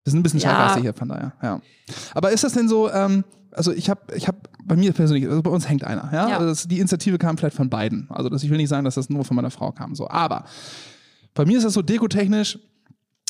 Wir 0.05 0.11
sind 0.11 0.19
ein 0.19 0.23
bisschen 0.23 0.39
Ja. 0.41 0.75
Hier, 0.79 0.93
von 0.93 1.07
daher, 1.07 1.31
ja. 1.41 1.61
Aber 2.13 2.31
ist 2.31 2.43
das 2.43 2.51
denn 2.53 2.67
so, 2.67 2.91
ähm, 2.91 3.23
also 3.51 3.71
ich 3.71 3.89
habe, 3.89 4.01
ich 4.15 4.27
habe 4.27 4.39
bei 4.65 4.75
mir 4.75 4.91
persönlich, 4.91 5.29
also 5.29 5.41
bei 5.41 5.51
uns 5.51 5.69
hängt 5.69 5.85
einer, 5.85 6.09
ja. 6.11 6.27
Ja. 6.27 6.35
Also 6.37 6.47
das, 6.49 6.67
die 6.67 6.79
Initiative 6.79 7.17
kam 7.17 7.37
vielleicht 7.37 7.55
von 7.55 7.69
beiden. 7.69 8.07
Also 8.09 8.27
das, 8.29 8.43
ich 8.43 8.49
will 8.49 8.57
nicht 8.57 8.67
sagen, 8.69 8.83
dass 8.83 8.95
das 8.95 9.09
nur 9.09 9.23
von 9.23 9.35
meiner 9.35 9.51
Frau 9.51 9.71
kam, 9.71 9.95
so. 9.95 10.09
Aber 10.09 10.43
bei 11.33 11.45
mir 11.45 11.57
ist 11.57 11.63
das 11.63 11.73
so 11.73 11.81
dekotechnisch, 11.81 12.59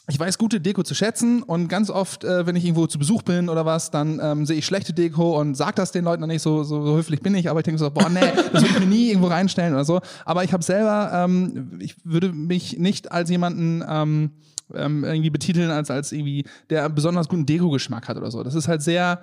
ich 0.09 0.19
weiß 0.19 0.37
gute 0.37 0.59
Deko 0.59 0.83
zu 0.83 0.95
schätzen 0.95 1.43
und 1.43 1.69
ganz 1.69 1.89
oft, 1.89 2.25
äh, 2.25 2.45
wenn 2.45 2.57
ich 2.57 2.65
irgendwo 2.65 2.87
zu 2.87 2.99
Besuch 2.99 3.21
bin 3.21 3.47
oder 3.47 3.65
was, 3.65 3.89
dann 3.89 4.19
ähm, 4.21 4.45
sehe 4.45 4.57
ich 4.57 4.65
schlechte 4.65 4.93
Deko 4.93 5.39
und 5.39 5.55
sag 5.55 5.75
das 5.77 5.91
den 5.91 6.03
Leuten 6.03 6.21
dann 6.21 6.29
nicht, 6.29 6.41
so, 6.41 6.63
so, 6.63 6.85
so 6.85 6.97
höflich 6.97 7.21
bin 7.21 7.33
ich, 7.35 7.49
aber 7.49 7.61
ich 7.61 7.63
denke 7.63 7.79
so, 7.79 7.89
boah, 7.89 8.09
nee, 8.09 8.19
das 8.51 8.63
würde 8.63 8.73
ich 8.73 8.79
mir 8.79 8.85
nie 8.85 9.09
irgendwo 9.09 9.27
reinstellen 9.27 9.73
oder 9.73 9.85
so. 9.85 10.01
Aber 10.25 10.43
ich 10.43 10.51
habe 10.51 10.63
selber, 10.63 11.11
ähm, 11.13 11.79
ich 11.79 11.95
würde 12.03 12.33
mich 12.33 12.77
nicht 12.77 13.13
als 13.13 13.29
jemanden 13.29 13.83
ähm, 13.87 14.31
ähm, 14.73 15.05
irgendwie 15.05 15.29
betiteln, 15.29 15.71
als, 15.71 15.89
als 15.89 16.11
irgendwie, 16.11 16.45
der 16.69 16.89
besonders 16.89 17.29
guten 17.29 17.45
Deko-Geschmack 17.45 18.09
hat 18.09 18.17
oder 18.17 18.29
so. 18.29 18.43
Das 18.43 18.55
ist 18.55 18.67
halt 18.67 18.81
sehr, 18.81 19.21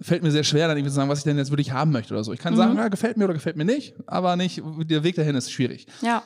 fällt 0.00 0.22
mir 0.22 0.30
sehr 0.30 0.44
schwer, 0.44 0.68
dann 0.68 0.76
irgendwie 0.76 0.90
zu 0.90 0.96
sagen, 0.96 1.08
was 1.08 1.18
ich 1.18 1.24
denn 1.24 1.38
jetzt 1.38 1.50
wirklich 1.50 1.72
haben 1.72 1.90
möchte 1.90 2.12
oder 2.12 2.24
so. 2.24 2.34
Ich 2.34 2.40
kann 2.40 2.56
sagen, 2.56 2.76
ja, 2.76 2.88
gefällt 2.88 3.16
mir 3.16 3.24
oder 3.24 3.34
gefällt 3.34 3.56
mir 3.56 3.64
nicht, 3.64 3.94
aber 4.06 4.36
nicht, 4.36 4.62
der 4.84 5.04
Weg 5.04 5.16
dahin 5.16 5.36
ist 5.36 5.50
schwierig 5.50 5.86
ja. 6.02 6.22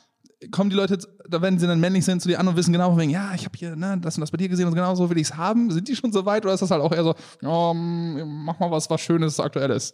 Kommen 0.51 0.69
die 0.69 0.75
Leute, 0.75 0.97
da 1.27 1.41
wenn 1.41 1.57
sie 1.59 1.67
dann 1.67 1.79
männlich 1.79 2.05
sind, 2.05 2.21
zu 2.21 2.27
dir 2.27 2.39
an 2.39 2.47
und 2.47 2.55
wissen 2.55 2.71
genau, 2.71 2.89
von 2.91 2.99
wegen, 2.99 3.11
ja, 3.11 3.31
ich 3.33 3.45
habe 3.45 3.57
hier 3.57 3.75
ne, 3.75 3.97
das 3.99 4.15
und 4.17 4.21
das 4.21 4.31
bei 4.31 4.37
dir 4.37 4.49
gesehen 4.49 4.67
und 4.67 4.75
genau 4.75 4.93
so 4.95 5.09
will 5.09 5.17
ich 5.17 5.29
es 5.29 5.37
haben. 5.37 5.71
Sind 5.71 5.87
die 5.87 5.95
schon 5.95 6.11
so 6.11 6.25
weit 6.25 6.45
oder 6.45 6.53
ist 6.53 6.61
das 6.61 6.71
halt 6.71 6.81
auch 6.81 6.91
eher 6.91 7.03
so, 7.03 7.15
ja, 7.41 7.73
mm, 7.73 8.45
mach 8.45 8.59
mal 8.59 8.69
was, 8.71 8.89
was 8.89 9.01
Schönes, 9.01 9.39
Aktuelles? 9.39 9.93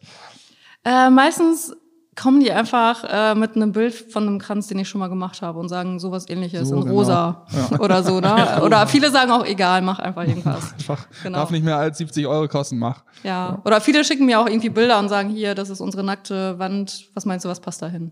Äh, 0.84 1.10
meistens 1.10 1.74
kommen 2.16 2.42
die 2.42 2.52
einfach 2.52 3.04
äh, 3.06 3.36
mit 3.36 3.56
einem 3.56 3.72
Bild 3.72 3.94
von 3.96 4.28
einem 4.28 4.38
Kranz, 4.38 4.68
den 4.68 4.78
ich 4.80 4.88
schon 4.90 5.00
mal 5.00 5.08
gemacht 5.08 5.42
habe 5.42 5.58
und 5.60 5.70
sagen 5.70 5.98
sowas 5.98 6.30
ähnliches 6.30 6.70
So, 6.70 6.76
in 6.76 6.82
genau. 6.82 6.94
rosa 6.94 7.46
oder 7.80 8.04
so. 8.04 8.20
Ne? 8.20 8.62
Oder 8.64 8.86
viele 8.86 9.10
sagen 9.10 9.32
auch, 9.32 9.46
egal, 9.46 9.82
mach 9.82 9.98
einfach 10.00 10.28
irgendwas. 10.28 10.74
Einfach, 10.78 11.08
Genau. 11.24 11.40
darf 11.40 11.50
nicht 11.52 11.64
mehr 11.64 11.78
als 11.78 11.98
70 11.98 12.28
Euro 12.28 12.48
kosten, 12.48 12.78
mach. 12.78 13.04
Ja. 13.24 13.62
Oder 13.66 13.82
viele 13.82 14.04
schicken 14.04 14.26
mir 14.26 14.40
auch 14.40 14.48
irgendwie 14.48 14.70
Bilder 14.70 15.00
und 15.00 15.10
sagen, 15.10 15.30
hier, 15.30 15.56
das 15.56 15.70
ist 15.70 15.82
unsere 15.82 16.04
nackte 16.04 16.60
Wand, 16.60 17.08
was 17.16 17.26
meinst 17.26 17.46
du, 17.46 17.50
was 17.50 17.62
passt 17.62 17.82
da 17.82 17.88
hin? 17.88 18.12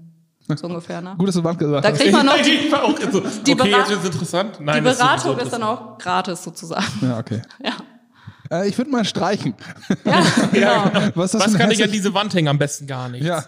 So 0.58 0.67
ungefähr, 0.67 1.01
ne? 1.01 1.15
Gut, 1.17 1.27
dass 1.27 1.36
du 1.36 1.43
Wand 1.43 1.60
gesagt 1.60 1.84
Da 1.86 1.89
hast. 1.91 2.00
kriegt 2.00 2.12
man 2.13 2.25
noch, 2.25 2.36
die, 2.41 2.70
so, 3.12 3.20
die 3.20 3.53
okay, 3.53 3.55
Berat- 3.70 3.89
jetzt 3.89 4.03
wird's 4.03 4.05
interessant. 4.15 4.60
Nein, 4.60 4.84
die 4.84 4.89
ist 4.89 4.98
Beratung 5.00 5.31
sowieso 5.31 5.46
ist 5.46 5.53
dann 5.53 5.63
auch 5.63 5.98
gratis 5.98 6.43
sozusagen. 6.43 6.86
Ja, 7.01 7.17
okay. 7.20 7.41
Ja, 7.63 7.74
Äh, 8.63 8.67
ich 8.67 8.77
würde 8.77 8.91
mal 8.91 9.05
streichen. 9.05 9.53
ja 10.03 10.22
genau. 10.51 11.12
Was, 11.15 11.34
ist 11.34 11.34
das 11.36 11.41
Was 11.46 11.53
ein 11.53 11.60
kann 11.60 11.72
ich 11.72 11.81
an 11.84 11.91
diese 11.91 12.13
Wand 12.13 12.34
hängen? 12.34 12.50
Am 12.50 12.58
besten 12.58 12.86
gar 12.86 13.08
nichts. 13.08 13.25
Ja, 13.25 13.46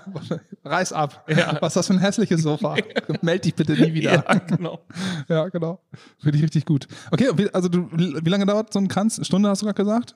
reiß 0.64 0.94
ab. 0.94 1.26
Was 1.60 1.72
ist 1.72 1.76
das 1.76 1.88
für 1.88 1.94
ein 1.94 2.00
hässliches 2.00 2.42
Sofa? 2.42 2.76
Meld 3.22 3.44
dich 3.44 3.54
bitte 3.54 3.74
nie 3.74 3.94
wieder. 3.94 4.14
Ja, 4.14 4.34
genau. 4.36 4.80
Ja, 5.28 5.50
genau. 5.50 5.80
Finde 6.20 6.38
ich 6.38 6.44
richtig 6.46 6.66
gut. 6.66 6.88
Okay, 7.12 7.30
wie, 7.36 7.54
also 7.54 7.68
du, 7.68 7.90
wie 7.92 8.30
lange 8.30 8.46
dauert 8.46 8.72
so 8.72 8.80
ein 8.80 8.88
Kranz? 8.88 9.20
Stunde 9.26 9.50
hast 9.50 9.62
du 9.62 9.66
gerade 9.66 9.84
gesagt? 9.84 10.16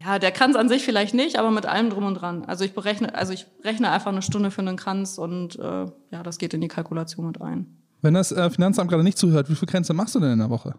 Ja, 0.00 0.18
der 0.20 0.30
Kranz 0.30 0.54
an 0.54 0.68
sich 0.68 0.84
vielleicht 0.84 1.12
nicht, 1.14 1.38
aber 1.38 1.50
mit 1.50 1.66
allem 1.66 1.90
drum 1.90 2.04
und 2.04 2.14
dran. 2.14 2.44
Also 2.44 2.64
ich 2.64 2.72
berechne, 2.72 3.14
also 3.14 3.32
ich 3.32 3.46
rechne 3.64 3.90
einfach 3.90 4.12
eine 4.12 4.22
Stunde 4.22 4.50
für 4.52 4.60
einen 4.60 4.76
Kranz 4.76 5.18
und 5.18 5.58
äh, 5.58 5.62
ja, 6.10 6.22
das 6.22 6.38
geht 6.38 6.54
in 6.54 6.60
die 6.60 6.68
Kalkulation 6.68 7.26
mit 7.26 7.40
ein. 7.40 7.66
Wenn 8.00 8.14
das 8.14 8.30
äh, 8.30 8.48
Finanzamt 8.48 8.90
gerade 8.90 9.02
nicht 9.02 9.18
zuhört, 9.18 9.50
wie 9.50 9.56
viele 9.56 9.70
Grenze 9.70 9.92
machst 9.94 10.14
du 10.14 10.20
denn 10.20 10.32
in 10.32 10.38
der 10.38 10.50
Woche? 10.50 10.74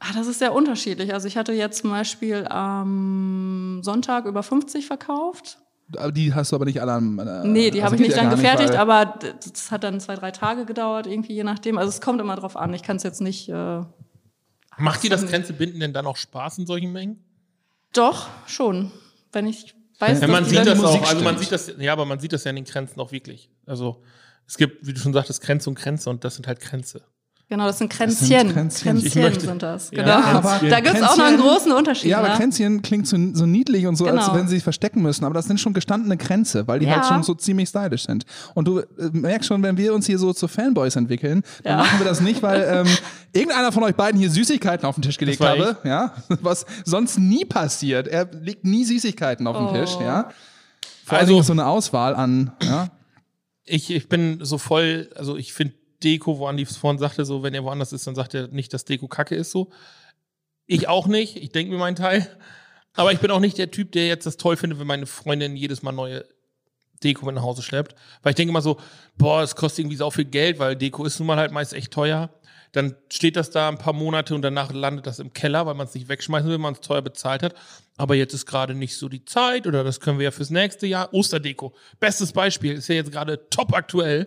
Ah, 0.00 0.12
das 0.14 0.26
ist 0.26 0.40
sehr 0.40 0.52
unterschiedlich. 0.52 1.14
Also 1.14 1.28
ich 1.28 1.36
hatte 1.38 1.52
jetzt 1.52 1.78
zum 1.80 1.90
Beispiel 1.90 2.46
am 2.46 3.80
Sonntag 3.82 4.26
über 4.26 4.42
50 4.42 4.86
verkauft. 4.86 5.58
Die 6.12 6.34
hast 6.34 6.52
du 6.52 6.56
aber 6.56 6.64
nicht 6.66 6.80
alle 6.80 6.92
am. 6.92 7.18
Äh, 7.18 7.46
Nee, 7.46 7.70
die 7.70 7.82
also 7.82 7.92
habe 7.92 7.96
ich 7.96 8.08
nicht 8.08 8.16
lang 8.16 8.26
gar 8.26 8.36
gefertigt, 8.36 8.70
weil- 8.70 8.78
aber 8.78 9.18
das 9.52 9.70
hat 9.70 9.84
dann 9.84 9.98
zwei, 10.00 10.14
drei 10.16 10.30
Tage 10.30 10.66
gedauert, 10.66 11.06
irgendwie 11.06 11.34
je 11.34 11.44
nachdem. 11.44 11.78
Also 11.78 11.88
es 11.88 12.00
kommt 12.00 12.20
immer 12.20 12.36
drauf 12.36 12.56
an. 12.56 12.74
Ich 12.74 12.82
kann 12.82 12.96
es 12.96 13.02
jetzt 13.02 13.20
nicht. 13.20 13.48
Äh, 13.48 13.80
Macht 14.78 15.02
dir 15.02 15.10
das 15.10 15.26
Grenzebinden 15.26 15.80
denn 15.80 15.92
dann 15.92 16.06
auch 16.06 16.16
Spaß 16.16 16.58
in 16.58 16.66
solchen 16.66 16.92
Mengen? 16.92 17.22
Doch, 17.92 18.28
schon. 18.46 18.90
Wenn 19.32 19.46
ich 19.46 19.74
weiß, 19.98 20.20
Ja, 20.20 20.26
man 20.26 20.42
dass 20.42 20.50
sieht 20.50 20.58
das 20.58 20.64
die 20.64 20.70
auch, 20.72 20.76
Musik 20.82 21.08
also 21.08 21.24
man 21.24 21.38
sieht 21.38 21.52
das, 21.52 21.72
ja, 21.78 21.92
aber 21.92 22.04
man 22.04 22.18
sieht 22.20 22.32
das 22.32 22.44
ja 22.44 22.50
in 22.50 22.56
den 22.56 22.64
Grenzen 22.64 23.00
auch 23.00 23.12
wirklich. 23.12 23.50
Also 23.66 24.02
es 24.46 24.56
gibt, 24.56 24.86
wie 24.86 24.92
du 24.92 25.00
schon 25.00 25.12
sagtest, 25.12 25.40
Grenze 25.42 25.70
und 25.70 25.76
Grenze 25.78 26.10
und 26.10 26.24
das 26.24 26.34
sind 26.34 26.46
halt 26.46 26.60
Grenze. 26.60 27.02
Genau, 27.52 27.66
das 27.66 27.76
sind 27.76 27.92
sind 27.92 27.98
Kränzchen. 27.98 28.50
Kränzchen. 28.50 28.82
Kränzchen, 28.92 29.06
Ich 29.06 29.14
möchte- 29.14 29.40
sind 29.46 29.62
das. 29.62 29.90
Ja, 29.90 30.02
Genau. 30.04 30.38
aber 30.38 30.58
da 30.70 30.80
gibt's 30.80 31.02
auch 31.02 31.18
noch 31.18 31.24
einen 31.26 31.36
Kränzchen- 31.36 31.40
großen 31.50 31.72
Unterschied. 31.72 32.10
Ja, 32.10 32.18
aber 32.20 32.28
ne? 32.30 32.34
Kränzchen 32.36 32.80
klingt 32.80 33.06
so, 33.06 33.18
so 33.34 33.44
niedlich 33.44 33.86
und 33.86 33.96
so, 33.96 34.06
als 34.06 34.24
Genau. 34.24 34.38
wenn 34.38 34.48
sie 34.48 34.54
sich 34.54 34.64
verstecken 34.64 35.02
müssen. 35.02 35.26
Aber 35.26 35.34
das 35.34 35.44
sind 35.44 35.60
schon 35.60 35.74
gestandene 35.74 36.16
Kränze, 36.16 36.66
weil 36.66 36.78
die 36.78 36.86
Ja. 36.86 36.94
halt 36.96 37.04
schon 37.04 37.22
so 37.22 37.34
ziemlich 37.34 37.68
stylisch 37.68 38.04
sind. 38.06 38.24
Und 38.54 38.68
du 38.68 38.78
äh, 38.78 38.84
merkst 39.12 39.48
schon, 39.48 39.62
wenn 39.62 39.76
wir 39.76 39.92
uns 39.92 40.06
hier 40.06 40.18
so 40.18 40.32
zu 40.32 40.48
Fanboys 40.48 40.96
entwickeln, 40.96 41.42
dann 41.62 41.72
Ja. 41.72 41.84
machen 41.84 41.98
wir 42.00 42.06
das 42.06 42.22
nicht, 42.22 42.42
weil 42.42 42.62
ähm, 42.86 42.86
irgendeiner 43.34 43.70
von 43.70 43.82
euch 43.82 43.96
beiden 43.96 44.18
hier 44.18 44.30
Süßigkeiten 44.30 44.86
auf 44.86 44.94
den 44.94 45.02
Tisch 45.02 45.18
gelegt 45.18 45.40
habe. 45.42 45.76
Ja, 45.84 46.14
was 46.40 46.64
sonst 46.86 47.18
nie 47.18 47.44
passiert. 47.44 48.08
Er 48.08 48.30
legt 48.32 48.64
nie 48.64 48.84
Süßigkeiten 48.86 49.46
auf 49.46 49.58
den 49.58 49.66
Oh. 49.66 49.72
Tisch. 49.74 49.90
Ja. 50.00 50.30
Vor 51.04 51.18
Also- 51.18 51.42
so 51.42 51.52
eine 51.52 51.66
Auswahl 51.66 52.14
an. 52.14 52.52
Ja. 52.62 52.88
Ich, 53.64 53.90
ich 53.94 54.08
bin 54.08 54.38
so 54.42 54.56
voll, 54.56 55.10
also 55.16 55.36
ich 55.36 55.52
finde 55.52 55.74
Deko, 56.02 56.38
wo 56.38 56.46
Andi 56.46 56.64
vorhin 56.66 56.98
sagte, 56.98 57.24
so, 57.24 57.42
wenn 57.42 57.54
er 57.54 57.64
woanders 57.64 57.92
ist, 57.92 58.06
dann 58.06 58.14
sagt 58.14 58.34
er 58.34 58.48
nicht, 58.48 58.72
dass 58.72 58.84
Deko 58.84 59.08
kacke 59.08 59.34
ist, 59.34 59.50
so. 59.50 59.70
Ich 60.66 60.88
auch 60.88 61.06
nicht, 61.06 61.36
ich 61.36 61.50
denke 61.50 61.72
mir 61.72 61.78
meinen 61.78 61.96
Teil. 61.96 62.28
Aber 62.94 63.12
ich 63.12 63.20
bin 63.20 63.30
auch 63.30 63.40
nicht 63.40 63.58
der 63.58 63.70
Typ, 63.70 63.92
der 63.92 64.06
jetzt 64.06 64.26
das 64.26 64.36
toll 64.36 64.56
findet, 64.56 64.78
wenn 64.78 64.86
meine 64.86 65.06
Freundin 65.06 65.56
jedes 65.56 65.82
Mal 65.82 65.92
neue 65.92 66.24
Deko 67.02 67.26
mit 67.26 67.34
nach 67.34 67.42
Hause 67.42 67.62
schleppt. 67.62 67.94
Weil 68.22 68.30
ich 68.30 68.36
denke 68.36 68.50
immer 68.50 68.62
so, 68.62 68.78
boah, 69.16 69.42
es 69.42 69.56
kostet 69.56 69.80
irgendwie 69.80 69.96
so 69.96 70.10
viel 70.10 70.24
Geld, 70.24 70.58
weil 70.58 70.76
Deko 70.76 71.04
ist 71.04 71.18
nun 71.18 71.26
mal 71.26 71.38
halt 71.38 71.52
meist 71.52 71.72
echt 71.72 71.92
teuer. 71.92 72.30
Dann 72.72 72.96
steht 73.10 73.36
das 73.36 73.50
da 73.50 73.68
ein 73.68 73.76
paar 73.76 73.92
Monate 73.92 74.34
und 74.34 74.42
danach 74.42 74.72
landet 74.72 75.06
das 75.06 75.18
im 75.18 75.32
Keller, 75.32 75.66
weil 75.66 75.74
man 75.74 75.86
es 75.86 75.94
nicht 75.94 76.08
wegschmeißen 76.08 76.48
will, 76.48 76.54
weil 76.54 76.62
man 76.62 76.74
es 76.74 76.80
teuer 76.80 77.02
bezahlt 77.02 77.42
hat. 77.42 77.54
Aber 77.98 78.14
jetzt 78.14 78.32
ist 78.32 78.46
gerade 78.46 78.74
nicht 78.74 78.96
so 78.96 79.10
die 79.10 79.24
Zeit 79.26 79.66
oder 79.66 79.84
das 79.84 80.00
können 80.00 80.18
wir 80.18 80.24
ja 80.24 80.30
fürs 80.30 80.50
nächste 80.50 80.86
Jahr. 80.86 81.12
Osterdeko. 81.12 81.74
Bestes 82.00 82.32
Beispiel, 82.32 82.72
ist 82.74 82.88
ja 82.88 82.94
jetzt 82.94 83.12
gerade 83.12 83.48
top 83.50 83.74
aktuell. 83.74 84.26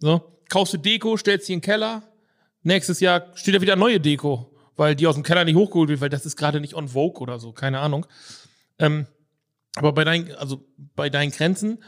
So, 0.00 0.33
kaufst 0.48 0.74
du 0.74 0.78
Deko, 0.78 1.16
stellst 1.16 1.46
sie 1.46 1.54
in 1.54 1.60
den 1.60 1.64
Keller. 1.64 2.02
Nächstes 2.62 3.00
Jahr 3.00 3.26
steht 3.34 3.54
da 3.54 3.60
wieder 3.60 3.76
neue 3.76 4.00
Deko, 4.00 4.50
weil 4.76 4.94
die 4.96 5.06
aus 5.06 5.14
dem 5.14 5.24
Keller 5.24 5.44
nicht 5.44 5.56
hochgeholt 5.56 5.88
wird, 5.88 6.00
weil 6.00 6.08
das 6.08 6.26
ist 6.26 6.36
gerade 6.36 6.60
nicht 6.60 6.74
on 6.74 6.88
Vogue 6.88 7.20
oder 7.20 7.38
so, 7.38 7.52
keine 7.52 7.80
Ahnung. 7.80 8.06
Ähm, 8.78 9.06
aber 9.76 9.92
bei 9.92 10.04
deinen, 10.04 10.32
also 10.32 10.64
bei 10.94 11.10
deinen 11.10 11.30
Grenzen, 11.30 11.82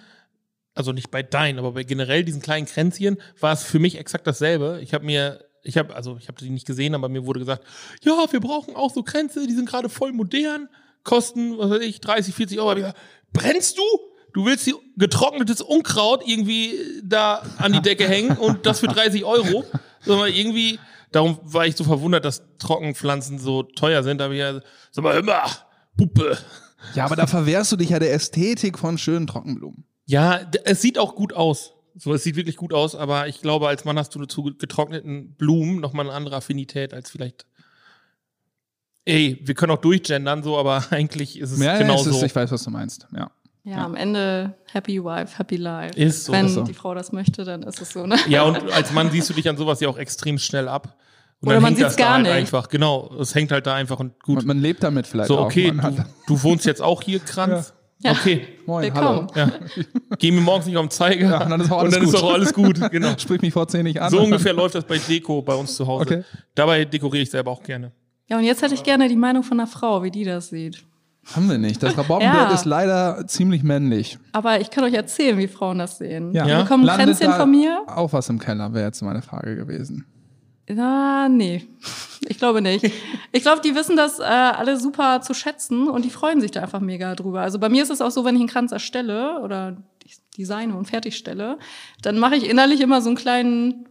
also 0.74 0.92
nicht 0.92 1.10
bei 1.10 1.22
deinen, 1.22 1.58
aber 1.58 1.72
bei 1.72 1.84
generell 1.84 2.24
diesen 2.24 2.42
kleinen 2.42 2.66
Kränzchen 2.66 3.16
war 3.40 3.52
es 3.52 3.62
für 3.62 3.78
mich 3.78 3.96
exakt 3.98 4.26
dasselbe. 4.26 4.80
Ich 4.82 4.92
habe 4.92 5.06
mir, 5.06 5.44
ich 5.62 5.78
habe, 5.78 5.94
also 5.94 6.18
ich 6.18 6.28
habe 6.28 6.38
die 6.38 6.50
nicht 6.50 6.66
gesehen, 6.66 6.94
aber 6.94 7.08
mir 7.08 7.24
wurde 7.24 7.40
gesagt, 7.40 7.64
ja, 8.02 8.26
wir 8.30 8.40
brauchen 8.40 8.76
auch 8.76 8.92
so 8.92 9.02
Kränze, 9.02 9.46
die 9.46 9.54
sind 9.54 9.68
gerade 9.68 9.88
voll 9.88 10.12
modern, 10.12 10.68
kosten, 11.02 11.56
was 11.58 11.70
weiß 11.70 11.82
ich, 11.82 12.00
30, 12.00 12.34
40 12.34 12.58
Euro. 12.58 12.72
Ich 12.72 12.76
gesagt, 12.76 12.98
brennst 13.32 13.78
du? 13.78 13.82
Du 14.36 14.44
willst 14.44 14.66
die 14.66 14.74
getrocknetes 14.98 15.62
Unkraut 15.62 16.22
irgendwie 16.26 16.74
da 17.02 17.42
an 17.56 17.72
die 17.72 17.80
Decke 17.80 18.06
hängen 18.06 18.36
und 18.36 18.66
das 18.66 18.80
für 18.80 18.86
30 18.86 19.24
Euro? 19.24 19.64
Sondern 20.02 20.28
irgendwie, 20.28 20.78
darum 21.10 21.38
war 21.42 21.66
ich 21.66 21.74
so 21.74 21.84
verwundert, 21.84 22.26
dass 22.26 22.42
Trockenpflanzen 22.58 23.38
so 23.38 23.62
teuer 23.62 24.02
sind. 24.02 24.18
Da 24.18 24.24
habe 24.24 24.34
ich 24.34 24.40
ja, 24.40 24.60
sag 24.90 25.04
mal, 25.04 25.22
mal, 25.22 25.46
Puppe. 25.96 26.36
ja, 26.94 27.06
aber 27.06 27.16
da 27.16 27.26
verwehrst 27.26 27.72
du 27.72 27.76
dich 27.76 27.88
ja 27.88 27.98
der 27.98 28.12
Ästhetik 28.12 28.78
von 28.78 28.98
schönen 28.98 29.26
Trockenblumen. 29.26 29.84
Ja, 30.04 30.40
es 30.64 30.82
sieht 30.82 30.98
auch 30.98 31.14
gut 31.14 31.32
aus. 31.32 31.72
So, 31.96 32.12
es 32.12 32.22
sieht 32.22 32.36
wirklich 32.36 32.56
gut 32.56 32.74
aus, 32.74 32.94
aber 32.94 33.28
ich 33.28 33.40
glaube, 33.40 33.68
als 33.68 33.86
Mann 33.86 33.98
hast 33.98 34.14
du 34.14 34.22
zu 34.26 34.42
getrockneten 34.42 35.34
Blumen 35.36 35.80
nochmal 35.80 36.04
eine 36.04 36.14
andere 36.14 36.36
Affinität 36.36 36.92
als 36.92 37.08
vielleicht. 37.08 37.46
Ey, 39.06 39.40
wir 39.42 39.54
können 39.54 39.72
auch 39.72 39.80
durchgendern, 39.80 40.42
so, 40.42 40.58
aber 40.58 40.84
eigentlich 40.90 41.38
ist 41.38 41.52
es 41.52 41.58
Ja, 41.58 41.78
genau 41.78 41.94
es 41.94 42.06
ist, 42.06 42.20
so. 42.20 42.26
ich 42.26 42.36
weiß, 42.36 42.50
was 42.52 42.62
du 42.62 42.70
meinst. 42.70 43.08
Ja. 43.16 43.30
Ja, 43.68 43.84
am 43.84 43.96
Ende 43.96 44.54
Happy 44.70 45.02
Wife, 45.02 45.36
Happy 45.38 45.56
Life. 45.56 45.98
Ist 45.98 46.26
so, 46.26 46.32
Wenn 46.32 46.46
ist 46.46 46.54
so. 46.54 46.62
die 46.62 46.72
Frau 46.72 46.94
das 46.94 47.10
möchte, 47.10 47.42
dann 47.42 47.64
ist 47.64 47.80
es 47.82 47.90
so, 47.90 48.06
ne? 48.06 48.16
Ja, 48.28 48.44
und 48.44 48.70
als 48.70 48.92
Mann 48.92 49.10
siehst 49.10 49.28
du 49.28 49.34
dich 49.34 49.48
an 49.48 49.56
sowas 49.56 49.80
ja 49.80 49.88
auch 49.88 49.98
extrem 49.98 50.38
schnell 50.38 50.68
ab. 50.68 50.96
Und 51.40 51.48
Oder 51.48 51.56
dann 51.56 51.62
man 51.64 51.74
sieht's 51.76 51.96
da 51.96 52.04
gar 52.04 52.12
halt 52.14 52.22
nicht. 52.22 52.32
einfach. 52.32 52.68
Genau, 52.68 53.12
es 53.20 53.34
hängt 53.34 53.50
halt 53.50 53.66
da 53.66 53.74
einfach 53.74 53.98
und 53.98 54.22
gut. 54.22 54.38
Und 54.38 54.46
man 54.46 54.60
lebt 54.60 54.84
damit 54.84 55.08
vielleicht 55.08 55.26
so, 55.28 55.38
auch. 55.38 55.46
okay, 55.46 55.72
Man 55.72 55.82
hat, 55.84 55.98
du, 55.98 56.04
du 56.28 56.42
wohnst 56.44 56.64
jetzt 56.64 56.80
auch 56.80 57.02
hier, 57.02 57.18
Kranz? 57.18 57.74
Ja. 57.98 58.12
Okay. 58.12 58.46
moin, 58.66 58.84
Willkommen. 58.84 59.26
hallo. 59.34 59.48
Ja. 59.50 59.52
Geh 60.18 60.30
mir 60.30 60.42
morgens 60.42 60.66
nicht 60.66 60.76
auf 60.76 60.84
den 60.86 60.90
Zeiger. 60.90 61.28
Ja, 61.30 61.42
und 61.42 61.50
dann 61.50 61.60
ist 61.60 61.72
auch 61.72 61.78
alles 61.78 61.94
und 61.94 62.00
dann 62.02 62.04
gut. 62.04 62.14
ist 62.14 62.22
auch 62.22 62.32
alles 62.32 62.52
gut. 62.52 62.90
Genau. 62.92 63.14
Sprich 63.18 63.40
mich 63.42 63.52
vor 63.52 63.66
10 63.66 63.82
nicht 63.82 64.00
an. 64.00 64.10
So 64.10 64.20
ungefähr 64.22 64.52
läuft 64.52 64.76
das 64.76 64.84
bei 64.84 64.98
Deko 64.98 65.42
bei 65.42 65.54
uns 65.54 65.74
zu 65.74 65.86
Hause. 65.88 66.02
Okay. 66.02 66.22
Dabei 66.54 66.84
dekoriere 66.84 67.22
ich 67.24 67.30
selber 67.30 67.50
auch 67.50 67.62
gerne. 67.64 67.90
Ja, 68.28 68.38
und 68.38 68.44
jetzt 68.44 68.62
hätte 68.62 68.74
ich 68.74 68.82
gerne 68.84 69.08
die 69.08 69.16
Meinung 69.16 69.42
von 69.42 69.58
einer 69.58 69.66
Frau, 69.66 70.02
wie 70.04 70.10
die 70.10 70.24
das 70.24 70.50
sieht. 70.50 70.84
Haben 71.34 71.50
wir 71.50 71.58
nicht. 71.58 71.82
Das 71.82 71.96
Rabaukenbild 71.98 72.34
Ja. 72.48 72.54
ist 72.54 72.64
leider 72.64 73.26
ziemlich 73.26 73.62
männlich. 73.62 74.18
Aber 74.32 74.60
ich 74.60 74.70
kann 74.70 74.84
euch 74.84 74.94
erzählen, 74.94 75.36
wie 75.38 75.48
Frauen 75.48 75.78
das 75.78 75.98
sehen. 75.98 76.32
Ja. 76.32 76.44
Die 76.44 76.50
Ja? 76.50 76.62
bekommen 76.62 76.84
ein 76.84 76.86
Landet 76.86 77.06
Kränzchen 77.06 77.30
da 77.30 77.36
von 77.38 77.50
mir. 77.50 77.82
Auch 77.88 78.12
was 78.12 78.28
im 78.28 78.38
Keller 78.38 78.72
wäre 78.74 78.86
jetzt 78.86 79.02
meine 79.02 79.22
Frage 79.22 79.56
gewesen. 79.56 80.06
Ja, 80.68 81.28
nee. 81.28 81.64
Ich 82.28 82.38
glaube 82.38 82.60
nicht. 82.60 82.90
Ich 83.32 83.42
glaube, 83.42 83.60
die 83.64 83.74
wissen 83.76 83.96
das 83.96 84.18
äh, 84.18 84.22
alle 84.24 84.76
super 84.78 85.20
zu 85.20 85.32
schätzen 85.34 85.88
und 85.88 86.04
die 86.04 86.10
freuen 86.10 86.40
sich 86.40 86.50
da 86.50 86.62
einfach 86.62 86.80
mega 86.80 87.14
drüber. 87.14 87.40
Also 87.40 87.58
bei 87.58 87.68
mir 87.68 87.82
ist 87.82 87.90
es 87.90 88.00
auch 88.00 88.10
so, 88.10 88.24
wenn 88.24 88.34
ich 88.34 88.40
einen 88.40 88.48
Kranz 88.48 88.72
erstelle 88.72 89.40
oder 89.42 89.76
designe 90.36 90.76
und 90.76 90.86
fertigstelle, 90.86 91.58
dann 92.02 92.18
mache 92.18 92.36
ich 92.36 92.48
innerlich 92.48 92.80
immer 92.80 93.00
so 93.00 93.08
einen 93.08 93.16
kleinen 93.16 93.85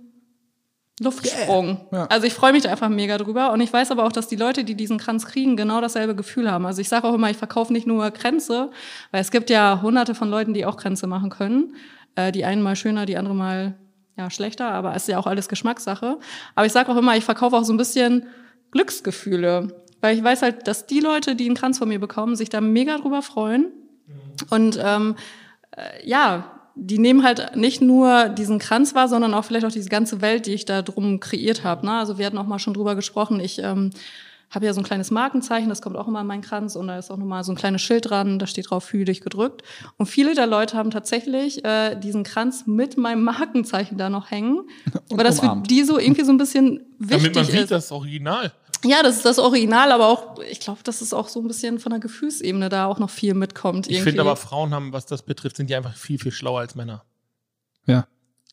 Luftsprung. 1.02 1.86
Ja. 1.92 2.06
Also 2.06 2.26
ich 2.26 2.34
freue 2.34 2.54
mich 2.54 2.64
da 2.64 2.72
einfach 2.72 2.88
mega 2.88 3.18
drüber 3.18 3.52
und 3.52 3.60
ich 3.60 3.72
weiß 3.72 3.92
aber 3.92 4.06
auch, 4.06 4.12
dass 4.12 4.28
die 4.28 4.38
Leute, 4.38 4.64
die 4.64 4.76
diesen 4.76 4.98
Kranz 4.98 5.26
kriegen, 5.26 5.58
genau 5.58 5.82
dasselbe 5.82 6.16
Gefühl 6.16 6.50
haben. 6.50 6.66
Also 6.66 6.80
ich 6.80 6.88
sage 6.88 7.08
auch 7.08 7.14
immer, 7.14 7.30
ich 7.30 7.38
verkaufe 7.38 7.74
nicht 7.74 7.86
nur 7.86 8.10
Kränze, 8.12 8.72
weil 9.12 9.22
es 9.22 9.32
gibt 9.32 9.50
ja 9.50 9.82
hunderte 9.82 10.16
von 10.16 10.30
Leuten, 10.30 10.54
die 10.54 10.66
auch 10.66 10.78
Kränze 10.78 11.08
machen 11.08 11.30
können. 11.30 11.76
Äh, 12.16 12.32
die 12.32 12.46
einen 12.46 12.62
mal 12.62 12.78
schöner, 12.78 13.06
die 13.06 13.18
andere 13.18 13.36
mal 13.36 13.76
ja, 14.18 14.30
schlechter, 14.30 14.72
aber 14.72 14.96
es 14.96 15.04
ist 15.04 15.10
ja 15.10 15.20
auch 15.20 15.28
alles 15.28 15.50
Geschmackssache. 15.50 16.18
Aber 16.56 16.66
ich 16.66 16.72
sage 16.72 16.90
auch 16.92 16.98
immer, 16.98 17.18
ich 17.18 17.26
verkaufe 17.26 17.58
auch 17.58 17.66
so 17.66 17.74
ein 17.74 17.78
bisschen 17.78 18.28
Glücksgefühle. 18.72 19.82
Weil 20.00 20.18
ich 20.18 20.24
weiß 20.24 20.42
halt, 20.44 20.68
dass 20.68 20.86
die 20.86 21.02
Leute, 21.02 21.36
die 21.36 21.46
einen 21.46 21.56
Kranz 21.56 21.78
von 21.78 21.90
mir 21.90 22.00
bekommen, 22.00 22.36
sich 22.36 22.50
da 22.50 22.62
mega 22.62 22.98
drüber 22.98 23.22
freuen. 23.22 23.72
Und 24.50 24.80
ähm, 24.82 25.16
äh, 25.72 26.08
ja, 26.08 26.52
die 26.76 27.00
nehmen 27.00 27.24
halt 27.24 27.56
nicht 27.56 27.82
nur 27.82 28.30
diesen 28.30 28.60
Kranz 28.60 28.94
wahr, 28.96 29.08
sondern 29.08 29.34
auch 29.34 29.46
vielleicht 29.46 29.66
auch 29.66 29.72
diese 29.72 29.90
ganze 29.90 30.22
Welt, 30.22 30.46
die 30.46 30.54
ich 30.54 30.66
da 30.66 30.82
drum 30.82 31.20
kreiert 31.20 31.64
habe. 31.64 31.86
Ne? 31.86 31.94
Also 31.94 32.18
wir 32.18 32.26
hatten 32.26 32.38
auch 32.38 32.48
mal 32.48 32.60
schon 32.60 32.74
drüber 32.74 32.96
gesprochen. 32.96 33.40
Ich 33.40 33.60
ähm, 33.60 33.92
habe 34.52 34.66
ja 34.66 34.74
so 34.74 34.82
ein 34.82 34.86
kleines 34.86 35.12
Markenzeichen, 35.12 35.70
das 35.70 35.82
kommt 35.82 35.96
auch 35.96 36.08
immer 36.08 36.22
in 36.22 36.28
meinen 36.28 36.42
Kranz 36.42 36.76
und 36.76 36.88
da 36.88 36.98
ist 36.98 37.12
auch 37.12 37.18
nochmal 37.18 37.44
so 37.44 37.52
ein 37.52 37.56
kleines 37.56 37.82
Schild 37.82 38.10
dran, 38.10 38.40
da 38.40 38.48
steht 38.48 38.70
drauf, 38.70 38.84
fühl 38.84 39.06
dich 39.06 39.22
gedrückt. 39.22 39.64
Und 39.98 40.06
viele 40.06 40.36
der 40.36 40.48
Leute 40.48 40.78
haben 40.78 40.92
tatsächlich 40.92 41.64
äh, 41.66 41.96
diesen 41.96 42.24
Kranz 42.24 42.66
mit 42.66 42.98
meinem 42.98 43.24
Markenzeichen 43.24 43.98
da 43.98 44.10
noch 44.10 44.32
hängen, 44.32 44.62
weil 45.10 45.26
das 45.26 45.40
für 45.40 45.62
die 45.68 45.84
so 45.84 45.98
irgendwie 45.98 46.24
so 46.24 46.32
ein 46.32 46.38
bisschen 46.38 46.82
wichtig 47.00 47.18
Damit 47.18 47.36
man 47.36 47.46
sieht, 47.46 47.62
ist. 47.62 47.72
das 47.72 47.92
Original. 47.92 48.52
Ja, 48.84 49.04
das 49.04 49.18
ist 49.18 49.26
das 49.26 49.40
Original, 49.40 49.92
aber 49.92 50.08
auch, 50.08 50.40
ich 50.40 50.60
glaube, 50.60 50.82
dass 50.84 51.02
es 51.02 51.14
auch 51.14 51.28
so 51.28 51.40
ein 51.40 51.48
bisschen 51.48 51.80
von 51.80 51.92
der 51.92 52.00
Gefühlsebene 52.00 52.70
da 52.70 52.86
auch 52.86 53.00
noch 53.00 53.10
viel 53.10 53.34
mitkommt. 53.34 53.88
Ich 53.88 53.94
irgendwie. 53.94 54.12
finde 54.12 54.22
aber, 54.22 54.36
Frauen 54.36 54.74
haben, 54.74 54.94
was 54.94 55.06
das 55.06 55.24
betrifft, 55.24 55.58
sind 55.58 55.70
die 55.70 55.76
einfach 55.76 55.96
viel, 55.96 56.20
viel 56.20 56.32
schlauer 56.32 56.60
als 56.60 56.76
Männer. 56.76 57.04
Ja. 57.86 58.08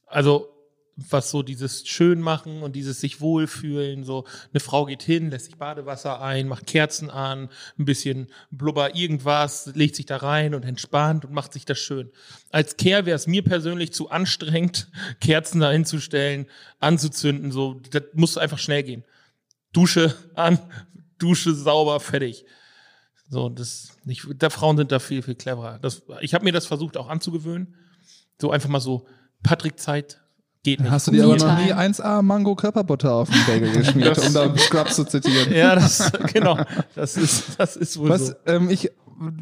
Also, 0.06 0.48
was 0.96 1.30
so 1.30 1.42
dieses 1.42 1.86
Schönmachen 1.86 2.62
und 2.62 2.76
dieses 2.76 3.00
sich 3.00 3.20
wohlfühlen, 3.20 4.04
so 4.04 4.24
eine 4.52 4.60
Frau 4.60 4.84
geht 4.84 5.02
hin, 5.02 5.30
lässt 5.30 5.46
sich 5.46 5.56
Badewasser 5.56 6.20
ein, 6.20 6.48
macht 6.48 6.66
Kerzen 6.66 7.10
an, 7.10 7.48
ein 7.78 7.84
bisschen 7.84 8.28
Blubber 8.50 8.94
irgendwas, 8.94 9.70
legt 9.74 9.96
sich 9.96 10.06
da 10.06 10.18
rein 10.18 10.54
und 10.54 10.64
entspannt 10.64 11.24
und 11.24 11.32
macht 11.32 11.54
sich 11.54 11.64
das 11.64 11.78
schön. 11.78 12.10
Als 12.50 12.76
Care 12.76 13.06
wäre 13.06 13.16
es 13.16 13.26
mir 13.26 13.42
persönlich 13.42 13.92
zu 13.92 14.10
anstrengend, 14.10 14.88
Kerzen 15.20 15.60
da 15.60 15.70
hinzustellen, 15.70 16.46
anzuzünden, 16.78 17.52
so, 17.52 17.80
das 17.90 18.02
muss 18.12 18.36
einfach 18.36 18.58
schnell 18.58 18.82
gehen. 18.82 19.04
Dusche 19.72 20.14
an, 20.34 20.58
Dusche 21.18 21.54
sauber, 21.54 22.00
fertig. 22.00 22.44
So, 23.28 23.48
das 23.48 23.96
nicht, 24.04 24.26
da 24.36 24.50
Frauen 24.50 24.76
sind 24.76 24.92
da 24.92 24.98
viel, 24.98 25.22
viel 25.22 25.34
cleverer. 25.34 25.78
Das, 25.78 26.02
ich 26.20 26.34
habe 26.34 26.44
mir 26.44 26.52
das 26.52 26.66
versucht 26.66 26.96
auch 26.96 27.08
anzugewöhnen. 27.08 27.74
So 28.40 28.50
einfach 28.50 28.68
mal 28.68 28.80
so, 28.80 29.06
Patrick-Zeit 29.42 30.20
geht 30.62 30.80
nicht. 30.80 30.90
Hast 30.90 31.06
du 31.06 31.12
dir 31.12 31.24
aber 31.24 31.36
noch 31.36 31.58
nie 31.58 31.72
Me-Time. 31.72 31.80
1A 31.80 32.22
Mango 32.22 32.54
Körperbutter 32.54 33.14
auf 33.14 33.30
den 33.30 33.46
Bagel 33.46 33.72
geschmiert, 33.78 34.18
um 34.18 34.34
da 34.34 34.56
Scrubs 34.58 34.96
zu 34.96 35.04
zitieren? 35.04 35.52
Ja, 35.52 35.74
das, 35.74 36.12
genau. 36.32 36.58
Das 36.94 37.16
ist, 37.16 37.58
das 37.58 37.76
ist 37.76 37.98
wohl 37.98 38.10
Was, 38.10 38.28
so. 38.28 38.34
ähm, 38.46 38.68
ich, 38.70 38.90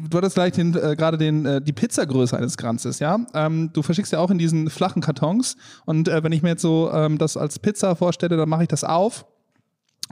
du 0.09 0.17
hattest 0.17 0.35
gleich 0.35 0.53
den, 0.53 0.75
äh, 0.75 0.95
gerade 0.95 1.17
den, 1.17 1.45
äh, 1.45 1.61
die 1.61 1.73
Pizzagröße 1.73 2.37
eines 2.37 2.57
Kranzes, 2.57 2.99
ja? 2.99 3.19
Ähm, 3.33 3.71
du 3.73 3.81
verschickst 3.81 4.11
ja 4.11 4.19
auch 4.19 4.31
in 4.31 4.37
diesen 4.37 4.69
flachen 4.69 5.01
Kartons 5.01 5.57
und 5.85 6.07
äh, 6.07 6.23
wenn 6.23 6.31
ich 6.31 6.43
mir 6.43 6.49
jetzt 6.49 6.61
so 6.61 6.91
ähm, 6.93 7.17
das 7.17 7.37
als 7.37 7.59
Pizza 7.59 7.95
vorstelle, 7.95 8.37
dann 8.37 8.49
mache 8.49 8.63
ich 8.63 8.69
das 8.69 8.83
auf 8.83 9.25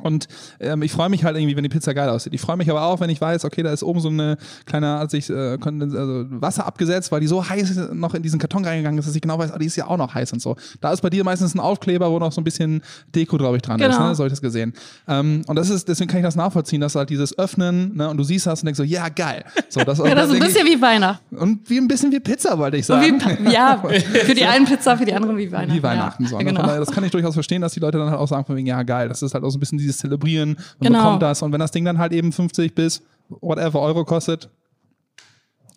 Und 0.03 0.27
ähm, 0.59 0.81
ich 0.81 0.91
freue 0.91 1.09
mich 1.09 1.23
halt 1.23 1.37
irgendwie, 1.37 1.55
wenn 1.55 1.63
die 1.63 1.69
Pizza 1.69 1.93
geil 1.93 2.09
aussieht. 2.09 2.33
Ich 2.33 2.41
freue 2.41 2.57
mich 2.57 2.69
aber 2.69 2.83
auch, 2.83 2.99
wenn 2.99 3.09
ich 3.09 3.19
weiß, 3.21 3.45
okay, 3.45 3.63
da 3.63 3.71
ist 3.71 3.83
oben 3.83 3.99
so 3.99 4.09
eine 4.09 4.37
kleine, 4.65 4.97
als 4.97 5.13
ich 5.13 5.29
äh, 5.29 5.57
also 5.61 6.25
Wasser 6.29 6.65
abgesetzt, 6.65 7.11
weil 7.11 7.21
die 7.21 7.27
so 7.27 7.47
heiß 7.47 7.89
noch 7.93 8.13
in 8.13 8.23
diesen 8.23 8.39
Karton 8.39 8.65
reingegangen 8.65 8.97
ist, 8.99 9.07
dass 9.07 9.15
ich 9.15 9.21
genau 9.21 9.37
weiß, 9.39 9.51
ah, 9.51 9.57
die 9.59 9.65
ist 9.65 9.75
ja 9.75 9.87
auch 9.87 9.97
noch 9.97 10.13
heiß 10.13 10.33
und 10.33 10.41
so. 10.41 10.55
Da 10.81 10.91
ist 10.91 11.01
bei 11.01 11.09
dir 11.09 11.23
meistens 11.23 11.53
ein 11.55 11.59
Aufkleber, 11.59 12.09
wo 12.11 12.19
noch 12.19 12.31
so 12.31 12.41
ein 12.41 12.43
bisschen 12.43 12.81
Deko, 13.15 13.37
glaube 13.37 13.57
ich, 13.57 13.61
dran 13.61 13.79
ist, 13.79 13.87
Genau. 13.87 14.07
ne? 14.09 14.15
So 14.15 14.23
habe 14.23 14.27
ich 14.27 14.33
das 14.33 14.41
gesehen. 14.41 14.73
Ähm, 15.07 15.41
und 15.47 15.55
das 15.55 15.69
ist, 15.69 15.87
deswegen 15.87 16.09
kann 16.09 16.19
ich 16.19 16.25
das 16.25 16.35
nachvollziehen, 16.35 16.81
dass 16.81 16.95
halt 16.95 17.09
dieses 17.09 17.37
Öffnen, 17.37 17.95
ne, 17.95 18.09
und 18.09 18.17
du 18.17 18.23
siehst 18.23 18.45
das 18.47 18.61
und 18.61 18.65
denkst 18.65 18.77
so, 18.77 18.83
ja, 18.83 19.09
geil. 19.09 19.43
So, 19.69 19.81
das, 19.81 19.97
Ja, 20.09 20.15
das 20.15 20.29
ist 20.29 20.35
ein 20.35 20.39
bisschen 20.41 20.65
wie 20.67 20.81
Weihnachten. 20.81 21.37
und 21.37 21.69
wie 21.69 21.77
ein 21.77 21.87
bisschen 21.87 22.11
wie 22.11 22.19
Pizza, 22.19 22.57
wollte 22.57 22.77
ich 22.77 22.85
sagen. 22.85 23.19
wie, 23.41 23.51
ja, 23.53 23.81
für 24.25 24.33
die 24.33 24.45
einen 24.45 24.65
Pizza, 24.65 24.97
für 24.97 25.05
die 25.05 25.13
anderen 25.13 25.37
wie 25.37 25.51
Weihnachten. 25.51 25.73
wie 25.77 25.83
Weihnachten. 25.83 26.23
ja. 26.23 26.29
So, 26.29 26.37
ne? 26.37 26.45
Genau. 26.45 26.61
daher, 26.63 26.79
das 26.79 26.91
kann 26.91 27.03
ich 27.03 27.11
durchaus 27.11 27.33
verstehen, 27.33 27.61
dass 27.61 27.73
die 27.73 27.79
Leute 27.79 27.97
dann 27.97 28.09
halt 28.09 28.19
auch 28.19 28.27
sagen 28.27 28.45
von 28.45 28.55
wegen, 28.55 28.67
ja 28.67 28.81
geil, 28.83 29.07
das 29.09 29.21
ist 29.21 29.33
halt 29.33 29.43
auch 29.43 29.49
so 29.49 29.57
ein 29.57 29.59
bisschen 29.59 29.77
dieses 29.89 30.01
Zelebrieren, 30.01 30.53
man 30.53 30.87
Genau. 30.87 30.99
bekommt 31.03 31.21
das 31.23 31.41
und 31.41 31.51
wenn 31.51 31.59
das 31.59 31.71
Ding 31.71 31.85
dann 31.85 31.97
halt 31.97 32.13
eben 32.13 32.31
50 32.31 32.73
bis 32.75 33.01
whatever 33.29 33.81
Euro 33.81 34.05
kostet, 34.05 34.49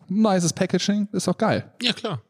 nices 0.09 0.53
Packaging, 0.53 1.09
ist 1.13 1.27
doch 1.27 1.37
geil. 1.39 1.71
Ja, 1.83 1.93
klar. 1.93 2.23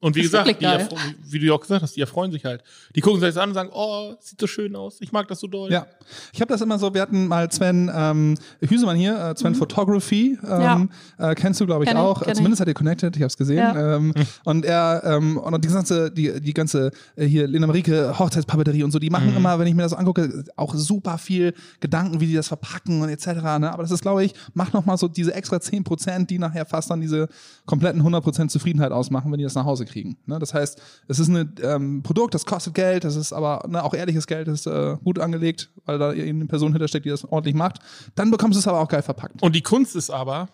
Und 0.00 0.14
wie 0.14 0.22
Das 0.22 0.30
gesagt, 0.44 0.60
die 0.60 1.32
wie 1.32 1.38
du 1.40 1.46
ja 1.46 1.54
auch 1.54 1.60
gesagt 1.60 1.82
hast, 1.82 1.96
die 1.96 2.00
erfreuen 2.00 2.30
sich 2.30 2.44
halt. 2.44 2.62
Die 2.94 3.00
gucken 3.00 3.20
sich 3.20 3.28
das 3.30 3.36
an 3.36 3.48
und 3.50 3.54
sagen, 3.54 3.70
oh, 3.72 4.14
sieht 4.20 4.40
so 4.40 4.46
schön 4.46 4.76
aus, 4.76 4.98
ich 5.00 5.10
mag 5.10 5.26
das 5.26 5.40
so 5.40 5.48
doll. 5.48 5.72
Ja, 5.72 5.86
ich 6.32 6.40
habe 6.40 6.52
das 6.52 6.60
immer 6.60 6.78
so, 6.78 6.94
wir 6.94 7.02
hatten 7.02 7.26
mal 7.26 7.50
Sven 7.50 7.90
ähm, 7.92 8.34
Hüsemann 8.60 8.96
hier, 8.96 9.18
äh, 9.18 9.36
Sven 9.36 9.56
Photography, 9.56 10.38
ähm, 10.48 10.90
äh, 11.18 11.34
kennst 11.34 11.60
du 11.60 11.66
glaube 11.66 11.82
ich 11.84 11.88
Mhm. 11.90 11.94
Kenn 11.94 12.02
ich, 12.02 12.08
auch, 12.08 12.22
ich. 12.22 12.34
zumindest 12.34 12.60
hat 12.60 12.68
er 12.68 12.74
connected, 12.74 13.16
ich 13.16 13.22
habe 13.22 13.26
es 13.28 13.36
gesehen. 13.36 13.58
Ja. 13.58 13.96
Ähm, 13.96 14.14
und 14.44 14.64
er 14.64 15.02
ähm, 15.04 15.36
und 15.36 15.64
die 15.64 15.68
ganze, 15.68 16.10
die, 16.12 16.40
die 16.40 16.54
ganze 16.54 16.90
äh, 17.16 17.24
hier 17.24 17.48
Lena 17.48 17.66
Marike 17.66 18.16
Hochzeitspapeterie 18.18 18.84
und 18.84 18.92
so, 18.92 18.98
die 18.98 19.08
Mhm. 19.08 19.12
machen 19.12 19.36
immer, 19.36 19.58
wenn 19.58 19.66
ich 19.66 19.74
mir 19.74 19.82
das 19.82 19.90
so 19.92 19.96
angucke, 19.96 20.44
auch 20.56 20.74
super 20.74 21.18
viel 21.18 21.54
Gedanken, 21.80 22.20
wie 22.20 22.26
die 22.26 22.34
das 22.34 22.46
verpacken 22.48 23.02
und 23.02 23.08
etc. 23.08 23.26
Ne? 23.58 23.72
Aber 23.72 23.82
das 23.82 23.90
ist, 23.90 24.02
glaube 24.02 24.24
ich, 24.24 24.32
macht 24.54 24.74
nochmal 24.74 24.96
so 24.98 25.08
diese 25.08 25.34
extra 25.34 25.56
10%, 25.56 26.26
die 26.26 26.38
nachher 26.38 26.66
fast 26.66 26.90
dann 26.90 27.00
diese 27.00 27.28
kompletten 27.66 28.02
100% 28.02 28.48
Zufriedenheit 28.48 28.92
ausmachen, 28.92 29.32
wenn 29.32 29.38
die 29.38 29.44
das 29.44 29.54
nach 29.54 29.64
Hause 29.64 29.84
kriegen. 29.88 30.16
Ne? 30.26 30.38
Das 30.38 30.54
heißt, 30.54 30.80
es 31.08 31.18
ist 31.18 31.28
ein 31.28 31.54
ähm, 31.62 32.02
Produkt, 32.02 32.34
das 32.34 32.46
kostet 32.46 32.74
Geld, 32.74 33.04
das 33.04 33.16
ist 33.16 33.32
aber 33.32 33.66
ne, 33.68 33.82
auch 33.82 33.94
ehrliches 33.94 34.26
Geld, 34.26 34.48
das 34.48 34.60
ist 34.60 34.66
äh, 34.66 34.96
gut 35.02 35.18
angelegt, 35.18 35.70
weil 35.84 35.98
da 35.98 36.10
eine 36.10 36.46
Person 36.46 36.72
hintersteckt, 36.72 37.06
die 37.06 37.10
das 37.10 37.24
ordentlich 37.24 37.54
macht. 37.54 37.78
Dann 38.14 38.30
bekommst 38.30 38.56
du 38.56 38.60
es 38.60 38.68
aber 38.68 38.80
auch 38.80 38.88
geil 38.88 39.02
verpackt. 39.02 39.42
Und 39.42 39.54
die 39.56 39.62
Kunst 39.62 39.96
ist 39.96 40.10
aber, 40.10 40.48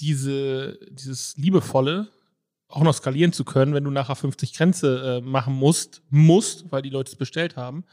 diese, 0.00 0.78
dieses 0.90 1.36
Liebevolle 1.36 2.08
auch 2.68 2.82
noch 2.82 2.94
skalieren 2.94 3.32
zu 3.32 3.44
können, 3.44 3.74
wenn 3.74 3.84
du 3.84 3.90
nachher 3.90 4.16
50 4.16 4.54
Grenze 4.54 5.18
äh, 5.18 5.20
machen 5.20 5.54
musst, 5.54 6.02
musst, 6.10 6.70
weil 6.72 6.82
die 6.82 6.90
Leute 6.90 7.12
es 7.12 7.16
bestellt 7.16 7.56
haben 7.56 7.84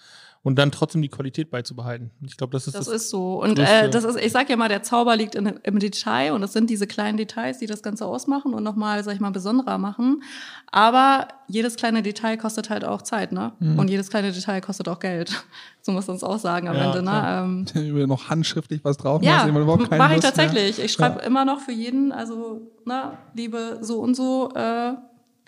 und 0.44 0.58
dann 0.58 0.72
trotzdem 0.72 1.02
die 1.04 1.10
Qualität 1.10 1.52
beizubehalten. 1.52 2.10
Ich 2.26 2.36
glaube, 2.36 2.52
das 2.54 2.66
ist 2.68 2.76
Das 2.76 2.86
das. 2.86 2.96
ist 2.96 3.10
so. 3.12 3.42
Und 3.44 3.60
äh, 3.60 3.90
das 3.90 4.04
ist, 4.04 4.18
ich 4.20 4.32
sag 4.32 4.50
ja 4.50 4.56
mal, 4.56 4.70
der 4.70 4.82
Zauber 4.82 5.16
liegt 5.16 5.36
in, 5.36 5.46
im 5.46 5.78
Detail 5.80 6.32
und 6.34 6.42
das 6.42 6.54
sind 6.54 6.70
diese 6.70 6.88
kleinen 6.88 7.18
Details, 7.18 7.60
die 7.60 7.68
das 7.68 7.84
Ganze 7.84 8.06
ausmachen 8.08 8.54
und 8.56 8.64
nochmal, 8.64 9.04
sag 9.04 9.14
ich 9.14 9.20
mal, 9.20 9.30
besonderer 9.32 9.78
machen. 9.78 10.24
Aber 10.72 11.28
jedes 11.48 11.76
kleine 11.76 12.02
Detail 12.02 12.38
kostet 12.38 12.70
halt 12.70 12.84
auch 12.86 13.02
Zeit, 13.04 13.32
ne? 13.34 13.52
Und 13.60 13.90
jedes 13.90 14.10
kleine 14.10 14.32
Detail 14.32 14.62
kostet 14.62 14.88
auch 14.90 15.00
Geld. 15.00 15.32
So 15.84 15.92
muss 15.92 16.06
man 16.06 16.16
es 16.16 16.24
auch 16.24 16.38
sagen 16.38 16.68
am 16.68 16.76
Ja, 16.76 16.86
Ende, 16.92 17.02
ne? 17.02 17.66
Ähm, 17.76 17.88
Über 17.90 18.06
noch 18.06 18.30
handschriftlich 18.30 18.84
was 18.84 18.98
drauf 18.98 19.24
ja, 19.24 19.48
mache 19.48 19.62
ich 19.62 19.66
Lust 19.66 19.90
mehr. 19.98 20.22
tatsächlich. 20.22 20.78
Ich 20.78 20.92
schreibe 20.92 21.22
immer 21.24 21.44
noch 21.44 21.60
für 21.60 21.72
jeden, 21.72 22.12
also, 22.12 22.62
ne, 22.86 23.18
liebe 23.34 23.80
so 23.82 24.00
und 24.00 24.14
so, 24.16 24.52
äh, 24.54 24.94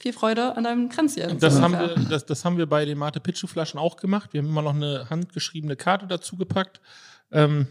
viel 0.04 0.13
Freude 0.13 0.58
an 0.58 0.66
deinem 0.66 0.89
Kränzchen. 0.89 1.39
Das 1.39 1.62
haben, 1.62 1.72
wir, 1.74 1.96
das, 2.10 2.26
das 2.26 2.44
haben 2.44 2.58
wir 2.58 2.66
bei 2.66 2.84
den 2.84 2.98
Mate 2.98 3.22
Picchu 3.22 3.48
Flaschen 3.48 3.80
auch 3.80 3.96
gemacht. 3.96 4.34
Wir 4.34 4.42
haben 4.42 4.50
immer 4.50 4.62
noch 4.62 4.76
eine 4.76 5.10
handgeschriebene 5.10 5.78
Karte 5.78 6.08
dazu 6.08 6.36
gepackt. 6.36 6.82
Ähm, 7.32 7.68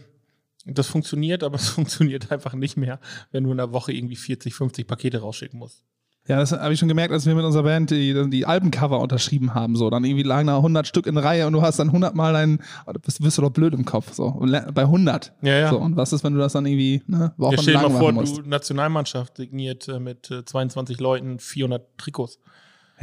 das 0.65 0.87
funktioniert, 0.87 1.43
aber 1.43 1.55
es 1.59 1.69
funktioniert 1.69 2.31
einfach 2.31 2.53
nicht 2.55 2.75
mehr, 2.75 2.99
wenn 3.31 3.43
du 3.43 3.51
in 3.51 3.57
der 3.57 3.71
Woche 3.71 3.93
irgendwie 3.93 4.15
40, 4.15 4.53
50 4.55 4.87
Pakete 4.87 5.19
rausschicken 5.19 5.59
musst. 5.59 5.83
Ja, 6.25 6.37
das 6.37 6.53
habe 6.53 6.73
ich 6.73 6.79
schon 6.79 6.87
gemerkt, 6.87 7.11
als 7.11 7.25
wir 7.25 7.35
mit 7.35 7.43
unserer 7.43 7.63
Band 7.63 7.91
die, 7.91 8.29
die 8.29 8.45
Albencover 8.45 9.01
unterschrieben 9.01 9.53
haben. 9.53 9.75
So, 9.75 9.89
dann 9.89 10.05
irgendwie 10.05 10.23
lagen 10.23 10.47
da 10.47 10.55
100 10.55 10.87
Stück 10.87 11.05
in 11.05 11.17
Reihe 11.17 11.45
und 11.45 11.53
du 11.53 11.61
hast 11.61 11.79
dann 11.79 11.87
100 11.89 12.15
Mal 12.15 12.31
dein, 12.31 12.59
da 12.85 12.93
bist, 12.93 13.21
bist 13.21 13.37
du 13.37 13.41
doch 13.41 13.49
blöd 13.49 13.73
im 13.73 13.83
Kopf. 13.83 14.13
So, 14.13 14.31
bei 14.73 14.83
100. 14.83 15.33
Ja, 15.41 15.59
ja. 15.59 15.69
So, 15.69 15.79
und 15.79 15.97
was 15.97 16.13
ist, 16.13 16.23
wenn 16.23 16.33
du 16.33 16.39
das 16.39 16.53
dann 16.53 16.65
irgendwie 16.65 17.01
ne, 17.07 17.17
Ja, 17.17 17.31
wochenlang 17.37 17.61
stell 17.61 17.73
dir 17.73 17.89
mal 17.89 17.99
vor, 17.99 18.11
musst? 18.13 18.37
du 18.37 18.41
Nationalmannschaft 18.43 19.35
signiert 19.35 19.89
äh, 19.89 19.99
mit 19.99 20.31
äh, 20.31 20.45
22 20.45 20.99
Leuten 21.01 21.39
400 21.39 21.97
Trikots. 21.97 22.39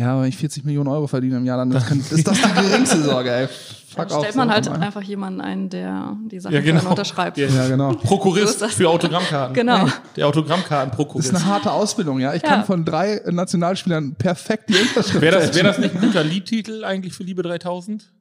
Ja, 0.01 0.21
wenn 0.21 0.29
ich 0.29 0.37
40 0.39 0.65
Millionen 0.65 0.89
Euro 0.89 1.07
verdiene 1.07 1.37
im 1.37 1.45
Jahr, 1.45 1.59
dann 1.59 1.71
ist, 1.73 1.87
kann, 1.87 2.01
ist 2.01 2.27
das 2.27 2.41
die 2.41 2.53
geringste 2.63 3.03
Sorge, 3.03 3.31
ey. 3.33 3.49
Fuck 3.49 4.09
Dann 4.09 4.21
stellt 4.21 4.37
man 4.37 4.49
so, 4.49 4.55
halt 4.55 4.71
mal. 4.71 4.81
einfach 4.81 5.03
jemanden 5.03 5.41
ein, 5.41 5.69
der 5.69 6.17
die 6.31 6.39
Sachen 6.41 6.55
Ja, 6.55 6.61
genau. 6.61 6.89
unterschreibt. 6.91 7.37
Ja. 7.39 7.49
Ja, 7.49 7.67
genau. 7.69 7.93
So 7.93 7.99
Prokurist 7.99 8.47
ist 8.55 8.63
das. 8.63 8.73
für 8.75 8.89
Autogrammkarten. 8.89 9.53
Genau. 9.55 9.79
Der 9.79 9.85
Das 9.87 9.99
ist 10.17 10.23
Autogrammkartenprokurist. 10.25 11.35
eine 11.35 11.45
harte 11.45 11.73
Ausbildung, 11.73 12.21
ja. 12.21 12.33
Ich 12.35 12.43
Ja. 12.43 12.49
kann 12.49 12.65
von 12.65 12.85
drei 12.85 13.21
Nationalspielern 13.29 14.15
perfekt 14.15 14.69
die 14.71 14.75
Unterschrift 14.75 15.21
Wäre 15.21 15.41
das, 15.41 15.55
wär 15.57 15.65
das 15.65 15.79
nicht 15.79 15.95
ein 15.95 16.01
guter 16.01 16.23
Liedtitel 16.25 16.85
eigentlich 16.85 17.13
für 17.15 17.25
Liebe 17.25 17.43
3000? 17.43 18.13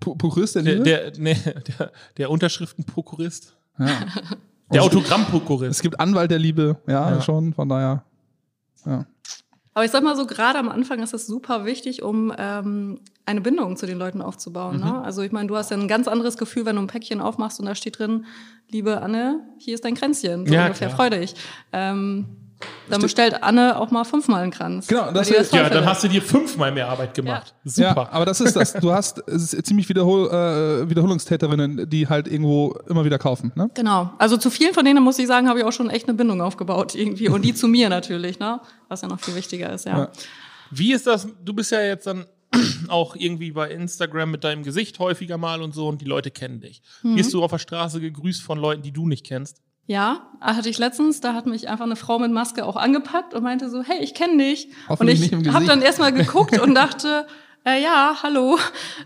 Pu- 0.00 0.18
Prokurist 0.18 0.56
der 0.56 0.62
Der, 0.64 0.72
Liebe? 0.74 0.84
der, 0.84 1.12
nee, 1.18 1.36
der, 1.78 1.92
der 2.18 2.30
Unterschriftenprokurist? 2.30 3.54
ja. 3.78 3.86
Der 4.72 4.80
Es 4.80 4.86
Autogrammprokurist. 4.86 5.80
gibt 5.82 6.00
Anwalt 6.00 6.30
der 6.32 6.38
Liebe, 6.40 6.76
ja, 6.88 7.12
Ja. 7.12 7.20
schon, 7.22 7.52
von 7.54 7.68
daher. 7.68 8.02
Ja. 8.84 9.06
Aber 9.74 9.84
ich 9.84 9.90
sag 9.90 10.02
mal 10.04 10.14
so, 10.16 10.24
gerade 10.26 10.58
am 10.58 10.68
Anfang 10.68 11.02
ist 11.02 11.12
es 11.14 11.26
super 11.26 11.64
wichtig, 11.64 12.02
um 12.02 12.32
ähm, 12.38 13.00
eine 13.26 13.40
Bindung 13.40 13.76
zu 13.76 13.86
den 13.86 13.98
Leuten 13.98 14.22
aufzubauen. 14.22 14.78
Ne? 14.78 15.02
Also 15.02 15.22
ich 15.22 15.32
meine, 15.32 15.48
du 15.48 15.56
hast 15.56 15.70
ja 15.72 15.76
ein 15.76 15.88
ganz 15.88 16.06
anderes 16.06 16.36
Gefühl, 16.38 16.64
wenn 16.64 16.76
du 16.76 16.82
ein 16.82 16.86
Päckchen 16.86 17.20
aufmachst 17.20 17.58
und 17.58 17.66
da 17.66 17.74
steht 17.74 17.98
drin, 17.98 18.24
liebe 18.70 19.00
Anne, 19.02 19.40
hier 19.58 19.74
ist 19.74 19.84
dein 19.84 19.94
Kränzchen. 19.94 20.46
So 20.46 20.54
Ja, 20.54 20.66
ungefähr, 20.66 20.88
klar. 20.88 20.96
freu 21.10 21.10
dich. 21.18 21.34
Ähm, 21.72 22.26
dann 22.90 23.00
bestellt 23.00 23.42
Anne 23.42 23.78
auch 23.78 23.90
mal 23.90 24.04
fünfmal 24.04 24.42
einen 24.42 24.50
Kranz. 24.52 24.86
Genau, 24.86 25.10
das 25.12 25.30
ist- 25.30 25.52
Ja, 25.54 25.68
dann 25.70 25.86
hast 25.86 26.04
du 26.04 26.08
dir 26.08 26.20
fünfmal 26.22 26.70
mehr 26.72 26.88
Arbeit 26.88 27.14
gemacht. 27.14 27.54
Ja, 27.64 27.90
Super. 27.90 28.12
aber 28.12 28.24
das 28.26 28.40
ist 28.40 28.54
das. 28.56 28.74
Du 28.74 28.92
hast 28.92 29.22
es 29.26 29.54
ist 29.54 29.66
ziemlich 29.66 29.88
Wiederhol, 29.88 30.28
äh, 30.28 30.88
Wiederholungstäterinnen, 30.90 31.88
die 31.88 32.08
halt 32.08 32.28
irgendwo 32.28 32.72
immer 32.88 33.04
wieder 33.04 33.18
kaufen. 33.18 33.52
Ne? 33.54 33.70
Genau. 33.74 34.12
Also 34.18 34.36
zu 34.36 34.50
vielen 34.50 34.74
von 34.74 34.84
denen, 34.84 35.02
muss 35.02 35.18
ich 35.18 35.26
sagen, 35.26 35.48
habe 35.48 35.60
ich 35.60 35.64
auch 35.64 35.72
schon 35.72 35.88
echt 35.90 36.08
eine 36.08 36.14
Bindung 36.16 36.40
aufgebaut 36.42 36.94
irgendwie. 36.94 37.28
Und 37.28 37.42
die 37.44 37.54
zu 37.54 37.68
mir 37.68 37.88
natürlich, 37.88 38.38
ne? 38.38 38.60
Was 38.88 39.00
ja 39.02 39.08
noch 39.08 39.20
viel 39.20 39.34
wichtiger 39.34 39.72
ist, 39.72 39.86
ja. 39.86 39.98
Ja. 39.98 40.08
Wie 40.70 40.92
ist 40.92 41.06
das? 41.06 41.26
Du 41.44 41.54
bist 41.54 41.70
ja 41.70 41.80
jetzt 41.80 42.06
dann 42.06 42.26
auch 42.88 43.16
irgendwie 43.16 43.50
bei 43.52 43.70
Instagram 43.70 44.30
mit 44.30 44.44
deinem 44.44 44.62
Gesicht 44.62 44.98
häufiger 44.98 45.38
mal 45.38 45.62
und 45.62 45.74
so 45.74 45.88
und 45.88 46.00
die 46.00 46.04
Leute 46.06 46.30
kennen 46.30 46.60
dich. 46.60 46.82
Mhm. 47.02 47.16
Wirst 47.16 47.32
du 47.32 47.42
auf 47.42 47.50
der 47.50 47.58
Straße 47.58 48.00
gegrüßt 48.00 48.42
von 48.42 48.58
Leuten, 48.58 48.82
die 48.82 48.92
du 48.92 49.06
nicht 49.08 49.26
kennst? 49.26 49.60
Ja, 49.86 50.22
hatte 50.40 50.70
ich 50.70 50.78
letztens, 50.78 51.20
da 51.20 51.34
hat 51.34 51.46
mich 51.46 51.68
einfach 51.68 51.84
eine 51.84 51.96
Frau 51.96 52.18
mit 52.18 52.32
Maske 52.32 52.64
auch 52.64 52.76
angepackt 52.76 53.34
und 53.34 53.42
meinte 53.42 53.68
so, 53.68 53.82
hey, 53.82 53.98
ich 54.02 54.14
kenne 54.14 54.42
dich. 54.42 54.68
Und 54.88 55.08
ich 55.08 55.32
habe 55.32 55.66
dann 55.66 55.82
erstmal 55.82 56.12
geguckt 56.14 56.58
und 56.58 56.74
dachte, 56.74 57.26
äh, 57.66 57.82
ja, 57.82 58.16
hallo. 58.22 58.58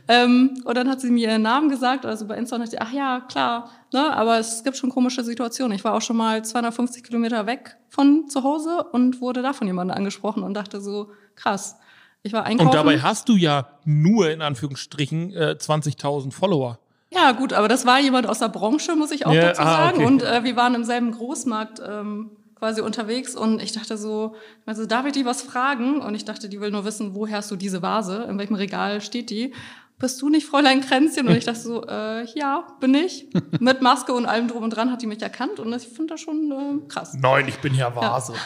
Ähm, 0.08 0.60
und 0.64 0.76
dann 0.76 0.88
hat 0.88 1.00
sie 1.00 1.10
mir 1.10 1.30
ihren 1.30 1.42
Namen 1.42 1.68
gesagt, 1.68 2.04
also 2.04 2.26
bei 2.26 2.36
Insta 2.36 2.56
und 2.56 2.62
dachte, 2.62 2.76
ich, 2.76 2.82
ach 2.82 2.92
ja, 2.92 3.20
klar. 3.20 3.70
Ne? 3.92 4.12
Aber 4.14 4.38
es 4.38 4.64
gibt 4.64 4.76
schon 4.76 4.90
komische 4.90 5.22
Situationen. 5.22 5.76
Ich 5.76 5.84
war 5.84 5.94
auch 5.94 6.02
schon 6.02 6.16
mal 6.16 6.44
250 6.44 7.04
Kilometer 7.04 7.46
weg 7.46 7.76
von 7.88 8.28
zu 8.28 8.42
Hause 8.42 8.84
und 8.92 9.20
wurde 9.20 9.42
da 9.42 9.52
von 9.52 9.66
jemandem 9.66 9.96
angesprochen 9.96 10.42
und 10.42 10.54
dachte 10.54 10.80
so, 10.80 11.10
krass. 11.36 11.76
Ich 12.22 12.32
war 12.32 12.44
einkaufen. 12.44 12.68
Und 12.68 12.74
dabei 12.74 13.00
hast 13.00 13.28
du 13.28 13.36
ja 13.36 13.68
nur 13.84 14.30
in 14.30 14.42
Anführungsstrichen 14.42 15.32
äh, 15.32 15.56
20.000 15.58 16.32
Follower. 16.32 16.80
Ja, 17.20 17.32
gut, 17.32 17.52
aber 17.52 17.68
das 17.68 17.86
war 17.86 18.00
jemand 18.00 18.28
aus 18.28 18.38
der 18.38 18.48
Branche, 18.48 18.94
muss 18.96 19.10
ich 19.10 19.26
auch 19.26 19.32
Ja, 19.32 19.48
dazu 19.48 19.62
ah, 19.62 19.76
sagen. 19.76 19.96
okay. 19.98 20.06
Und 20.06 20.22
äh, 20.22 20.44
wir 20.44 20.56
waren 20.56 20.74
im 20.74 20.84
selben 20.84 21.12
Großmarkt 21.12 21.80
ähm, 21.86 22.30
quasi 22.58 22.80
unterwegs 22.80 23.34
und 23.34 23.62
ich 23.62 23.72
dachte 23.72 23.96
so, 23.96 24.34
also 24.66 24.86
darf 24.86 25.06
ich 25.06 25.12
die 25.12 25.24
was 25.24 25.42
fragen? 25.42 26.00
Und 26.00 26.14
ich 26.14 26.24
dachte, 26.24 26.48
die 26.48 26.60
will 26.60 26.70
nur 26.70 26.84
wissen, 26.84 27.14
woher 27.14 27.38
hast 27.38 27.50
du 27.50 27.56
diese 27.56 27.82
Vase? 27.82 28.26
In 28.28 28.38
welchem 28.38 28.54
Regal 28.54 29.00
steht 29.00 29.30
die? 29.30 29.52
Bist 29.98 30.22
du 30.22 30.28
nicht 30.28 30.46
Fräulein 30.46 30.80
Kränzchen? 30.80 31.26
Und 31.26 31.34
ich 31.34 31.44
dachte 31.44 31.58
so, 31.58 31.84
äh, 31.84 32.24
ja, 32.38 32.64
bin 32.78 32.94
ich. 32.94 33.26
Mit 33.58 33.82
Maske 33.82 34.12
und 34.12 34.26
allem 34.26 34.46
drum 34.46 34.62
und 34.62 34.70
dran 34.70 34.92
hat 34.92 35.02
die 35.02 35.08
mich 35.08 35.20
erkannt 35.20 35.58
und 35.58 35.72
ich 35.72 35.88
finde 35.88 36.14
das 36.14 36.20
schon 36.20 36.52
äh, 36.52 36.88
krass. 36.88 37.16
Nein, 37.20 37.46
ich 37.48 37.58
bin 37.58 37.74
ja 37.74 37.94
Vase. 37.94 38.34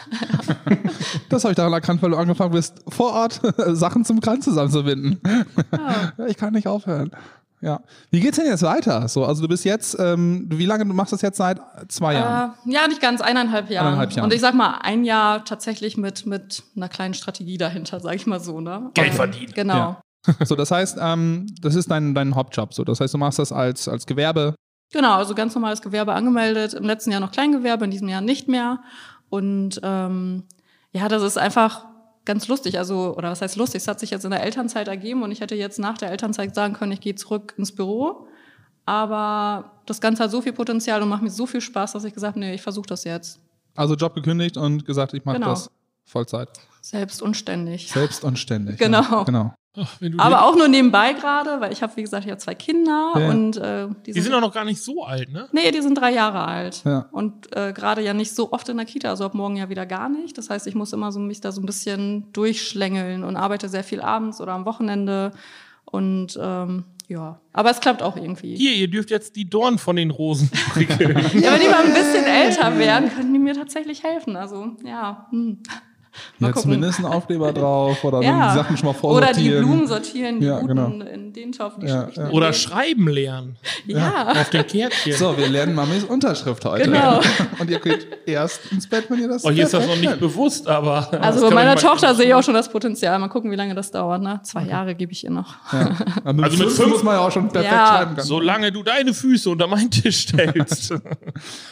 Das 1.29 1.45
habe 1.45 1.53
ich 1.53 1.57
daran 1.57 1.73
erkannt, 1.73 2.03
weil 2.03 2.11
du 2.11 2.17
angefangen 2.17 2.53
bist, 2.53 2.83
vor 2.89 3.13
Ort 3.13 3.41
Sachen 3.57 4.05
zum 4.05 4.21
Kranz 4.21 4.45
zusammenzubinden. 4.45 5.19
Ja, 5.73 6.27
ich 6.27 6.37
kann 6.37 6.53
nicht 6.53 6.67
aufhören. 6.67 7.11
Ja. 7.63 7.81
Wie 8.11 8.19
geht's 8.19 8.37
denn 8.37 8.47
jetzt 8.47 8.65
weiter? 8.65 9.07
So, 9.07 9.25
also 9.25 9.41
du 9.41 9.49
bist 9.49 9.65
jetzt, 9.65 9.97
ähm, 10.01 10.49
wie 10.51 10.67
lange 10.67 10.85
du 10.85 10.93
machst 10.93 11.13
das 11.13 11.23
jetzt 11.23 11.37
seit 11.39 11.61
zwei 11.89 12.15
Jahren? 12.15 12.55
Äh, 12.67 12.73
ja, 12.73 12.89
nicht 12.89 13.01
ganz, 13.01 13.21
eineinhalb 13.21 13.71
Jahre. 13.71 13.87
Eineinhalb 13.87 14.11
Jahren. 14.11 14.25
Und 14.25 14.35
ich 14.35 14.41
sag 14.41 14.55
mal, 14.55 14.79
ein 14.83 15.05
Jahr 15.05 15.45
tatsächlich 15.45 15.97
mit, 15.97 16.27
mit 16.27 16.65
einer 16.75 16.89
kleinen 16.89 17.15
Strategie 17.15 17.59
dahinter, 17.59 18.01
sag 18.01 18.17
ich 18.17 18.27
mal 18.27 18.41
so. 18.41 18.61
Ne? 18.61 18.91
Geld 18.95 19.11
Ähm, 19.11 19.15
verdienen. 19.15 19.53
Genau. 19.55 19.75
Ja. 19.75 20.01
So, 20.45 20.55
das 20.55 20.71
heißt, 20.71 20.99
ähm, 21.01 21.47
das 21.61 21.75
ist 21.75 21.91
dein, 21.91 22.15
dein 22.15 22.35
Hauptjob. 22.37 22.75
So, 22.75 22.85
das 22.85 23.01
heißt, 23.01 23.15
du 23.15 23.19
machst 23.19 23.39
das 23.41 23.51
als, 23.51 23.89
als 23.89 24.07
Gewerbe. 24.07 24.55
Genau, 24.93 25.15
also 25.15 25.35
ganz 25.35 25.55
normales 25.55 25.83
Gewerbe 25.83 26.13
angemeldet. 26.13 26.75
Im 26.75 26.85
letzten 26.85 27.11
Jahr 27.11 27.21
noch 27.21 27.33
Kleingewerbe, 27.33 27.85
in 27.85 27.91
diesem 27.91 28.09
Jahr 28.09 28.21
nicht 28.21 28.47
mehr. 28.47 28.81
Und 29.31 29.81
ähm, 29.83 30.45
ja, 30.93 31.09
das 31.09 31.23
ist 31.23 31.39
einfach 31.39 31.87
ganz 32.25 32.49
lustig. 32.49 32.79
Also, 32.79 33.17
oder 33.17 33.31
was 33.31 33.43
heißt 33.43 33.57
lustig? 33.57 33.83
Es 33.83 33.89
hat 33.89 34.01
sich 34.01 34.11
jetzt 34.11 34.25
in 34.25 34.31
der 34.31 34.43
Elternzeit 34.43 34.89
ergeben 34.89 35.23
und 35.23 35.33
ich 35.33 35.41
hätte 35.41 35.55
jetzt 35.55 35.79
nach 35.79 35.99
der 35.99 36.11
Elternzeit 36.11 36.55
sagen 36.55 36.75
können, 36.75 36.93
ich 36.93 37.01
gehe 37.01 37.15
zurück 37.15 37.55
ins 37.57 37.73
Büro. 37.73 38.27
Aber 38.85 39.73
das 39.87 40.01
Ganze 40.01 40.25
hat 40.25 40.31
so 40.31 40.41
viel 40.43 40.53
Potenzial 40.53 41.03
und 41.03 41.09
macht 41.09 41.23
mir 41.23 41.31
so 41.31 41.47
viel 41.47 41.61
Spaß, 41.61 41.93
dass 41.93 42.05
ich 42.05 42.15
gesagt 42.15 42.35
habe, 42.35 42.41
nee, 42.41 42.55
ich 42.55 42.63
versuche 42.63 42.87
das 42.87 43.05
jetzt. 43.05 43.41
Also 43.75 43.95
Job 43.95 44.15
gekündigt 44.15 44.57
und 44.57 44.85
gesagt, 44.85 45.15
ich 45.15 45.25
mache 45.25 45.37
Genau. 45.37 45.51
das 45.51 45.71
Vollzeit. 46.05 46.49
Selbst 46.81 47.23
und 47.23 47.37
ständig. 47.37 47.89
Selbst 47.91 48.25
und 48.25 48.39
ständig. 48.39 48.79
Genau. 48.79 49.03
Ja, 49.03 49.23
genau. 49.23 49.55
Ach, 49.75 49.99
Aber 50.19 50.45
auch 50.45 50.55
nur 50.55 50.69
nebenbei 50.69 51.15
gerade, 51.15 51.61
weil 51.61 51.73
ich 51.73 51.83
habe, 51.83 51.97
wie 51.97 52.03
gesagt, 52.03 52.25
ich 52.27 52.31
habe 52.31 52.39
zwei 52.41 52.55
Kinder 52.55 53.13
Ja. 53.17 53.31
und 53.31 53.57
äh, 53.57 53.89
die 54.05 54.13
sind 54.13 54.35
auch 54.35 54.43
noch 54.43 54.53
gar 54.53 54.67
nicht 54.67 54.83
so 54.83 55.03
alt, 55.05 55.33
ne? 55.33 55.49
Nee, 55.53 55.71
die 55.71 55.81
sind 55.81 55.95
drei 55.97 56.13
Jahre 56.13 56.45
alt. 56.45 56.83
Ja. 56.85 57.09
Und 57.11 57.57
äh, 57.57 57.73
gerade 57.73 58.03
ja 58.03 58.13
nicht 58.13 58.35
so 58.35 58.53
oft 58.53 58.69
in 58.69 58.77
der 58.77 58.85
Kita, 58.85 59.09
also 59.09 59.25
ab 59.25 59.33
morgen 59.35 59.57
ja 59.57 59.71
wieder 59.71 59.87
gar 59.87 60.11
nicht. 60.11 60.37
Das 60.37 60.51
heißt, 60.51 60.67
ich 60.67 60.75
muss 60.75 60.93
immer 60.93 61.11
so 61.11 61.21
mich 61.21 61.41
da 61.41 61.53
so 61.53 61.63
ein 61.63 61.67
bisschen 61.67 62.31
durchschlängeln 62.35 63.25
und 63.25 63.37
arbeite 63.37 63.71
sehr 63.71 63.85
viel 63.85 64.03
abends 64.03 64.43
oder 64.43 64.53
am 64.53 64.67
Wochenende. 64.67 65.33
Und 65.87 66.39
ähm, 66.41 66.85
ja, 67.09 67.41
aber 67.55 67.71
es 67.71 67.81
klappt 67.81 68.03
auch 68.03 68.17
irgendwie. 68.17 68.57
Hier, 68.57 68.73
ihr 68.75 68.89
dürft 68.89 69.11
jetzt 69.11 69.37
die 69.37 69.49
Dorn 69.49 69.79
von 69.79 69.97
den 69.97 70.11
Rosen 70.11 70.51
prickeln. 70.73 71.17
Ja, 71.41 71.53
wenn 71.53 71.61
die 71.61 71.69
mal 71.69 71.85
ein 71.85 71.95
bisschen 71.95 72.25
älter 72.25 72.79
werden, 72.79 73.11
können 73.11 73.33
die 73.33 73.39
mir 73.39 73.55
tatsächlich 73.55 74.03
helfen. 74.05 74.37
Also 74.37 74.77
ja. 74.85 75.27
Hm. 75.31 75.63
Mal 76.39 76.49
Jetzt 76.49 76.57
gucken. 76.57 76.73
zumindest 76.73 76.99
ein 77.01 77.07
Aufkleber 77.07 77.53
drauf 77.55 78.05
oder 78.05 78.23
Ja. 78.23 78.51
die 78.53 78.59
Sachen 78.59 78.77
schon 78.77 78.87
mal 78.89 78.95
Oder 79.03 79.27
die 79.29 79.33
vorsortieren. 79.33 79.65
Blumen 79.67 79.87
sortieren, 79.87 80.41
die 80.41 80.47
Ja, 80.47 80.61
guten 80.61 80.69
genau. 80.77 81.07
in 81.07 81.33
den 81.33 81.53
Topf, 81.53 81.75
die 81.81 81.87
Ja, 81.87 82.09
ja. 82.15 82.29
Oder 82.31 82.53
schreiben 82.53 83.09
lernen. 83.09 83.57
Ja. 83.87 84.29
Auf 84.33 84.51
den 84.51 84.67
Kärtchen. 84.67 85.13
So, 85.15 85.37
wir 85.37 85.49
lernen 85.49 85.75
Mamis 85.75 86.05
Unterschrift 86.05 86.65
heute. 86.65 86.85
Genau. 86.85 87.21
Und 87.59 87.71
ihr 87.71 87.79
geht 87.81 88.07
erst 88.27 88.71
ins 88.73 88.87
Bett, 88.89 89.07
wenn 89.09 89.21
ihr 89.21 89.29
das 89.29 89.45
Euch 89.45 89.59
ist 89.59 89.73
das 89.75 89.87
noch 89.87 89.97
nicht 89.97 90.09
könnt. 90.09 90.21
bewusst, 90.21 90.69
aber. 90.69 91.09
Also 91.23 91.49
bei 91.49 91.55
meiner 91.55 91.77
Tochter 91.77 92.15
sehe 92.15 92.27
ich 92.27 92.35
auch 92.35 92.43
schon 92.43 92.55
das 92.55 92.69
Potenzial. 92.71 93.19
Mal 93.19 93.29
gucken, 93.29 93.51
wie 93.51 93.57
lange 93.57 93.75
das 93.75 93.91
dauert. 93.91 94.23
Ne? 94.23 94.41
Zwei 94.43 94.65
Jahre 94.65 94.95
gebe 94.95 95.13
ich 95.13 95.25
ihr 95.25 95.31
noch. 95.31 95.55
Ja. 95.73 95.91
Also 96.25 96.35
mit, 96.35 96.45
Also 96.45 96.57
mit 96.59 96.67
fünf, 96.69 96.77
fünf- 96.77 96.89
muss 96.93 97.03
man 97.03 97.15
ja 97.15 97.21
auch 97.27 97.33
schon 97.33 97.49
perfekt 97.49 97.73
Ja. 97.73 97.87
schreiben 97.87 98.15
können. 98.17 98.27
Solange 98.27 98.71
du 98.73 98.83
deine 98.83 99.13
Füße 99.15 99.49
unter 99.51 99.67
meinen 99.67 99.91
Tisch 99.91 100.21
stellst. 100.29 100.93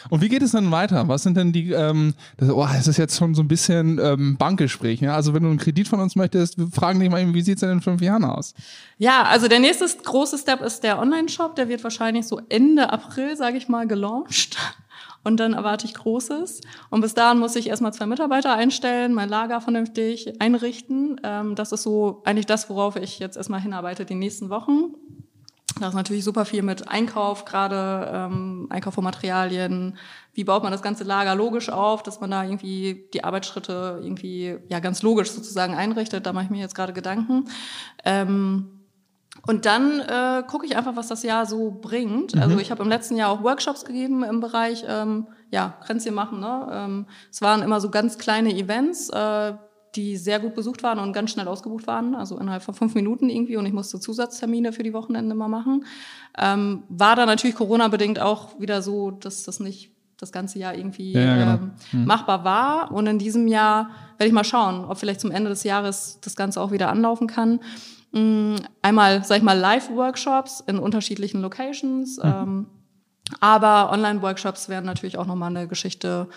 Und 0.09 0.21
wie 0.21 0.29
geht 0.29 0.41
es 0.41 0.51
dann 0.51 0.71
weiter? 0.71 1.07
Was 1.07 1.23
sind 1.23 1.37
denn 1.37 1.51
die, 1.51 1.71
ähm, 1.71 2.13
das, 2.37 2.49
oh, 2.49 2.65
das 2.71 2.87
ist 2.87 2.97
jetzt 2.97 3.17
schon 3.17 3.33
so 3.35 3.41
ein 3.41 3.47
bisschen 3.47 3.99
ähm, 4.01 4.30
Bankgespräch. 4.37 5.01
Ja? 5.01 5.15
Also 5.15 5.33
wenn 5.33 5.43
du 5.43 5.49
einen 5.49 5.57
Kredit 5.57 5.87
von 5.87 5.99
uns 5.99 6.15
möchtest, 6.15 6.57
wir 6.57 6.67
fragen 6.67 6.99
dich 6.99 7.09
mal, 7.09 7.21
eben, 7.21 7.33
wie 7.33 7.41
sieht's 7.41 7.61
denn 7.61 7.71
in 7.71 7.81
fünf 7.81 8.01
Jahren 8.01 8.23
aus? 8.23 8.53
Ja, 8.97 9.23
also 9.23 9.47
der 9.47 9.59
nächste 9.59 9.85
große 9.87 10.37
Step 10.37 10.61
ist 10.61 10.83
der 10.83 10.99
Online-Shop. 10.99 11.55
Der 11.55 11.69
wird 11.69 11.83
wahrscheinlich 11.83 12.27
so 12.27 12.41
Ende 12.49 12.91
April, 12.91 13.35
sage 13.35 13.57
ich 13.57 13.67
mal, 13.67 13.87
gelauncht. 13.87 14.57
Und 15.23 15.39
dann 15.39 15.53
erwarte 15.53 15.85
ich 15.85 15.93
Großes. 15.93 16.61
Und 16.89 17.01
bis 17.01 17.13
dahin 17.13 17.39
muss 17.39 17.55
ich 17.55 17.67
erstmal 17.67 17.93
zwei 17.93 18.07
Mitarbeiter 18.07 18.53
einstellen, 18.53 19.13
mein 19.13 19.29
Lager 19.29 19.61
vernünftig 19.61 20.41
einrichten. 20.41 21.21
Ähm, 21.23 21.55
das 21.55 21.71
ist 21.71 21.83
so 21.83 22.21
eigentlich 22.25 22.47
das, 22.47 22.69
worauf 22.69 22.95
ich 22.95 23.19
jetzt 23.19 23.37
erstmal 23.37 23.61
hinarbeite 23.61 24.05
die 24.05 24.15
nächsten 24.15 24.49
Wochen. 24.49 24.95
Da 25.81 25.87
ist 25.87 25.95
natürlich 25.95 26.23
super 26.23 26.45
viel 26.45 26.61
mit 26.61 26.87
Einkauf, 26.87 27.43
gerade 27.43 28.07
ähm, 28.13 28.67
Einkauf 28.69 28.93
von 28.93 29.03
Materialien. 29.03 29.97
Wie 30.33 30.43
baut 30.43 30.61
man 30.61 30.71
das 30.71 30.83
ganze 30.83 31.03
Lager 31.03 31.33
logisch 31.33 31.69
auf, 31.69 32.03
dass 32.03 32.21
man 32.21 32.29
da 32.29 32.43
irgendwie 32.43 33.09
die 33.15 33.23
Arbeitsschritte 33.23 33.99
irgendwie 34.03 34.57
ja 34.69 34.79
ganz 34.79 35.01
logisch 35.01 35.31
sozusagen 35.31 35.73
einrichtet. 35.73 36.27
Da 36.27 36.33
mache 36.33 36.45
ich 36.45 36.49
mir 36.51 36.59
jetzt 36.59 36.75
gerade 36.75 36.93
Gedanken. 36.93 37.45
Ähm, 38.05 38.81
und 39.47 39.65
dann 39.65 40.01
äh, 40.01 40.43
gucke 40.45 40.67
ich 40.67 40.77
einfach, 40.77 40.95
was 40.95 41.07
das 41.07 41.23
Jahr 41.23 41.47
so 41.47 41.71
bringt. 41.71 42.37
Also 42.37 42.59
ich 42.59 42.69
habe 42.69 42.83
im 42.83 42.89
letzten 42.89 43.15
Jahr 43.15 43.31
auch 43.31 43.41
Workshops 43.41 43.83
gegeben 43.83 44.23
im 44.23 44.39
Bereich 44.39 44.85
ähm, 44.87 45.29
ja 45.49 45.73
Kränzchen 45.83 46.13
machen. 46.13 46.39
Ne? 46.39 46.67
Ähm, 46.71 47.05
es 47.31 47.41
waren 47.41 47.63
immer 47.63 47.81
so 47.81 47.89
ganz 47.89 48.19
kleine 48.19 48.53
Events. 48.53 49.09
Äh, 49.09 49.53
die 49.95 50.15
sehr 50.17 50.39
gut 50.39 50.55
besucht 50.55 50.83
waren 50.83 50.99
und 50.99 51.13
ganz 51.13 51.31
schnell 51.31 51.47
ausgebucht 51.47 51.85
waren, 51.87 52.15
also 52.15 52.37
innerhalb 52.37 52.63
von 52.63 52.73
fünf 52.73 52.95
Minuten 52.95 53.29
irgendwie 53.29 53.57
und 53.57 53.65
ich 53.65 53.73
musste 53.73 53.99
Zusatztermine 53.99 54.71
für 54.71 54.83
die 54.83 54.93
Wochenende 54.93 55.35
mal 55.35 55.49
machen. 55.49 55.85
Ähm, 56.37 56.83
war 56.89 57.15
da 57.15 57.25
natürlich 57.25 57.55
Corona-bedingt 57.55 58.19
auch 58.19 58.59
wieder 58.59 58.81
so, 58.81 59.11
dass 59.11 59.43
das 59.43 59.59
nicht 59.59 59.91
das 60.17 60.31
ganze 60.31 60.59
Jahr 60.59 60.75
irgendwie 60.75 61.13
Ja, 61.13 61.35
genau. 61.35 61.71
ähm, 61.93 62.05
machbar 62.05 62.43
war. 62.43 62.91
Und 62.91 63.07
in 63.07 63.17
diesem 63.17 63.47
Jahr 63.47 63.89
werde 64.17 64.27
ich 64.27 64.33
mal 64.33 64.43
schauen, 64.43 64.85
ob 64.85 64.97
vielleicht 64.97 65.19
zum 65.19 65.31
Ende 65.31 65.49
des 65.49 65.63
Jahres 65.63 66.19
das 66.21 66.35
Ganze 66.35 66.61
auch 66.61 66.71
wieder 66.71 66.89
anlaufen 66.89 67.25
kann. 67.27 67.59
Mm, 68.11 68.55
Einmal, 68.83 69.23
sag 69.23 69.37
ich 69.37 69.43
mal, 69.43 69.57
Live-Workshops 69.57 70.63
in 70.67 70.77
unterschiedlichen 70.77 71.41
Locations. 71.41 72.19
Ähm, 72.23 72.67
aber 73.39 73.91
Online-Workshops 73.91 74.69
wären 74.69 74.85
natürlich 74.85 75.17
auch 75.17 75.25
nochmal 75.25 75.49
eine 75.55 75.67
Geschichte, 75.67 76.27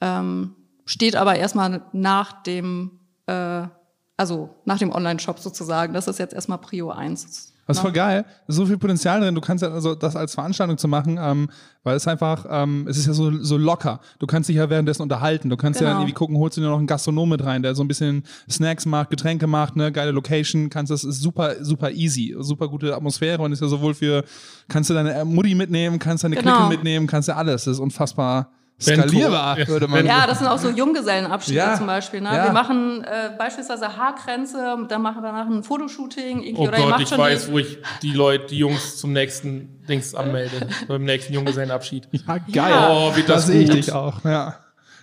ähm, 0.00 0.54
steht 0.84 1.16
aber 1.16 1.36
erstmal 1.36 1.82
nach 1.92 2.42
dem, 2.42 2.99
äh, 3.30 3.68
also 4.16 4.50
nach 4.64 4.78
dem 4.78 4.92
Online-Shop 4.92 5.38
sozusagen. 5.38 5.94
Das 5.94 6.06
ist 6.06 6.18
jetzt 6.18 6.34
erstmal 6.34 6.58
Prio 6.58 6.90
1. 6.90 7.46
Das 7.66 7.76
ist 7.76 7.82
voll 7.82 7.92
geil. 7.92 8.24
So 8.48 8.66
viel 8.66 8.78
Potenzial 8.78 9.20
drin. 9.20 9.32
Du 9.36 9.40
kannst 9.40 9.62
ja 9.62 9.70
also 9.70 9.94
das 9.94 10.16
als 10.16 10.34
Veranstaltung 10.34 10.76
zu 10.76 10.88
machen, 10.88 11.18
ähm, 11.22 11.48
weil 11.84 11.94
es 11.96 12.08
einfach, 12.08 12.44
ähm, 12.50 12.86
es 12.90 12.98
ist 12.98 13.06
ja 13.06 13.12
so, 13.12 13.30
so 13.44 13.56
locker. 13.56 14.00
Du 14.18 14.26
kannst 14.26 14.48
dich 14.48 14.56
ja 14.56 14.68
währenddessen 14.68 15.02
unterhalten. 15.02 15.48
Du 15.50 15.56
kannst 15.56 15.80
ja 15.80 15.86
Genau. 15.86 16.00
irgendwie 16.00 16.12
gucken, 16.14 16.36
holst 16.36 16.56
du 16.56 16.62
dir 16.62 16.66
noch 16.66 16.78
einen 16.78 16.88
Gastronom 16.88 17.28
mit 17.28 17.44
rein, 17.44 17.62
der 17.62 17.76
so 17.76 17.84
ein 17.84 17.88
bisschen 17.88 18.24
Snacks 18.50 18.86
macht, 18.86 19.10
Getränke 19.10 19.46
macht, 19.46 19.76
ne, 19.76 19.92
geile 19.92 20.10
Location. 20.10 20.68
Kannst 20.68 20.90
das 20.90 21.04
ist 21.04 21.20
super, 21.20 21.62
super 21.64 21.92
easy, 21.92 22.34
super 22.40 22.66
gute 22.68 22.94
Atmosphäre 22.96 23.40
und 23.40 23.52
ist 23.52 23.62
ja 23.62 23.68
sowohl 23.68 23.94
für, 23.94 24.24
kannst 24.68 24.90
du 24.90 24.94
deine 24.94 25.14
äh, 25.14 25.24
Mutti 25.24 25.54
mitnehmen, 25.54 26.00
kannst 26.00 26.24
deine 26.24 26.34
Genau. 26.36 26.56
Clique 26.56 26.68
mitnehmen, 26.70 27.06
kannst 27.06 27.28
ja 27.28 27.36
alles. 27.36 27.64
Das 27.64 27.74
ist 27.74 27.80
unfassbar 27.80 28.50
skalierbar, 28.82 29.58
würde 29.68 29.88
man. 29.88 30.06
Ja, 30.06 30.26
das 30.26 30.38
sind 30.38 30.48
auch 30.48 30.58
so 30.58 30.68
Junggesellenabschiede 30.70 31.56
Ja, 31.58 31.74
zum 31.76 31.86
Beispiel. 31.86 32.20
Ne? 32.20 32.28
ja. 32.34 32.44
Wir 32.44 32.52
machen 32.52 33.04
äh, 33.04 33.30
beispielsweise 33.38 33.96
Haarkränze, 33.96 34.76
dann 34.88 35.02
machen 35.02 35.22
wir 35.22 35.28
danach 35.30 35.46
ein 35.46 35.62
Fotoshooting. 35.62 36.42
Irgendwie, 36.42 36.56
Oh 36.56 36.68
oder 36.68 36.78
ihr 36.78 36.82
Gott, 36.84 36.90
macht 36.90 37.02
ich 37.02 37.08
schon 37.08 37.18
weiß, 37.18 37.46
die, 37.46 37.52
wo 37.52 37.58
ich 37.58 37.78
die 38.02 38.12
Leute, 38.12 38.46
die 38.46 38.58
Jungs 38.58 38.96
zum 38.96 39.12
nächsten 39.12 39.82
Dings 39.88 40.14
anmelde. 40.14 40.68
beim 40.88 41.04
nächsten 41.04 41.32
Junggesellenabschied. 41.34 42.08
Ja, 42.12 42.38
geil. 42.52 42.88
Oh, 42.90 43.14
wird 43.14 43.28
da 43.28 43.34
das 43.34 43.46
sehe 43.46 43.62
ich 43.62 43.70
dich 43.70 43.92
auch. 43.92 44.24
Ja. 44.24 44.56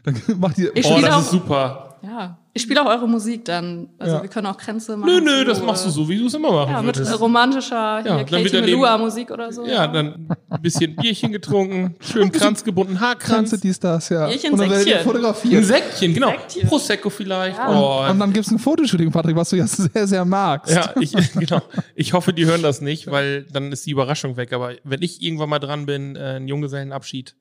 Dann 0.04 0.22
macht 0.40 0.58
die, 0.58 0.70
Ich 0.74 0.86
Oh, 0.86 1.00
das 1.02 1.14
auch- 1.14 1.20
ist 1.20 1.32
super. 1.32 1.87
Ja, 2.02 2.38
ich 2.54 2.62
spiele 2.64 2.82
auch 2.82 2.88
eure 2.88 3.08
Musik 3.08 3.46
dann. 3.46 3.90
Also 4.00 4.16
Ja. 4.18 4.22
wir 4.24 4.30
können 4.30 4.48
auch 4.48 4.58
Kränze 4.58 4.98
machen. 4.98 5.12
Nö, 5.14 5.22
nö, 5.22 5.40
zu, 5.40 5.46
das 5.46 5.62
machst 5.62 5.86
du 5.86 5.90
so, 5.90 6.08
wie 6.10 6.18
du 6.18 6.26
es 6.28 6.34
immer 6.34 6.52
machen 6.52 6.72
Ja, 6.72 6.82
mit 6.82 6.96
würdest. 6.96 7.12
äh, 7.12 7.16
romantischer 7.16 8.04
wird 8.04 8.30
Katie 8.30 8.62
Melua 8.62 8.98
Musik 8.98 9.30
oder 9.32 9.52
so. 9.52 9.66
Ja, 9.66 9.88
dann 9.88 10.28
ein 10.50 10.62
bisschen 10.62 10.96
Bierchen 10.96 11.32
getrunken, 11.32 11.96
schön 12.00 12.32
Kranz 12.32 12.64
gebunden, 12.64 13.00
Haarkranz, 13.00 13.50
Kranze, 13.52 13.60
dies, 13.60 13.80
das, 13.80 14.10
ja. 14.10 14.28
Bierchen, 14.28 14.54
und 14.54 14.60
dann 14.60 14.70
Säckchen. 14.72 14.98
ein 14.98 15.04
fotografiert. 15.04 15.66
Säckchen, 15.66 16.14
genau. 16.14 16.30
Säckchen. 16.30 16.68
Prosecco 16.70 17.10
vielleicht. 17.10 17.58
Ja. 17.58 17.70
Oh, 17.70 18.10
Und 18.10 18.20
dann 18.20 18.34
gibt's 18.34 18.52
ein 18.52 18.60
Fotoshooting, 18.60 19.12
Patrick, 19.12 19.36
was 19.36 19.50
du 19.50 19.56
ja 19.58 19.68
sehr, 19.68 20.08
sehr 20.08 20.26
magst. 20.26 20.74
Ja, 20.74 20.94
ich, 21.00 21.12
genau. 21.34 21.62
Ich 21.96 22.14
hoffe, 22.14 22.34
die 22.34 22.46
hören 22.46 22.62
das 22.64 22.82
nicht, 22.82 23.10
weil 23.12 23.44
dann 23.52 23.72
ist 23.72 23.86
die 23.86 23.92
Überraschung 23.92 24.38
weg. 24.38 24.54
Aber 24.54 24.72
wenn 24.84 25.02
ich 25.02 25.22
irgendwann 25.22 25.50
mal 25.50 25.60
dran 25.60 25.86
bin, 25.86 26.16
äh, 26.16 26.20
einen 26.20 26.48
Junggesellenabschied 26.48 27.36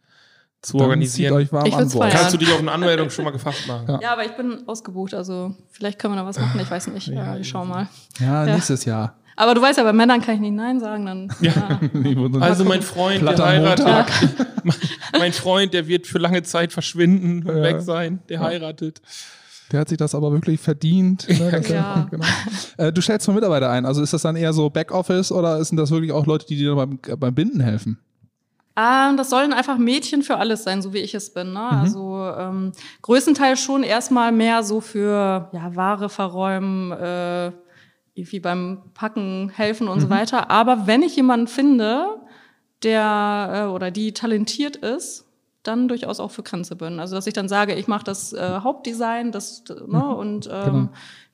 zu 0.66 0.76
Dann 0.78 0.86
organisieren, 0.86 1.32
euch 1.34 1.52
warm 1.52 1.66
Ich 1.66 1.74
an 1.74 1.88
Bord. 1.88 2.10
kannst 2.10 2.34
du 2.34 2.38
dich 2.38 2.52
auf 2.52 2.58
eine 2.58 2.72
Anmeldung 2.72 3.08
schon 3.10 3.24
mal 3.24 3.30
gefasst 3.30 3.66
machen. 3.68 3.98
Ja, 4.02 4.12
aber 4.12 4.24
ich 4.24 4.36
bin 4.36 4.66
ausgebucht, 4.66 5.14
also 5.14 5.54
vielleicht 5.70 5.98
können 5.98 6.14
wir 6.14 6.20
da 6.20 6.26
was 6.26 6.38
machen, 6.38 6.60
ich 6.60 6.70
weiß 6.70 6.88
nicht. 6.88 7.06
Ja, 7.08 7.36
wir 7.36 7.44
schauen 7.44 7.68
mal. 7.68 7.88
Ja, 8.18 8.44
Ja. 8.44 8.54
nächstes 8.54 8.84
Jahr. 8.84 9.14
Aber 9.38 9.54
du 9.54 9.60
weißt 9.60 9.76
ja, 9.78 9.84
bei 9.84 9.92
Männern 9.92 10.22
kann 10.22 10.36
ich 10.36 10.40
nicht 10.40 10.54
Nein 10.54 10.80
sagen, 10.80 11.04
dann. 11.06 11.32
Ja. 11.40 11.78
Also 12.40 12.64
mein 12.64 12.80
Freund, 12.82 13.16
der 13.16 13.26
Platter 13.26 13.46
heiratet. 13.46 13.86
Montag. 13.86 14.10
Mein, 15.18 15.32
Freund, 15.32 15.72
der 15.74 15.86
wird 15.86 16.06
für 16.06 16.18
lange 16.18 16.42
Zeit 16.42 16.72
verschwinden 16.72 17.48
und 17.48 17.62
weg 17.62 17.80
sein. 17.82 18.20
Der 18.28 18.40
heiratet. 18.40 19.00
Der 19.70 19.80
hat 19.80 19.88
sich 19.88 19.98
das 19.98 20.14
aber 20.14 20.32
wirklich 20.32 20.60
verdient. 20.60 21.28
Ne? 21.28 21.62
Ja. 21.68 22.06
genau. 22.10 22.24
äh, 22.76 22.92
du 22.92 23.00
stellst 23.00 23.28
mal 23.28 23.34
Mitarbeiter 23.34 23.70
ein. 23.70 23.84
Also 23.84 24.02
ist 24.02 24.12
das 24.12 24.22
dann 24.22 24.36
eher 24.36 24.52
so 24.52 24.70
Backoffice 24.70 25.30
oder 25.32 25.62
sind 25.64 25.76
das 25.76 25.90
wirklich 25.90 26.12
auch 26.12 26.26
Leute, 26.26 26.46
die 26.46 26.56
dir 26.56 26.74
beim, 26.74 26.98
beim 27.18 27.34
Binden 27.34 27.60
helfen? 27.60 27.98
Ähm, 28.78 29.16
das 29.16 29.30
sollen 29.30 29.52
einfach 29.52 29.78
Mädchen 29.78 30.22
für 30.22 30.36
alles 30.36 30.64
sein, 30.64 30.82
so 30.82 30.92
wie 30.92 30.98
ich 30.98 31.14
es 31.14 31.32
bin. 31.32 31.52
Ne? 31.54 31.58
Mhm. 31.60 31.78
Also 31.78 32.30
ähm, 32.38 32.72
größtenteils 33.02 33.58
schon 33.60 33.82
erstmal 33.82 34.32
mehr 34.32 34.62
so 34.62 34.80
für 34.80 35.48
ja, 35.52 35.74
Ware 35.74 36.08
verräumen, 36.08 36.92
äh, 36.92 37.46
irgendwie 38.14 38.40
beim 38.40 38.82
Packen 38.94 39.50
helfen 39.54 39.86
Mhm. 39.86 39.92
und 39.92 40.00
so 40.00 40.10
weiter. 40.10 40.50
Aber 40.50 40.86
wenn 40.86 41.02
ich 41.02 41.16
jemanden 41.16 41.46
finde, 41.48 42.06
der 42.82 43.66
äh, 43.68 43.72
oder 43.72 43.90
die 43.90 44.12
talentiert 44.12 44.76
ist, 44.76 45.24
dann 45.62 45.88
durchaus 45.88 46.20
auch 46.20 46.30
für 46.30 46.42
Grenze 46.44 46.76
bin. 46.76 47.00
Also 47.00 47.16
dass 47.16 47.26
ich 47.26 47.32
dann 47.34 47.48
sage, 47.48 47.74
ich 47.74 47.88
mache 47.88 48.04
das 48.04 48.32
äh, 48.32 48.60
Hauptdesign, 48.60 49.32
das 49.32 49.64
ne, 49.86 50.14
und 50.14 50.46
ähm, 50.52 50.64
Genau. 50.64 50.88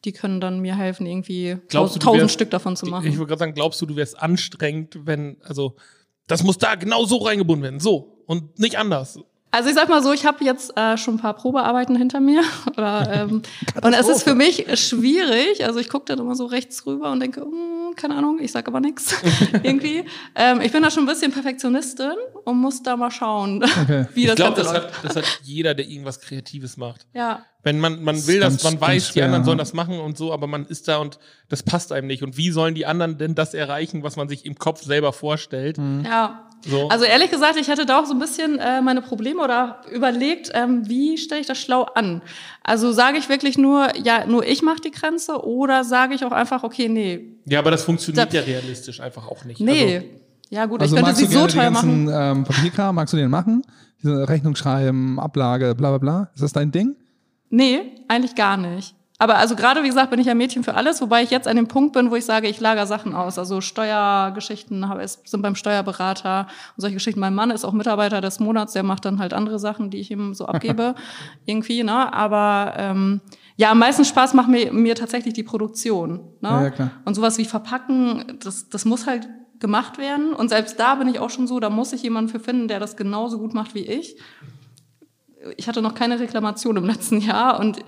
die 0.06 0.12
können 0.12 0.40
dann 0.40 0.60
mir 0.60 0.74
helfen, 0.74 1.06
irgendwie 1.06 1.58
Glaubst 1.68 1.96
du, 1.96 1.98
du 1.98 2.04
tausend 2.06 2.22
wärst- 2.22 2.34
Stück 2.34 2.50
davon 2.50 2.74
zu 2.76 2.86
machen. 2.86 3.06
Ich 3.06 3.16
würde 3.16 3.26
gerade 3.26 3.40
sagen, 3.40 3.54
glaubst 3.54 3.80
du, 3.82 3.86
du 3.86 3.96
wärst 3.96 4.18
anstrengend, 4.22 5.00
wenn, 5.04 5.36
also, 5.42 5.74
das 6.26 6.42
muss 6.42 6.58
da 6.58 6.74
genau 6.74 7.04
so 7.04 7.18
reingebunden 7.18 7.62
werden. 7.62 7.80
So. 7.80 8.22
Und 8.26 8.58
nicht 8.58 8.78
anders. 8.78 9.18
Also 9.50 9.68
ich 9.68 9.74
sag 9.74 9.90
mal 9.90 10.02
so, 10.02 10.12
ich 10.14 10.24
habe 10.24 10.42
jetzt 10.44 10.74
äh, 10.78 10.96
schon 10.96 11.16
ein 11.16 11.18
paar 11.18 11.34
Probearbeiten 11.34 11.94
hinter 11.94 12.20
mir. 12.20 12.42
Oder, 12.76 13.12
ähm, 13.12 13.42
und 13.82 13.92
es 13.92 14.08
ist 14.08 14.22
für 14.22 14.34
mich 14.34 14.64
schwierig. 14.80 15.64
Also 15.66 15.78
ich 15.78 15.90
gucke 15.90 16.06
dann 16.06 16.18
immer 16.20 16.34
so 16.34 16.46
rechts 16.46 16.86
rüber 16.86 17.12
und 17.12 17.20
denke, 17.20 17.42
hm, 17.42 17.94
keine 17.94 18.14
Ahnung, 18.16 18.38
ich 18.40 18.50
sag 18.50 18.66
aber 18.68 18.80
nichts 18.80 19.14
irgendwie. 19.62 20.04
Ähm, 20.34 20.62
ich 20.62 20.72
bin 20.72 20.82
da 20.82 20.90
schon 20.90 21.02
ein 21.02 21.06
bisschen 21.06 21.32
Perfektionistin 21.32 22.12
und 22.46 22.56
muss 22.58 22.82
da 22.82 22.96
mal 22.96 23.10
schauen, 23.10 23.62
Okay. 23.82 24.06
wie 24.14 24.22
Ich 24.22 24.26
das 24.28 24.36
glaube, 24.36 24.54
Ganze 24.56 24.62
das 24.72 24.72
läuft. 24.82 24.96
hat, 24.96 25.04
das 25.04 25.16
hat 25.16 25.40
jeder, 25.42 25.74
der 25.74 25.86
irgendwas 25.86 26.20
Kreatives 26.20 26.78
macht. 26.78 27.06
Ja, 27.12 27.44
Wenn 27.64 27.78
man, 27.78 28.02
man 28.02 28.26
will 28.26 28.40
das, 28.40 28.54
ganz- 28.60 28.64
man 28.64 28.80
weiß, 28.80 29.12
die 29.12 29.22
anderen 29.22 29.44
sollen 29.44 29.58
das 29.58 29.72
machen 29.72 30.00
und 30.00 30.16
so, 30.18 30.32
aber 30.32 30.46
man 30.48 30.66
ist 30.66 30.88
da 30.88 30.96
und 30.98 31.18
das 31.48 31.62
passt 31.62 31.92
einem 31.92 32.08
nicht. 32.08 32.22
Und 32.24 32.36
wie 32.36 32.50
sollen 32.50 32.74
die 32.74 32.86
anderen 32.86 33.18
denn 33.18 33.34
das 33.36 33.54
erreichen, 33.54 34.02
was 34.02 34.16
man 34.16 34.28
sich 34.28 34.44
im 34.46 34.56
Kopf 34.56 34.82
selber 34.82 35.12
vorstellt? 35.12 35.78
Ja. 36.04 36.48
So. 36.64 36.88
Also 36.88 37.04
ehrlich 37.04 37.30
gesagt, 37.30 37.56
ich 37.60 37.68
hatte 37.70 37.86
da 37.86 38.00
auch 38.00 38.06
so 38.06 38.12
ein 38.14 38.20
bisschen 38.20 38.58
äh, 38.58 38.80
meine 38.82 39.00
Probleme 39.02 39.42
oder 39.42 39.80
überlegt, 39.92 40.50
ähm, 40.54 40.88
wie 40.88 41.18
stelle 41.18 41.40
ich 41.40 41.46
das 41.48 41.58
schlau 41.58 41.82
an? 41.82 42.22
Also 42.62 42.92
sage 42.92 43.18
ich 43.18 43.28
wirklich 43.28 43.58
nur, 43.58 43.88
ja, 43.96 44.26
nur 44.26 44.46
ich 44.46 44.62
mache 44.62 44.80
die 44.80 44.92
Grenze 44.92 45.44
oder 45.44 45.82
sage 45.82 46.14
ich 46.14 46.24
auch 46.24 46.30
einfach, 46.30 46.62
okay, 46.62 46.88
nee, 46.88 47.36
Ja, 47.46 47.58
aber 47.58 47.72
das 47.72 47.82
funktioniert 47.82 48.32
Da- 48.32 48.38
ja 48.38 48.44
realistisch 48.44 49.00
einfach 49.00 49.26
auch 49.28 49.44
nicht. 49.44 49.60
nee. 49.60 49.96
Also, 49.96 50.06
ja 50.50 50.66
gut, 50.66 50.82
Also 50.82 50.96
ich 50.96 51.02
könnte 51.02 51.18
sie 51.18 51.26
so 51.26 51.38
teuer 51.40 51.48
die 51.48 51.56
ganzen 51.58 52.04
machen. 52.04 52.38
ähm, 52.38 52.44
Papierkram, 52.44 52.94
magst 52.94 53.12
du 53.12 53.16
den 53.18 53.30
machen? 53.30 53.62
Diese 54.00 54.28
Rechnung 54.28 54.54
schreiben, 54.54 55.18
Ablage, 55.18 55.74
bla 55.74 55.90
bla 55.90 55.98
bla. 55.98 56.30
Ist 56.34 56.42
das 56.42 56.52
dein 56.52 56.70
Ding? 56.70 56.94
Nee, 57.52 57.82
eigentlich 58.08 58.34
gar 58.34 58.56
nicht. 58.56 58.94
Aber 59.18 59.36
also 59.36 59.54
gerade 59.54 59.84
wie 59.84 59.88
gesagt, 59.88 60.10
bin 60.10 60.18
ich 60.18 60.26
ja 60.26 60.34
Mädchen 60.34 60.64
für 60.64 60.74
alles, 60.74 61.00
wobei 61.00 61.22
ich 61.22 61.30
jetzt 61.30 61.46
an 61.46 61.54
dem 61.54 61.68
Punkt 61.68 61.92
bin, 61.92 62.10
wo 62.10 62.16
ich 62.16 62.24
sage, 62.24 62.48
ich 62.48 62.58
lager 62.58 62.86
Sachen 62.86 63.14
aus. 63.14 63.38
Also 63.38 63.60
Steuergeschichten 63.60 64.84
sind 65.24 65.42
beim 65.42 65.54
Steuerberater 65.54 66.48
und 66.76 66.80
solche 66.80 66.94
Geschichten. 66.94 67.20
Mein 67.20 67.34
Mann 67.34 67.52
ist 67.52 67.64
auch 67.64 67.72
Mitarbeiter 67.72 68.20
des 68.20 68.40
Monats, 68.40 68.72
der 68.72 68.82
macht 68.82 69.04
dann 69.04 69.20
halt 69.20 69.32
andere 69.32 69.60
Sachen, 69.60 69.90
die 69.90 69.98
ich 69.98 70.10
ihm 70.10 70.34
so 70.34 70.46
abgebe. 70.46 70.96
irgendwie, 71.46 71.84
ne? 71.84 72.12
Aber 72.12 72.72
ähm, 72.78 73.20
ja, 73.56 73.70
am 73.70 73.78
meisten 73.78 74.04
Spaß 74.04 74.34
macht 74.34 74.48
mir, 74.48 74.72
mir 74.72 74.96
tatsächlich 74.96 75.34
die 75.34 75.44
Produktion. 75.44 76.14
Ne? 76.40 76.48
Ja, 76.48 76.62
ja, 76.62 76.70
klar. 76.70 76.90
Und 77.04 77.14
sowas 77.14 77.38
wie 77.38 77.44
Verpacken, 77.44 78.38
das, 78.42 78.70
das 78.70 78.84
muss 78.86 79.06
halt 79.06 79.28
gemacht 79.60 79.98
werden. 79.98 80.32
Und 80.32 80.48
selbst 80.48 80.80
da 80.80 80.96
bin 80.96 81.06
ich 81.06 81.20
auch 81.20 81.30
schon 81.30 81.46
so, 81.46 81.60
da 81.60 81.70
muss 81.70 81.92
ich 81.92 82.02
jemanden 82.02 82.30
für 82.30 82.40
finden, 82.40 82.66
der 82.66 82.80
das 82.80 82.96
genauso 82.96 83.38
gut 83.38 83.54
macht 83.54 83.76
wie 83.76 83.86
ich 83.86 84.16
ich 85.56 85.68
hatte 85.68 85.82
noch 85.82 85.94
keine 85.94 86.18
Reklamation 86.20 86.76
im 86.76 86.84
letzten 86.84 87.20
Jahr 87.20 87.58
und 87.60 87.78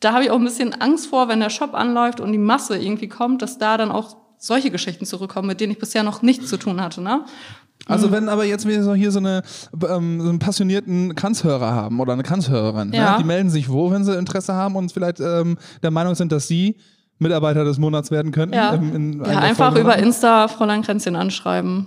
da 0.00 0.12
habe 0.12 0.24
ich 0.24 0.30
auch 0.30 0.36
ein 0.38 0.44
bisschen 0.44 0.74
Angst 0.80 1.06
vor, 1.06 1.28
wenn 1.28 1.40
der 1.40 1.50
Shop 1.50 1.74
anläuft 1.74 2.20
und 2.20 2.32
die 2.32 2.38
Masse 2.38 2.76
irgendwie 2.76 3.08
kommt, 3.08 3.42
dass 3.42 3.58
da 3.58 3.76
dann 3.76 3.90
auch 3.90 4.16
solche 4.38 4.70
Geschichten 4.70 5.06
zurückkommen, 5.06 5.48
mit 5.48 5.60
denen 5.60 5.72
ich 5.72 5.78
bisher 5.78 6.02
noch 6.02 6.20
nichts 6.22 6.48
zu 6.48 6.56
tun 6.58 6.80
hatte. 6.80 7.00
Ne? 7.00 7.24
Also 7.86 8.10
wenn 8.10 8.28
aber 8.28 8.44
jetzt 8.44 8.66
wir 8.66 8.82
so 8.82 8.94
hier 8.94 9.10
so, 9.10 9.18
eine, 9.18 9.42
ähm, 9.88 10.20
so 10.20 10.28
einen 10.28 10.38
passionierten 10.38 11.14
Kranzhörer 11.14 11.72
haben 11.72 12.00
oder 12.00 12.12
eine 12.12 12.22
Kranzhörerin, 12.22 12.92
Ja. 12.92 13.12
ne? 13.12 13.16
die 13.20 13.24
melden 13.24 13.50
sich 13.50 13.70
wo, 13.70 13.90
wenn 13.90 14.04
sie 14.04 14.16
Interesse 14.16 14.54
haben 14.54 14.76
und 14.76 14.92
vielleicht 14.92 15.20
ähm, 15.20 15.56
der 15.82 15.90
Meinung 15.90 16.14
sind, 16.14 16.32
dass 16.32 16.48
sie 16.48 16.76
Mitarbeiter 17.18 17.64
des 17.64 17.78
Monats 17.78 18.10
werden 18.10 18.32
könnten. 18.32 18.54
Ja, 18.54 18.74
in 18.74 19.22
einer 19.22 19.32
ja 19.32 19.38
einfach 19.38 19.66
Folgen 19.66 19.80
über 19.82 19.96
machen? 19.96 20.04
Insta 20.04 20.48
Fräulein 20.48 20.82
Kränzchen 20.82 21.16
anschreiben. 21.16 21.86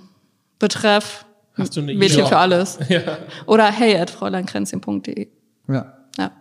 Betreff 0.59 1.25
Hast 1.57 1.75
du 1.75 1.81
eine 1.81 1.93
Mädchen 1.93 2.19
E-Mail? 2.19 2.29
für 2.29 2.37
alles. 2.37 2.79
Ja. 2.89 3.17
Oder 3.45 3.71
hey 3.71 3.97
at 3.97 4.09
fräuleinkränzchen.de. 4.09 5.27
Ja. 5.67 5.93
Ja. 6.17 6.31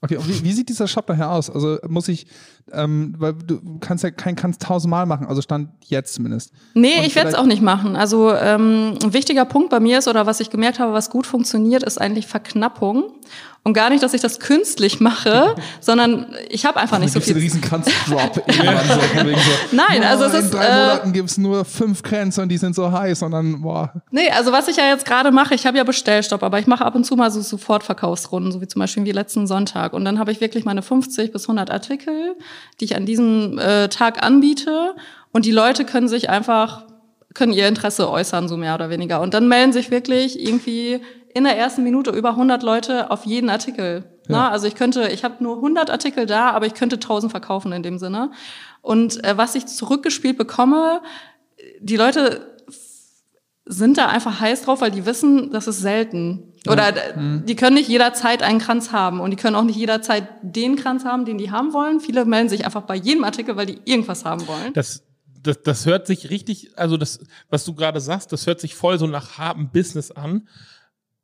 Okay, 0.00 0.16
und 0.16 0.28
wie, 0.28 0.42
wie 0.44 0.52
sieht 0.52 0.68
dieser 0.68 0.88
Shop 0.88 1.06
daher 1.06 1.30
aus? 1.30 1.48
Also 1.50 1.78
muss 1.88 2.08
ich, 2.08 2.26
ähm, 2.72 3.14
weil 3.18 3.34
du 3.34 3.78
kannst 3.80 4.04
ja 4.04 4.10
kein 4.10 4.36
kannst 4.36 4.62
tausendmal 4.62 5.06
machen, 5.06 5.26
also 5.26 5.42
stand 5.42 5.70
jetzt 5.86 6.14
zumindest. 6.14 6.52
Nee, 6.74 6.98
Und 6.98 7.06
ich 7.06 7.14
werde 7.14 7.30
es 7.30 7.34
auch 7.34 7.46
nicht 7.46 7.62
machen. 7.62 7.96
Also 7.96 8.32
ähm, 8.34 8.98
ein 9.02 9.12
wichtiger 9.12 9.44
Punkt 9.44 9.70
bei 9.70 9.80
mir 9.80 9.98
ist, 9.98 10.08
oder 10.08 10.26
was 10.26 10.40
ich 10.40 10.50
gemerkt 10.50 10.78
habe, 10.78 10.92
was 10.92 11.10
gut 11.10 11.26
funktioniert, 11.26 11.82
ist 11.82 12.00
eigentlich 12.00 12.26
Verknappung. 12.26 13.04
Und 13.64 13.74
gar 13.74 13.90
nicht, 13.90 14.02
dass 14.02 14.12
ich 14.12 14.20
das 14.20 14.40
künstlich 14.40 14.98
mache, 14.98 15.54
sondern 15.80 16.34
ich 16.48 16.66
habe 16.66 16.80
einfach 16.80 16.98
nicht 16.98 17.12
so 17.12 17.20
Gibt's 17.20 17.28
den 17.28 17.36
viel. 17.36 17.42
riesen 17.44 17.60
Kranzdrop 17.60 18.34
so, 18.48 18.52
so. 18.52 19.76
Nein, 19.76 20.02
also 20.02 20.24
es 20.24 20.34
in 20.34 20.40
ist, 20.40 20.54
drei 20.54 20.66
äh, 20.66 20.82
Monaten 20.82 21.12
gibt's 21.12 21.38
nur 21.38 21.64
fünf 21.64 22.02
Kränze 22.02 22.42
und 22.42 22.48
die 22.48 22.58
sind 22.58 22.74
so 22.74 22.90
heiß 22.90 23.22
und 23.22 23.30
dann, 23.30 23.62
boah. 23.62 24.02
Nee, 24.10 24.30
also 24.30 24.50
was 24.50 24.66
ich 24.66 24.78
ja 24.78 24.86
jetzt 24.88 25.04
gerade 25.04 25.30
mache, 25.30 25.54
ich 25.54 25.64
habe 25.64 25.78
ja 25.78 25.84
Bestellstopp, 25.84 26.42
aber 26.42 26.58
ich 26.58 26.66
mache 26.66 26.84
ab 26.84 26.96
und 26.96 27.04
zu 27.04 27.14
mal 27.14 27.30
so 27.30 27.40
Sofortverkaufsrunden, 27.40 28.50
so 28.50 28.60
wie 28.60 28.66
zum 28.66 28.80
Beispiel 28.80 29.04
wie 29.04 29.12
letzten 29.12 29.46
Sonntag. 29.46 29.92
Und 29.92 30.04
dann 30.04 30.18
habe 30.18 30.32
ich 30.32 30.40
wirklich 30.40 30.64
meine 30.64 30.82
50 30.82 31.30
bis 31.30 31.44
100 31.44 31.70
Artikel, 31.70 32.34
die 32.80 32.86
ich 32.86 32.96
an 32.96 33.06
diesem 33.06 33.58
äh, 33.58 33.88
Tag 33.88 34.22
anbiete. 34.22 34.94
Und 35.32 35.44
die 35.44 35.52
Leute 35.52 35.84
können 35.84 36.08
sich 36.08 36.30
einfach, 36.30 36.86
können 37.34 37.52
ihr 37.52 37.68
Interesse 37.68 38.10
äußern, 38.10 38.48
so 38.48 38.56
mehr 38.56 38.74
oder 38.74 38.90
weniger. 38.90 39.20
Und 39.20 39.34
dann 39.34 39.48
melden 39.48 39.72
sich 39.72 39.90
wirklich 39.90 40.40
irgendwie 40.40 41.00
in 41.34 41.44
der 41.44 41.56
ersten 41.56 41.82
Minute 41.82 42.10
über 42.10 42.30
100 42.30 42.62
Leute 42.62 43.10
auf 43.10 43.24
jeden 43.24 43.48
Artikel. 43.48 44.04
Na, 44.28 44.50
also 44.50 44.66
ich 44.66 44.74
könnte, 44.74 45.08
ich 45.08 45.24
habe 45.24 45.42
nur 45.42 45.56
100 45.56 45.90
Artikel 45.90 46.26
da, 46.26 46.50
aber 46.50 46.66
ich 46.66 46.74
könnte 46.74 46.96
1000 46.96 47.30
verkaufen 47.30 47.72
in 47.72 47.82
dem 47.82 47.98
Sinne. 47.98 48.30
Und 48.80 49.22
äh, 49.24 49.36
was 49.36 49.54
ich 49.54 49.66
zurückgespielt 49.66 50.38
bekomme, 50.38 51.00
die 51.80 51.96
Leute 51.96 52.52
sind 53.64 53.98
da 53.98 54.06
einfach 54.06 54.40
heiß 54.40 54.62
drauf, 54.62 54.80
weil 54.80 54.90
die 54.90 55.06
wissen, 55.06 55.50
das 55.50 55.66
ist 55.66 55.80
selten. 55.80 56.51
Oder 56.68 57.16
äh, 57.16 57.42
die 57.44 57.56
können 57.56 57.74
nicht 57.74 57.88
jederzeit 57.88 58.42
einen 58.42 58.60
Kranz 58.60 58.92
haben 58.92 59.20
und 59.20 59.30
die 59.30 59.36
können 59.36 59.56
auch 59.56 59.64
nicht 59.64 59.76
jederzeit 59.76 60.28
den 60.42 60.76
Kranz 60.76 61.04
haben, 61.04 61.24
den 61.24 61.38
die 61.38 61.50
haben 61.50 61.72
wollen. 61.72 62.00
Viele 62.00 62.24
melden 62.24 62.48
sich 62.48 62.64
einfach 62.64 62.82
bei 62.82 62.94
jedem 62.94 63.24
Artikel, 63.24 63.56
weil 63.56 63.66
die 63.66 63.80
irgendwas 63.84 64.24
haben 64.24 64.46
wollen. 64.46 64.72
Das, 64.72 65.02
das, 65.42 65.62
das 65.62 65.86
hört 65.86 66.06
sich 66.06 66.30
richtig, 66.30 66.78
also 66.78 66.96
das, 66.96 67.20
was 67.50 67.64
du 67.64 67.74
gerade 67.74 68.00
sagst, 68.00 68.32
das 68.32 68.46
hört 68.46 68.60
sich 68.60 68.76
voll 68.76 68.98
so 68.98 69.06
nach 69.08 69.38
hartem 69.38 69.70
Business 69.70 70.12
an. 70.12 70.48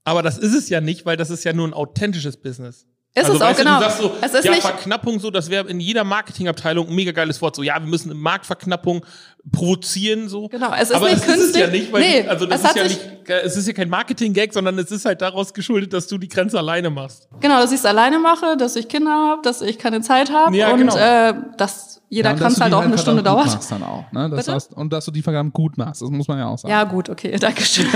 Aber 0.03 0.22
das 0.22 0.38
ist 0.38 0.55
es 0.55 0.68
ja 0.70 0.81
nicht, 0.81 1.07
weil 1.07 1.16
das 1.16 1.31
ist 1.31 1.44
ja 1.44 1.53
nur 1.53 1.68
ein 1.68 1.74
authentisches 1.74 2.37
Business. 2.37 2.87
Ist 3.20 3.31
also, 3.31 3.37
es 3.37 3.42
auch, 3.42 3.57
genau. 3.57 3.76
Du, 3.78 3.83
sagst 3.85 3.98
so, 3.98 4.12
Es 4.20 4.35
ist 4.35 4.44
ja, 4.44 4.50
nicht- 4.52 4.62
Verknappung 4.62 5.18
so, 5.20 5.31
das 5.31 5.50
wäre 5.50 5.68
in 5.68 5.81
jeder 5.81 6.04
Marketingabteilung 6.04 6.88
ein 6.88 6.94
mega 6.94 7.12
geiles 7.12 7.40
Wort. 7.42 7.57
So, 7.57 7.62
ja, 7.62 7.74
wir 7.78 7.87
müssen 7.87 8.11
eine 8.11 8.18
Marktverknappung 8.18 9.04
provozieren, 9.52 10.28
so. 10.28 10.48
Genau, 10.48 10.72
es 10.74 10.90
ist 10.90 10.96
Aber 10.96 11.09
nicht 11.09 11.26
das 11.26 11.37
ist 11.37 11.50
es 11.50 11.57
ja 11.57 11.61
künstlich. 11.66 11.83
nicht, 11.83 11.92
weil, 11.92 12.00
Nee, 12.02 12.28
also 12.28 12.46
das 12.46 12.62
es 12.62 12.68
ist 12.70 12.76
ja 12.76 12.83
nicht, 12.85 13.00
es 13.44 13.57
ist 13.57 13.66
ja 13.66 13.72
kein 13.72 13.88
Marketing-Gag, 13.88 14.52
sondern 14.52 14.78
es 14.78 14.90
ist 14.90 15.04
halt 15.04 15.20
daraus 15.22 15.52
geschuldet, 15.54 15.92
dass 15.92 16.07
du 16.07 16.18
die 16.18 16.28
Grenze 16.28 16.59
alleine 16.59 16.90
machst. 16.90 17.28
Genau, 17.40 17.57
dass 17.61 17.70
ich 17.72 17.78
es 17.78 17.85
alleine 17.87 18.18
mache, 18.18 18.57
dass 18.57 18.76
ich 18.76 18.88
Kinder 18.88 19.11
habe, 19.12 19.42
dass 19.42 19.62
ich 19.62 19.78
keine 19.78 20.00
Zeit 20.02 20.31
habe 20.33 20.57
Ja, 20.57 20.70
und 20.72 20.78
genau. 20.81 20.96
äh, 20.96 21.35
dass 21.57 21.97
jeder 22.09 22.31
Ja, 22.31 22.49
du 22.49 22.61
halt 22.61 22.75
auch 22.75 22.83
eine 22.83 22.99
Stunde. 22.99 23.23
Machst 23.23 23.71
dann 23.71 23.83
auch, 23.83 24.11
ne? 24.12 24.31
das 24.31 24.49
heißt, 24.49 24.75
und 24.75 24.92
dass 24.92 25.05
du 25.05 25.11
die 25.11 25.23
verdammt 25.23 25.53
gut 25.53 25.77
machst, 25.77 26.01
das 26.03 26.11
muss 26.11 26.27
man 26.29 26.38
ja 26.38 26.47
auch 26.47 26.59
sagen. 26.59 26.73
Ja, 26.73 26.85
gut, 26.85 27.11
okay, 27.11 27.37
danke 27.40 27.62
schön. 27.62 27.87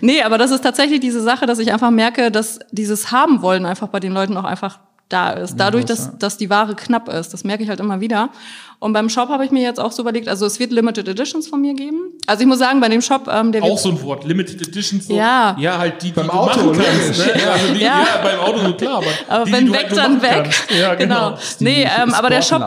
nee, 0.00 0.22
aber 0.22 0.38
das 0.38 0.50
ist 0.50 0.62
tatsächlich 0.62 1.00
diese 1.00 1.22
Sache, 1.22 1.46
dass 1.46 1.58
ich 1.58 1.72
einfach 1.72 1.90
merke, 1.90 2.30
dass 2.30 2.58
dieses 2.72 3.12
Haben 3.12 3.42
wollen 3.42 3.66
einfach 3.66 3.88
bei 3.88 4.00
den 4.00 4.12
Leuten 4.12 4.36
auch 4.36 4.44
einfach 4.44 4.80
da 5.08 5.30
ist. 5.30 5.56
Dadurch, 5.56 5.84
das, 5.84 6.10
dass, 6.10 6.18
dass 6.18 6.36
die 6.36 6.50
Ware 6.50 6.74
knapp 6.74 7.08
ist. 7.08 7.32
Das 7.32 7.44
merke 7.44 7.62
ich 7.62 7.68
halt 7.68 7.80
immer 7.80 8.00
wieder. 8.00 8.30
Und 8.78 8.92
beim 8.92 9.08
Shop 9.08 9.28
habe 9.30 9.44
ich 9.44 9.50
mir 9.50 9.62
jetzt 9.62 9.80
auch 9.80 9.90
so 9.92 10.02
überlegt, 10.02 10.28
also 10.28 10.44
es 10.46 10.60
wird 10.60 10.70
Limited 10.70 11.08
Editions 11.08 11.48
von 11.48 11.60
mir 11.60 11.74
geben. 11.74 12.12
Also 12.26 12.42
ich 12.42 12.46
muss 12.46 12.58
sagen, 12.58 12.80
bei 12.80 12.88
dem 12.88 13.00
Shop, 13.00 13.28
ähm, 13.32 13.50
der 13.52 13.62
Auch 13.62 13.78
so 13.78 13.88
ein 13.90 14.02
Wort, 14.02 14.24
Limited 14.24 14.60
Editions. 14.68 15.06
So, 15.06 15.14
Ja. 15.14 15.56
Ja, 15.58 15.78
halt 15.78 16.02
die, 16.02 16.06
die 16.08 16.12
Beim 16.12 16.26
du 16.26 16.32
Auto, 16.32 16.60
machen 16.64 16.72
kannst. 16.82 17.18
Ne? 17.26 17.32
Also 17.50 17.74
die, 17.74 17.80
ja. 17.80 18.00
Ja. 18.00 18.06
beim 18.22 18.38
Auto 18.40 18.58
so 18.58 18.72
klar, 18.74 18.96
aber, 18.98 19.06
aber 19.28 19.44
die, 19.46 19.52
wenn 19.52 19.66
die 19.66 19.72
weg, 19.72 19.86
halt 19.88 19.96
dann 19.96 20.22
weg. 20.22 20.30
kannst. 20.44 20.70
Ja, 20.78 20.94
genau. 20.94 21.34
Nee, 21.60 21.88
ähm, 22.02 22.12
aber 22.14 22.28
der 22.30 22.42
Shop. 22.42 22.62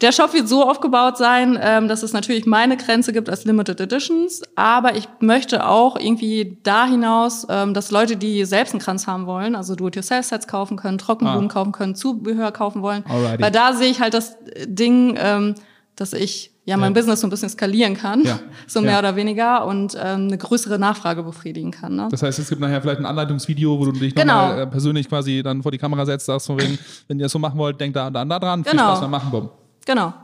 Der 0.00 0.12
Shop 0.12 0.34
wird 0.34 0.48
so 0.48 0.68
aufgebaut 0.68 1.16
sein, 1.16 1.58
ähm, 1.62 1.88
dass 1.88 2.02
es 2.02 2.12
natürlich 2.12 2.44
meine 2.46 2.76
Grenze 2.76 3.12
gibt 3.12 3.30
als 3.30 3.44
Limited 3.46 3.80
Editions, 3.80 4.42
aber 4.54 4.96
ich 4.96 5.08
möchte 5.20 5.66
auch 5.66 5.98
irgendwie 5.98 6.58
da 6.62 6.84
hinaus, 6.86 7.46
ähm, 7.48 7.72
dass 7.72 7.90
Leute, 7.90 8.16
die 8.16 8.44
selbst 8.44 8.72
einen 8.74 8.80
Kranz 8.80 9.06
haben 9.06 9.26
wollen, 9.26 9.54
also 9.54 9.74
Do-it-yourself-Sets 9.74 10.46
kaufen 10.46 10.76
können, 10.76 10.98
Trockenblumen 10.98 11.48
Ah. 11.48 11.52
kaufen 11.52 11.72
können, 11.72 11.94
Zubehör 11.94 12.52
kaufen 12.52 12.82
wollen. 12.82 13.04
Alrighty. 13.08 13.42
Weil 13.42 13.50
da 13.50 13.72
sehe 13.72 13.88
ich 13.90 14.00
halt 14.00 14.12
das 14.14 14.36
Ding, 14.66 15.13
ähm, 15.18 15.54
dass 15.96 16.12
ich 16.12 16.50
ja 16.64 16.76
mein 16.76 16.92
Ja. 16.92 17.00
Business 17.00 17.20
so 17.20 17.26
ein 17.26 17.30
bisschen 17.30 17.48
skalieren 17.50 17.94
kann, 17.94 18.22
Ja. 18.24 18.40
so 18.66 18.80
mehr 18.80 18.92
Ja. 18.92 18.98
oder 19.00 19.16
weniger 19.16 19.64
und 19.66 19.94
ähm, 20.00 20.26
eine 20.28 20.38
größere 20.38 20.78
Nachfrage 20.78 21.22
befriedigen 21.22 21.70
kann. 21.70 21.94
Ne? 21.94 22.08
Das 22.10 22.22
heißt, 22.22 22.38
es 22.38 22.48
gibt 22.48 22.60
nachher 22.60 22.80
vielleicht 22.82 22.98
ein 23.00 23.06
Anleitungsvideo, 23.06 23.78
wo 23.78 23.84
du 23.84 23.92
dich 23.92 24.14
Genau. 24.14 24.48
nochmal 24.48 24.62
äh, 24.62 24.66
persönlich 24.66 25.08
quasi 25.08 25.42
dann 25.42 25.62
vor 25.62 25.70
die 25.72 25.78
Kamera 25.78 26.04
setzt, 26.06 26.26
sagst 26.26 26.46
von 26.46 26.58
wegen, 26.60 26.78
wenn 27.08 27.18
ihr 27.18 27.24
das 27.26 27.32
so 27.32 27.38
machen 27.38 27.58
wollt, 27.58 27.80
denkt 27.80 27.96
da, 27.96 28.10
da, 28.10 28.24
da 28.24 28.38
dran, 28.38 28.64
viel 28.64 28.72
Genau. 28.72 28.84
Spaß 28.90 29.00
beim 29.02 29.10
Machen, 29.10 29.30
bumm. 29.30 29.50
Genau. 29.86 30.14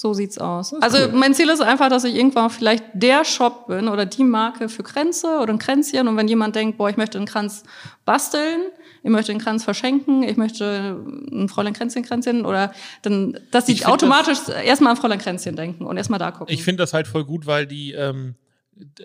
So 0.00 0.14
sieht's 0.14 0.38
aus. 0.38 0.72
Also 0.80 0.96
cool. 0.96 1.12
mein 1.12 1.34
Ziel 1.34 1.50
ist 1.50 1.60
einfach, 1.60 1.90
dass 1.90 2.04
ich 2.04 2.14
irgendwann 2.14 2.48
vielleicht 2.48 2.84
der 2.94 3.22
Shop 3.22 3.66
bin 3.66 3.86
oder 3.86 4.06
die 4.06 4.24
Marke 4.24 4.70
für 4.70 4.82
Kränze 4.82 5.40
oder 5.40 5.52
ein 5.52 5.58
Kränzchen. 5.58 6.08
Und 6.08 6.16
wenn 6.16 6.26
jemand 6.26 6.56
denkt, 6.56 6.78
boah, 6.78 6.88
ich 6.88 6.96
möchte 6.96 7.18
einen 7.18 7.26
Kranz 7.26 7.64
basteln, 8.06 8.62
ich 9.02 9.10
möchte 9.10 9.32
einen 9.32 9.42
Kranz 9.42 9.62
verschenken, 9.62 10.22
ich 10.22 10.38
möchte 10.38 11.04
ein 11.30 11.50
Fräulein 11.50 11.74
Kränzchen 11.74 12.02
Kränzchen 12.02 12.46
oder 12.46 12.72
dann, 13.02 13.38
dass 13.50 13.66
find 13.66 13.84
automatisch 13.84 14.38
erstmal 14.64 14.92
an 14.92 14.96
Fräulein 14.96 15.18
Kränzchen 15.18 15.54
denken 15.54 15.84
und 15.84 15.98
erstmal 15.98 16.18
da 16.18 16.30
gucken. 16.30 16.54
Ich 16.54 16.64
finde 16.64 16.82
das 16.82 16.94
halt 16.94 17.06
voll 17.06 17.26
gut, 17.26 17.44
weil 17.44 17.66
die, 17.66 17.92
ähm, 17.92 18.36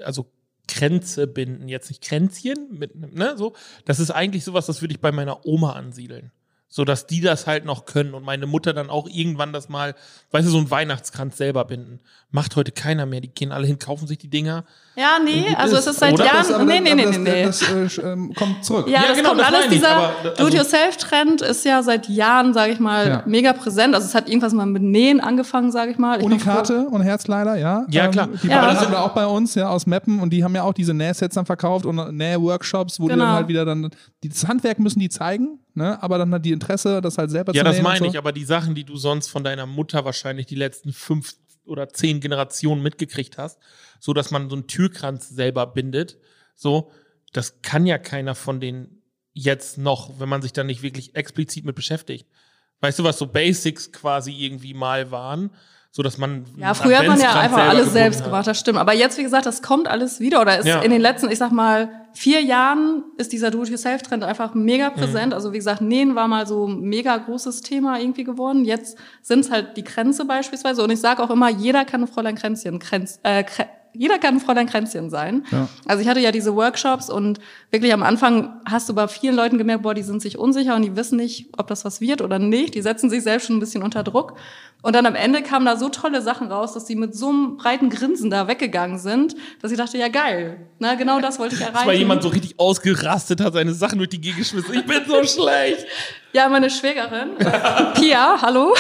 also 0.02 0.32
Kränze 0.70 1.28
binden, 1.28 1.68
jetzt 1.68 1.90
nicht 1.90 2.04
Kränzchen, 2.04 2.70
mit, 2.72 2.96
ne, 2.96 3.34
so. 3.36 3.54
Das 3.84 4.00
ist 4.00 4.12
eigentlich 4.12 4.46
sowas, 4.46 4.66
das 4.66 4.82
würde 4.82 4.94
ich 4.94 5.02
bei 5.02 5.12
meiner 5.12 5.46
Oma 5.46 5.74
ansiedeln. 5.74 6.32
So, 6.68 6.84
dass 6.84 7.08
die 7.08 7.22
das 7.22 7.48
halt 7.48 7.66
noch 7.66 7.86
können 7.86 8.14
und 8.14 8.24
meine 8.24 8.48
Mutter 8.48 8.74
dann 8.74 8.90
auch 8.90 9.08
irgendwann 9.08 9.54
das 9.54 9.70
mal, 9.70 9.96
weißt 10.32 10.48
du, 10.48 10.52
so 10.52 10.58
einen 10.58 10.72
Weihnachtskranz 10.72 11.38
selber 11.38 11.66
binden. 11.66 12.00
Macht 12.32 12.56
heute 12.56 12.72
keiner 12.72 13.06
mehr. 13.06 13.22
Die 13.22 13.34
gehen 13.34 13.52
alle 13.52 13.68
hin, 13.68 13.80
kaufen 13.80 14.08
sich 14.08 14.18
die 14.18 14.30
Dinger. 14.30 14.66
Ja, 14.98 15.18
nee, 15.24 15.54
also 15.58 15.76
es 15.76 15.88
ist 15.88 16.00
seit 16.00 16.14
Oder? 16.14 16.26
Jahren. 16.26 16.38
Das, 16.38 16.52
aber 16.52 16.64
nee, 16.66 16.80
nee, 16.80 16.96
nee, 16.96 17.04
das, 17.06 17.18
nee, 17.18 17.32
nee. 17.32 17.44
Das, 17.46 17.60
das 17.60 17.98
äh, 17.98 18.02
ähm, 18.12 18.34
kommt 18.34 18.64
zurück. 18.64 18.88
Ja, 18.88 19.02
Ja, 19.02 19.08
das 19.10 19.18
genau, 19.18 19.30
kommt 19.30 19.42
das 19.42 19.48
alles. 19.48 19.60
meine 19.62 19.74
ich, 19.76 19.80
Dieser 19.82 19.98
also- 19.98 20.30
Do-it-yourself-Trend 20.38 21.42
ist 21.42 21.66
ja 21.66 21.84
seit 21.84 22.08
Jahren, 22.10 22.54
sage 22.54 22.72
ich 22.74 22.80
mal, 22.80 23.08
Ja. 23.08 23.24
mega 23.26 23.54
präsent. 23.54 23.94
Also 23.96 24.08
es 24.08 24.16
hat 24.16 24.28
irgendwas 24.30 24.54
mal 24.54 24.66
mit 24.66 24.84
Nähen 24.84 25.20
angefangen, 25.20 25.72
sage 25.72 25.92
ich 25.92 25.98
mal. 25.98 26.20
Ich 26.20 26.24
Unikate 26.26 26.88
und 26.88 27.02
Herzleider, 27.02 27.56
ja. 27.58 27.86
Ja, 27.90 28.08
klar. 28.08 28.30
Die 28.42 28.48
Ja. 28.48 28.76
sind 28.80 28.94
da 28.94 29.02
auch 29.02 29.14
bei 29.14 29.26
uns, 29.26 29.56
ja, 29.56 29.70
aus 29.70 29.86
Meppen 29.86 30.20
und 30.20 30.30
die 30.32 30.44
haben 30.44 30.56
ja 30.56 30.64
auch 30.64 30.74
diese 30.74 30.94
Nähsets 30.94 31.36
dann 31.36 31.46
verkauft 31.46 31.86
und 31.86 32.16
Nähworkshops, 32.16 33.00
wo 33.00 33.08
die 33.08 33.14
Genau. 33.14 33.26
dann 33.26 33.34
halt 33.36 33.48
wieder 33.48 33.66
dann, 33.66 33.90
die- 34.24 34.30
das 34.30 34.48
Handwerk 34.48 34.80
müssen 34.80 35.00
die 35.00 35.10
zeigen, 35.10 35.60
ne, 35.74 36.02
aber 36.02 36.18
dann 36.18 36.34
hat 36.34 36.46
die 36.46 36.52
Interesse, 36.52 37.02
das 37.02 37.18
halt 37.18 37.32
selber 37.32 37.54
Ja, 37.54 37.62
zu 37.62 37.66
das 37.66 37.74
nähen 37.76 37.86
und 37.86 37.92
meine 37.92 38.00
so. 38.06 38.12
ich, 38.12 38.18
aber 38.18 38.32
die 38.32 38.46
Sachen, 38.46 38.76
die 38.76 38.84
du 38.86 38.96
sonst 38.98 39.28
von 39.28 39.44
deiner 39.44 39.66
Mutter 39.66 40.06
wahrscheinlich 40.06 40.46
die 40.46 40.56
letzten 40.56 40.94
fünf 40.94 41.34
oder 41.66 41.90
zehn 41.90 42.20
Generationen 42.20 42.82
mitgekriegt 42.82 43.38
hast, 43.38 43.60
so 44.00 44.14
dass 44.14 44.32
man 44.32 44.50
so 44.50 44.56
einen 44.56 44.68
Türkranz 44.68 45.30
selber 45.30 45.68
bindet, 45.68 46.18
so, 46.56 46.92
das 47.34 47.62
kann 47.62 47.86
ja 47.86 47.98
keiner 47.98 48.34
von 48.34 48.60
denen 48.60 49.02
jetzt 49.34 49.78
noch, 49.78 50.20
wenn 50.20 50.30
man 50.30 50.42
sich 50.42 50.54
da 50.54 50.64
nicht 50.64 50.82
wirklich 50.82 51.16
explizit 51.16 51.66
mit 51.66 51.76
beschäftigt. 51.76 52.28
Weißt 52.80 53.00
du, 53.00 53.04
was 53.04 53.18
so 53.18 53.28
Basics 53.28 53.92
quasi 53.92 54.32
irgendwie 54.32 54.74
mal 54.74 55.12
waren, 55.12 55.52
so 55.96 56.04
dass 56.04 56.18
man 56.18 56.44
Ja, 56.58 56.74
früher 56.74 56.98
hat 57.00 57.08
man 57.08 57.18
ja 57.18 57.32
einfach 57.40 57.70
alles 57.70 57.94
selbst 57.94 58.18
hat. 58.20 58.26
gemacht, 58.26 58.46
das 58.48 58.60
stimmt. 58.60 58.78
Aber 58.80 58.94
jetzt, 58.94 59.18
wie 59.18 59.24
gesagt, 59.24 59.46
das 59.46 59.62
kommt 59.62 59.88
alles 59.88 60.20
wieder 60.20 60.42
oder 60.42 60.60
ist 60.60 60.66
Ja. 60.66 60.82
in 60.82 60.92
den 60.92 61.00
letzten, 61.00 61.32
ich 61.32 61.38
sag 61.38 61.54
mal, 61.54 61.90
vier 62.12 62.42
Jahren 62.42 63.04
ist 63.18 63.32
dieser 63.32 63.50
Do-it-yourself-Trend 63.50 64.26
einfach 64.26 64.54
mega 64.56 64.90
präsent. 64.90 65.34
Also 65.34 65.54
wie 65.54 65.58
gesagt, 65.58 65.80
Nähen 65.80 66.14
war 66.14 66.28
mal 66.28 66.46
so 66.48 66.68
ein 66.68 66.82
mega 66.82 67.16
großes 67.16 67.62
Thema 67.62 67.98
irgendwie 67.98 68.26
geworden. 68.26 68.66
Jetzt 68.66 68.98
sind 69.22 69.40
es 69.46 69.52
halt 69.52 69.78
die 69.78 69.84
Kränze 69.84 70.26
beispielsweise. 70.26 70.84
Und 70.84 70.90
ich 70.90 71.00
sage 71.00 71.24
auch 71.24 71.30
immer, 71.30 71.48
jeder 71.50 71.86
kann 71.86 72.02
ein 72.02 72.08
Fräulein 72.08 72.36
Kränzchen, 72.36 72.80
Kränz, 72.80 73.20
äh, 73.24 73.46
jeder 73.98 74.20
kann 74.20 74.36
ein 74.36 74.40
Fräulein 74.40 74.68
Kränzchen 74.68 75.10
sein. 75.10 75.46
Ja. 75.52 75.68
Also 75.86 76.02
ich 76.02 76.08
hatte 76.08 76.20
ja 76.20 76.32
diese 76.32 76.56
Workshops 76.56 77.10
und 77.10 77.40
wirklich 77.72 77.94
am 77.94 78.04
Anfang 78.04 78.62
hast 78.66 78.90
du 78.90 78.94
bei 78.94 79.08
vielen 79.08 79.36
Leuten 79.36 79.58
gemerkt, 79.58 79.84
boah, 79.84 79.94
die 79.94 80.04
sind 80.04 80.22
sich 80.22 80.38
unsicher 80.38 80.76
und 80.76 80.82
die 80.82 80.96
wissen 80.96 81.18
nicht, 81.18 81.50
ob 81.58 81.68
das 81.68 81.86
was 81.86 82.02
wird 82.02 82.22
oder 82.22 82.40
nicht. 82.40 82.76
Die 82.76 82.82
setzen 82.82 83.10
sich 83.10 83.24
selbst 83.24 83.48
schon 83.48 83.58
ein 83.58 83.60
bisschen 83.60 83.84
unter 83.84 84.04
Druck. 84.04 84.36
Und 84.86 84.94
dann 84.94 85.08
am 85.08 85.16
Ende 85.16 85.42
kamen 85.42 85.66
da 85.66 85.78
so 85.78 85.90
tolle 85.90 86.22
Sachen 86.22 86.52
raus, 86.52 86.74
dass 86.74 86.86
die 86.86 86.96
mit 86.96 87.16
so 87.16 87.30
einem 87.30 87.58
breiten 87.58 87.90
Grinsen 87.90 88.30
da 88.30 88.48
weggegangen 88.48 89.00
sind, 89.00 89.36
dass 89.60 89.72
ich 89.72 89.78
dachte, 89.80 89.98
ja 89.98 90.10
geil, 90.10 90.68
na 90.78 90.94
genau 90.94 91.20
das 91.20 91.40
wollte 91.40 91.56
ich 91.56 91.62
erreichen. 91.62 91.78
Das 91.78 91.88
war 91.88 91.94
jemand 91.94 92.22
so 92.22 92.30
richtig 92.30 92.60
ausgerastet, 92.60 93.42
hat 93.42 93.54
seine 93.54 93.74
Sachen 93.74 93.98
durch 93.98 94.10
die 94.10 94.22
Gegend 94.22 94.38
geschmissen. 94.38 94.76
Ich 94.76 94.86
bin 94.86 95.02
so 95.08 95.24
schlecht. 95.24 95.88
Ja, 96.34 96.50
meine 96.50 96.70
Schwägerin, 96.70 97.30
Pia, 97.96 98.40
hallo, 98.42 98.76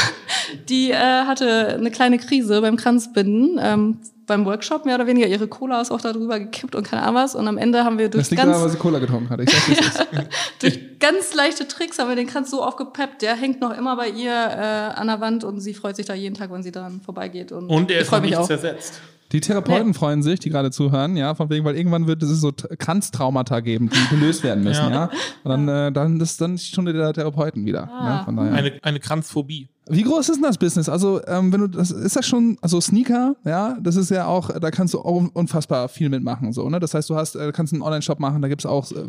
die 0.69 0.91
äh, 0.91 0.95
hatte 0.95 1.69
eine 1.69 1.89
kleine 1.89 2.19
Krise 2.19 2.61
beim 2.61 2.75
Kranzbinden, 2.75 3.59
ähm, 3.59 3.97
beim 4.27 4.45
Workshop 4.45 4.85
mehr 4.85 4.95
oder 4.95 5.07
weniger. 5.07 5.27
Ihre 5.27 5.47
Cola 5.47 5.81
ist 5.81 5.91
auch 5.91 6.01
da 6.01 6.13
drüber 6.13 6.39
gekippt 6.39 6.75
und 6.75 6.83
keine 6.87 7.03
Ahnung 7.03 7.15
was. 7.15 7.35
Und 7.35 7.47
am 7.47 7.57
Ende 7.57 7.83
haben 7.83 7.97
wir 7.97 8.09
durch 8.09 8.27
Das 8.29 8.37
ganz, 8.37 8.49
daran, 8.49 8.63
weil 8.63 8.69
sie 8.69 8.77
Cola 8.77 8.99
getrunken 8.99 9.29
hat. 9.29 9.39
Ich 9.41 9.49
sag, 9.49 9.69
ist. 9.69 10.07
durch 10.59 10.99
ganz 10.99 11.33
leichte 11.33 11.67
Tricks 11.67 11.99
haben 11.99 12.09
wir 12.09 12.15
den 12.15 12.27
Kranz 12.27 12.51
so 12.51 12.63
aufgepeppt. 12.63 13.21
Der 13.21 13.35
hängt 13.35 13.61
noch 13.61 13.75
immer 13.75 13.95
bei 13.95 14.09
ihr 14.09 14.31
äh, 14.31 14.99
an 14.99 15.07
der 15.07 15.19
Wand 15.21 15.43
und 15.43 15.59
sie 15.59 15.73
freut 15.73 15.95
sich 15.95 16.05
da 16.05 16.13
jeden 16.13 16.35
Tag, 16.35 16.51
wenn 16.51 16.63
sie 16.63 16.71
dran 16.71 17.01
vorbeigeht. 17.01 17.51
Und, 17.51 17.69
Und 17.69 17.91
er 17.91 18.01
ist 18.01 18.11
noch 18.11 18.21
mich 18.21 18.31
nicht 18.31 18.39
auch. 18.39 18.47
zersetzt. 18.47 19.01
Die 19.31 19.41
Therapeuten 19.41 19.87
Nee. 19.87 19.93
freuen 19.93 20.21
sich, 20.23 20.39
die 20.39 20.49
gerade 20.49 20.69
zuhören, 20.71 21.17
ja, 21.17 21.33
von 21.35 21.49
wegen, 21.49 21.65
weil 21.65 21.75
irgendwann 21.75 22.05
wird 22.07 22.21
es 22.23 22.29
so 22.39 22.51
Kranztraumata 22.53 23.59
geben, 23.59 23.89
die 23.89 24.15
gelöst 24.15 24.43
werden 24.43 24.63
müssen, 24.63 24.89
ja. 24.91 24.91
Ja. 24.91 25.09
Und 25.43 25.49
dann, 25.49 25.67
äh, 25.67 25.91
dann 25.91 26.19
ist 26.21 26.39
dann 26.39 26.55
die 26.55 26.61
Stunde 26.63 26.93
der 26.93 27.11
Therapeuten 27.11 27.65
wieder. 27.65 27.89
Ah. 27.91 28.05
Ja, 28.19 28.23
von 28.23 28.35
daher. 28.37 28.53
Eine, 28.53 28.73
eine 28.83 28.99
Kranzphobie. 28.99 29.67
Wie 29.87 30.03
groß 30.03 30.29
ist 30.29 30.35
denn 30.35 30.43
das 30.43 30.57
Business? 30.57 30.89
Also, 30.89 31.21
ähm, 31.27 31.51
wenn 31.53 31.61
du 31.61 31.67
das 31.67 31.91
ist 31.91 32.15
das 32.15 32.25
schon, 32.25 32.57
also 32.61 32.79
Sneaker, 32.81 33.35
ja, 33.45 33.77
das 33.81 33.95
ist 33.95 34.09
ja 34.11 34.25
auch, 34.27 34.49
da 34.59 34.71
kannst 34.71 34.93
du 34.93 34.99
auch 34.99 35.23
unfassbar 35.33 35.89
viel 35.89 36.09
mitmachen, 36.09 36.53
so, 36.53 36.69
ne? 36.69 36.79
Das 36.79 36.93
heißt, 36.93 37.09
du 37.09 37.15
hast, 37.15 37.35
äh, 37.35 37.51
kannst 37.51 37.73
einen 37.73 37.81
Online-Shop 37.81 38.19
machen, 38.19 38.41
da 38.41 38.47
gibt's 38.47 38.65
auch 38.65 38.91
äh, 38.91 39.05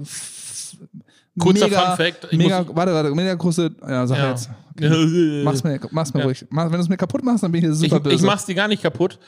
Kurzer 1.39 1.67
mega, 1.67 1.81
Fun 1.95 1.97
Fact, 2.07 2.29
ich 2.31 2.39
Mega, 2.39 2.63
muss- 2.65 2.75
warte, 2.75 2.93
warte, 2.95 3.15
mega 3.15 3.35
große, 3.35 3.71
ja, 3.87 4.07
sag 4.07 4.19
Ja. 4.19 4.31
jetzt. 4.31 4.51
Mach's 5.45 5.63
mir, 5.65 5.79
mach's 5.91 6.13
mir 6.15 6.21
Ja. 6.21 6.27
ruhig. 6.27 6.47
Mach, 6.51 6.65
wenn 6.67 6.73
du 6.73 6.79
es 6.81 6.89
mir 6.89 6.97
kaputt 6.97 7.23
machst, 7.25 7.43
dann 7.43 7.53
bin 7.53 7.63
ich 7.63 7.67
dir 7.69 7.73
Ich, 7.73 7.79
super 7.91 8.01
böse. 8.01 8.17
ich 8.17 8.23
mach's 8.23 8.47
dir 8.47 8.55
gar 8.55 8.69
nicht 8.69 8.83
kaputt, 8.83 9.19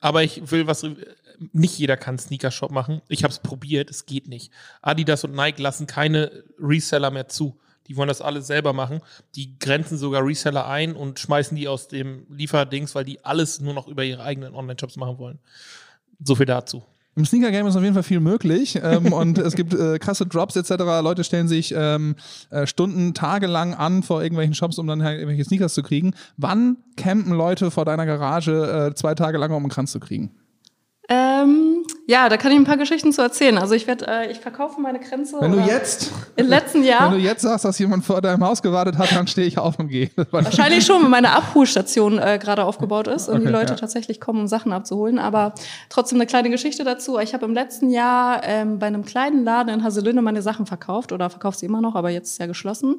aber 0.00 0.22
ich 0.22 0.50
will 0.50 0.66
was. 0.66 0.86
Nicht 1.52 1.78
jeder 1.78 1.96
kann 1.96 2.18
Sneaker-Shop 2.18 2.72
machen. 2.72 3.00
Ich 3.08 3.22
habe 3.22 3.32
es 3.32 3.38
probiert, 3.38 3.90
es 3.90 4.06
geht 4.06 4.26
nicht. 4.26 4.52
Adidas 4.82 5.22
und 5.22 5.34
Nike 5.34 5.62
lassen 5.62 5.86
keine 5.86 6.44
Reseller 6.58 7.12
mehr 7.12 7.28
zu. 7.28 7.56
Die 7.86 7.96
wollen 7.96 8.08
das 8.08 8.20
alles 8.20 8.46
selber 8.48 8.72
machen. 8.72 9.00
Die 9.36 9.58
grenzen 9.58 9.96
sogar 9.96 10.24
Reseller 10.24 10.66
ein 10.66 10.94
und 10.94 11.18
schmeißen 11.20 11.56
die 11.56 11.68
aus 11.68 11.88
dem 11.88 12.26
Lieferdings, 12.28 12.94
weil 12.94 13.04
die 13.04 13.24
alles 13.24 13.60
nur 13.60 13.72
noch 13.72 13.86
über 13.86 14.04
ihre 14.04 14.22
eigenen 14.22 14.54
Online-Shops 14.54 14.96
machen 14.96 15.18
wollen. 15.18 15.38
So 16.22 16.34
viel 16.34 16.46
dazu. 16.46 16.84
Im 17.16 17.24
Sneaker-Game 17.24 17.66
ist 17.66 17.74
auf 17.74 17.82
jeden 17.82 17.94
Fall 17.94 18.04
viel 18.04 18.20
möglich 18.20 18.78
ähm, 18.82 19.12
und 19.12 19.38
es 19.38 19.54
gibt 19.54 19.74
äh, 19.74 19.98
krasse 19.98 20.26
Drops 20.26 20.56
etc. 20.56 20.70
Leute 21.02 21.24
stellen 21.24 21.48
sich 21.48 21.74
ähm, 21.76 22.14
äh, 22.50 22.66
Stunden, 22.66 23.14
Tage 23.14 23.46
lang 23.46 23.74
an 23.74 24.02
vor 24.02 24.22
irgendwelchen 24.22 24.54
Shops, 24.54 24.78
um 24.78 24.86
dann 24.86 25.02
halt 25.02 25.18
irgendwelche 25.18 25.44
Sneakers 25.44 25.74
zu 25.74 25.82
kriegen. 25.82 26.14
Wann 26.36 26.76
campen 26.96 27.32
Leute 27.32 27.70
vor 27.70 27.84
deiner 27.84 28.06
Garage 28.06 28.90
äh, 28.90 28.94
zwei 28.94 29.14
Tage 29.14 29.38
lang, 29.38 29.50
um 29.50 29.64
einen 29.64 29.70
Kranz 29.70 29.92
zu 29.92 30.00
kriegen? 30.00 30.30
Ähm, 31.08 31.77
ja, 32.08 32.30
da 32.30 32.38
kann 32.38 32.50
ich 32.52 32.56
ein 32.56 32.64
paar 32.64 32.78
Geschichten 32.78 33.12
zu 33.12 33.20
erzählen. 33.20 33.58
Also 33.58 33.74
ich 33.74 33.86
werde, 33.86 34.06
äh, 34.08 34.32
ich 34.32 34.40
verkaufe 34.40 34.80
meine 34.80 34.98
Grenze. 34.98 35.36
Wenn 35.40 35.52
du 35.52 35.58
jetzt, 35.58 36.10
Im 36.36 36.48
letzten 36.48 36.80
wenn 36.80 36.88
Jahr. 36.88 37.10
du 37.10 37.18
jetzt 37.18 37.42
sagst, 37.42 37.66
dass 37.66 37.78
jemand 37.78 38.02
vor 38.02 38.22
deinem 38.22 38.42
Haus 38.42 38.62
gewartet 38.62 38.96
hat, 38.96 39.12
dann 39.12 39.26
stehe 39.26 39.46
ich 39.46 39.58
auf 39.58 39.78
und 39.78 39.88
gehe. 39.88 40.10
Wahrscheinlich 40.30 40.86
schon, 40.86 41.02
wenn 41.02 41.10
meine 41.10 41.32
Abholstation 41.32 42.18
äh, 42.18 42.38
gerade 42.42 42.64
aufgebaut 42.64 43.08
ist 43.08 43.28
und 43.28 43.40
die 43.40 43.48
Okay, 43.48 43.52
Leute 43.52 43.72
ja. 43.74 43.78
tatsächlich 43.78 44.22
kommen, 44.22 44.40
um 44.40 44.46
Sachen 44.46 44.72
abzuholen. 44.72 45.18
Aber 45.18 45.52
trotzdem 45.90 46.16
eine 46.16 46.24
kleine 46.24 46.48
Geschichte 46.48 46.82
dazu. 46.82 47.18
Ich 47.18 47.34
habe 47.34 47.44
im 47.44 47.52
letzten 47.52 47.90
Jahr 47.90 48.40
ähm, 48.42 48.78
bei 48.78 48.86
einem 48.86 49.04
kleinen 49.04 49.44
Laden 49.44 49.68
in 49.68 49.84
Haselünne 49.84 50.22
meine 50.22 50.40
Sachen 50.40 50.64
verkauft 50.64 51.12
oder 51.12 51.28
verkauft 51.28 51.58
sie 51.58 51.66
immer 51.66 51.82
noch, 51.82 51.94
aber 51.94 52.08
jetzt 52.08 52.30
ist 52.30 52.38
ja 52.38 52.46
geschlossen. 52.46 52.96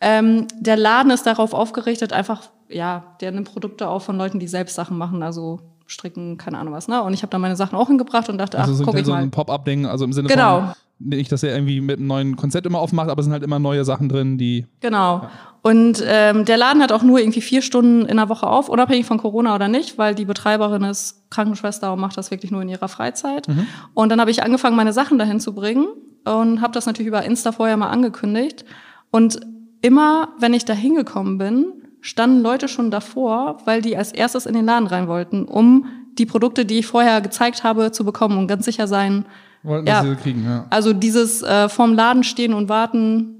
Ähm, 0.00 0.46
der 0.60 0.76
Laden 0.76 1.10
ist 1.10 1.26
darauf 1.26 1.54
aufgerichtet, 1.54 2.12
einfach, 2.12 2.42
ja, 2.68 3.16
der 3.20 3.32
nimmt 3.32 3.50
Produkte 3.50 3.88
auf 3.88 4.04
von 4.04 4.16
Leuten, 4.16 4.38
die 4.38 4.46
selbst 4.46 4.76
Sachen 4.76 4.96
machen, 4.96 5.24
also 5.24 5.73
stricken, 5.86 6.38
keine 6.38 6.58
Ahnung 6.58 6.72
was. 6.74 6.88
Ne? 6.88 7.02
Und 7.02 7.12
ich 7.14 7.22
habe 7.22 7.30
da 7.30 7.38
meine 7.38 7.56
Sachen 7.56 7.76
auch 7.76 7.88
hingebracht 7.88 8.28
und 8.28 8.38
dachte, 8.38 8.58
ach, 8.58 8.62
Also 8.62 8.74
so, 8.74 8.84
guck 8.84 8.98
ich 8.98 9.04
so 9.06 9.12
mal. 9.12 9.22
ein 9.22 9.30
Pop-up-Ding, 9.30 9.86
also 9.86 10.04
im 10.04 10.12
Sinne 10.12 10.28
Genau. 10.28 10.60
von, 10.60 10.72
nicht, 10.98 11.30
dass 11.32 11.42
er 11.42 11.54
irgendwie 11.54 11.80
mit 11.80 11.98
einem 11.98 12.06
neuen 12.06 12.36
Konzept 12.36 12.66
immer 12.66 12.78
aufmacht, 12.78 13.10
aber 13.10 13.18
es 13.20 13.24
sind 13.26 13.32
halt 13.32 13.42
immer 13.42 13.58
neue 13.58 13.84
Sachen 13.84 14.08
drin, 14.08 14.38
die 14.38 14.66
Genau. 14.80 15.28
Und 15.62 16.02
ähm, 16.06 16.44
der 16.44 16.56
Laden 16.58 16.82
hat 16.82 16.92
auch 16.92 17.02
nur 17.02 17.18
irgendwie 17.18 17.40
vier 17.40 17.62
Stunden 17.62 18.04
in 18.06 18.16
der 18.18 18.28
Woche 18.28 18.46
auf, 18.46 18.68
unabhängig 18.68 19.06
von 19.06 19.18
Corona 19.18 19.54
oder 19.54 19.66
nicht, 19.68 19.96
weil 19.98 20.14
die 20.14 20.24
Betreiberin 20.26 20.84
ist 20.84 21.30
Krankenschwester 21.30 21.92
und 21.92 22.00
macht 22.00 22.16
das 22.18 22.30
wirklich 22.30 22.50
nur 22.50 22.60
in 22.62 22.68
ihrer 22.68 22.88
Freizeit. 22.88 23.46
Und 23.94 24.10
dann 24.10 24.20
habe 24.20 24.30
ich 24.30 24.42
angefangen, 24.42 24.76
meine 24.76 24.92
Sachen 24.92 25.18
dahin 25.18 25.40
zu 25.40 25.54
bringen 25.54 25.86
und 26.26 26.60
habe 26.60 26.72
das 26.74 26.84
natürlich 26.86 27.08
über 27.08 27.24
Insta 27.24 27.50
vorher 27.52 27.76
mal 27.78 27.88
angekündigt. 27.88 28.64
Und 29.10 29.40
immer, 29.80 30.28
wenn 30.38 30.52
ich 30.54 30.64
da 30.66 30.74
hingekommen 30.74 31.38
bin, 31.38 31.66
standen 32.04 32.42
Leute 32.42 32.68
schon 32.68 32.90
davor, 32.90 33.58
weil 33.64 33.80
die 33.80 33.96
als 33.96 34.12
erstes 34.12 34.44
in 34.44 34.52
den 34.54 34.66
Laden 34.66 34.86
rein 34.86 35.08
wollten, 35.08 35.46
um 35.46 35.86
die 36.18 36.26
Produkte, 36.26 36.66
die 36.66 36.78
ich 36.80 36.86
vorher 36.86 37.20
gezeigt 37.22 37.64
habe, 37.64 37.92
zu 37.92 38.04
bekommen 38.04 38.36
und 38.38 38.46
ganz 38.46 38.66
sicher 38.66 38.86
sein, 38.86 39.24
wollten 39.62 39.86
Ja. 39.86 40.02
sie 40.02 40.14
kriegen. 40.16 40.44
Ja. 40.44 40.66
also 40.68 40.92
dieses 40.92 41.42
äh, 41.42 41.68
vorm 41.70 41.94
Laden 41.94 42.22
stehen 42.22 42.52
und 42.52 42.68
warten, 42.68 43.30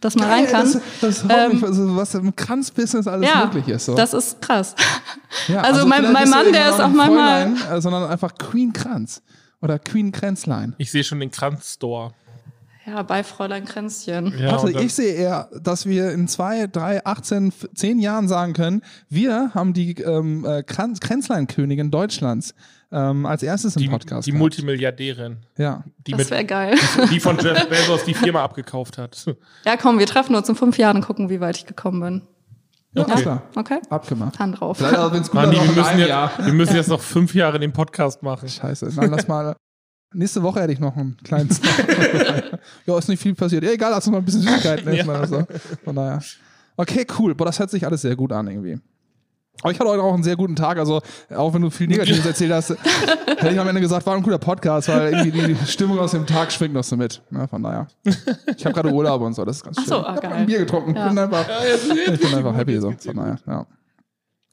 dass 0.00 0.16
man 0.16 0.28
rein 0.30 0.46
kann. 0.46 0.72
Das, 0.72 0.80
das 1.00 1.24
haut 1.24 1.52
mich, 1.52 1.62
also, 1.62 1.94
was 1.96 2.14
im 2.14 2.34
Kranzbusiness 2.34 3.06
alles 3.06 3.28
ja, 3.28 3.44
möglich 3.44 3.68
ist. 3.68 3.84
So. 3.84 3.94
das 3.94 4.14
ist 4.14 4.40
krass. 4.40 4.74
Ja, 5.48 5.60
also 5.60 5.86
mein- 5.86 5.98
vielleicht 6.04 6.12
mein 6.14 6.24
du 6.24 6.30
Mann, 6.30 6.52
der 6.52 6.68
ist 6.70 6.80
auch 6.80 6.88
manchmal- 6.88 7.52
äh, 7.70 7.80
sondern 7.82 8.04
einfach 8.10 8.34
Queen 8.38 8.72
Kranz 8.72 9.22
oder 9.60 9.78
Queen 9.78 10.10
Kränzlein. 10.12 10.74
Ich 10.78 10.90
sehe 10.90 11.04
schon 11.04 11.20
den 11.20 11.30
Kranzstore. 11.30 12.12
Ja, 12.86 13.02
bei 13.02 13.24
Fräulein 13.24 13.64
Kränzchen. 13.64 14.32
Ja, 14.38 14.56
dann- 14.56 14.76
ich 14.82 14.94
sehe 14.94 15.12
eher, 15.14 15.48
dass 15.60 15.86
wir 15.86 16.12
in 16.12 16.28
zwei, 16.28 16.66
drei, 16.68 17.04
18, 17.04 17.48
f- 17.48 17.68
10 17.74 17.98
Jahren 17.98 18.28
sagen 18.28 18.52
können, 18.52 18.82
wir 19.08 19.50
haben 19.54 19.72
die 19.72 19.92
ähm, 20.00 20.44
äh, 20.44 20.62
Kränzleinkönigin 20.62 21.90
Deutschlands 21.90 22.54
ähm, 22.92 23.26
als 23.26 23.42
erstes 23.42 23.74
im 23.76 23.82
die, 23.82 23.88
Podcast. 23.88 24.26
die 24.26 24.30
gehabt. 24.30 24.40
Multimilliardärin, 24.40 25.38
ja. 25.58 25.82
die, 26.06 26.12
Das 26.12 26.30
wäre 26.30 26.44
geil. 26.44 26.76
die 27.10 27.18
von 27.18 27.38
Jeff 27.38 27.68
Bezos 27.68 28.04
die 28.04 28.14
Firma 28.14 28.44
abgekauft 28.44 28.98
hat. 28.98 29.24
Ja, 29.64 29.76
komm, 29.76 29.98
wir 29.98 30.06
treffen 30.06 30.36
uns 30.36 30.48
in 30.48 30.54
fünf 30.54 30.78
Jahren 30.78 30.96
und 30.98 31.04
gucken, 31.04 31.28
wie 31.28 31.40
weit 31.40 31.56
ich 31.56 31.66
gekommen 31.66 32.00
bin. 32.00 32.22
Ja, 32.94 33.02
Okay. 33.02 33.22
klar. 33.22 33.42
Okay? 33.56 33.78
Abgemacht. 33.90 34.38
Hand 34.38 34.60
drauf. 34.60 34.80
Es 34.80 34.88
gut 34.92 35.34
Manni, 35.34 35.56
ist, 35.56 35.62
wir 35.64 35.82
müssen, 35.82 35.98
jetzt, 35.98 36.08
Jahr. 36.08 36.30
wir 36.42 36.52
müssen 36.52 36.76
jetzt 36.76 36.88
noch 36.88 37.00
fünf 37.00 37.34
Jahre 37.34 37.58
den 37.58 37.72
Podcast 37.72 38.22
machen. 38.22 38.48
Scheiße, 38.48 38.90
dann 38.94 39.10
lass 39.10 39.26
mal. 39.28 39.56
Nächste 40.12 40.42
Woche 40.42 40.60
hätte 40.60 40.72
ich 40.72 40.78
noch 40.78 40.96
einen 40.96 41.16
kleinen 41.22 41.48
Ja, 42.86 42.98
ist 42.98 43.08
nicht 43.08 43.20
viel 43.20 43.34
passiert. 43.34 43.64
Ja, 43.64 43.70
egal, 43.70 43.90
lass 43.90 44.06
uns 44.06 44.12
mal 44.12 44.18
ein 44.18 44.24
bisschen 44.24 44.42
Süßigkeiten 44.42 44.88
essen 44.92 45.10
oder 45.10 45.26
so. 45.26 45.46
Von 45.84 45.96
daher. 45.96 46.22
Okay, 46.76 47.06
cool. 47.18 47.34
Boah, 47.34 47.46
das 47.46 47.58
hört 47.58 47.70
sich 47.70 47.84
alles 47.84 48.02
sehr 48.02 48.16
gut 48.16 48.32
an 48.32 48.46
irgendwie. 48.46 48.78
Aber 49.62 49.72
ich 49.72 49.80
hatte 49.80 49.88
heute 49.88 50.02
auch 50.02 50.12
einen 50.12 50.22
sehr 50.22 50.36
guten 50.36 50.54
Tag. 50.54 50.78
Also, 50.78 51.00
auch 51.34 51.54
wenn 51.54 51.62
du 51.62 51.70
viel 51.70 51.86
Negatives 51.86 52.24
erzählt 52.26 52.52
hast, 52.52 52.70
hätte 52.70 53.48
ich 53.50 53.58
am 53.58 53.66
Ende 53.66 53.80
gesagt, 53.80 54.06
war 54.06 54.14
ein 54.14 54.22
guter 54.22 54.38
Podcast, 54.38 54.88
weil 54.88 55.12
irgendwie 55.14 55.54
die 55.54 55.66
Stimmung 55.66 55.98
aus 55.98 56.10
dem 56.10 56.26
Tag 56.26 56.52
schwingt 56.52 56.74
noch 56.74 56.84
so 56.84 56.96
mit. 56.96 57.22
Ja, 57.30 57.46
von 57.46 57.62
daher. 57.62 57.86
Ich 58.56 58.64
habe 58.66 58.74
gerade 58.74 58.92
Urlaub 58.92 59.22
und 59.22 59.34
so, 59.34 59.44
das 59.44 59.56
ist 59.56 59.64
ganz 59.64 59.78
Ach 59.78 59.82
schön. 59.82 59.88
so, 59.88 60.00
ich 60.00 60.04
ah, 60.06 60.08
habe 60.08 60.20
geil. 60.20 60.32
ein 60.32 60.46
Bier 60.46 60.58
getrunken. 60.58 60.94
Ja. 60.94 61.06
Ich 61.06 61.14
bin 61.14 61.18
einfach, 61.18 61.46
ich 62.12 62.20
bin 62.20 62.34
einfach 62.34 62.56
happy 62.56 62.78
so. 62.80 62.92
Von 62.92 63.16
daher, 63.16 63.38
ja. 63.46 63.66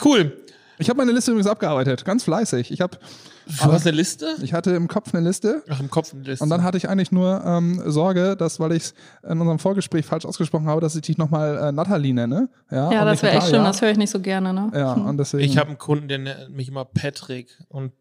Cool. 0.04 0.38
Ich 0.80 0.90
habe 0.90 0.98
meine 0.98 1.12
Liste 1.12 1.32
übrigens 1.32 1.48
abgearbeitet, 1.50 2.04
ganz 2.06 2.24
fleißig. 2.24 2.72
Ich 2.72 2.82
habe, 2.82 2.98
Du 3.46 3.72
hast 3.72 3.86
eine 3.86 3.96
Liste? 3.96 4.36
ich 4.42 4.54
hatte 4.54 4.72
im 4.72 4.88
Kopf 4.88 5.14
eine 5.14 5.26
Liste 5.28 5.64
Ach, 5.70 5.80
im 5.80 5.90
Kopf 5.90 6.14
eine 6.14 6.24
Liste. 6.24 6.44
und 6.44 6.50
dann 6.50 6.64
hatte 6.64 6.78
ich 6.78 6.88
eigentlich 6.90 7.12
nur 7.12 7.44
ähm, 7.46 7.82
Sorge, 7.86 8.36
dass, 8.38 8.60
weil 8.60 8.72
ich 8.72 8.84
es 8.84 8.94
in 9.30 9.40
unserem 9.40 9.60
Vorgespräch 9.60 10.06
falsch 10.06 10.26
ausgesprochen 10.26 10.68
habe, 10.68 10.80
dass 10.82 10.96
ich 10.96 11.02
dich 11.02 11.18
nochmal 11.18 11.58
äh, 11.58 11.72
Natalie 11.72 12.14
nenne. 12.14 12.50
Ja, 12.72 12.92
Ja, 12.92 13.06
das 13.06 13.22
wäre 13.22 13.36
echt 13.38 13.48
schlimm, 13.50 13.64
das 13.64 13.82
höre 13.82 13.92
ich 13.92 13.98
nicht 13.98 14.12
so 14.12 14.20
gerne, 14.20 14.54
ne? 14.54 14.72
Ja, 14.74 14.94
und 14.94 15.18
deswegen. 15.18 15.44
ich 15.44 15.58
habe 15.58 15.70
einen 15.70 15.78
Kunden, 15.78 16.08
der 16.08 16.18
nennt 16.20 16.50
mich 16.56 16.70
immer 16.70 16.86
Patrick. 16.86 17.50
Und 17.68 17.92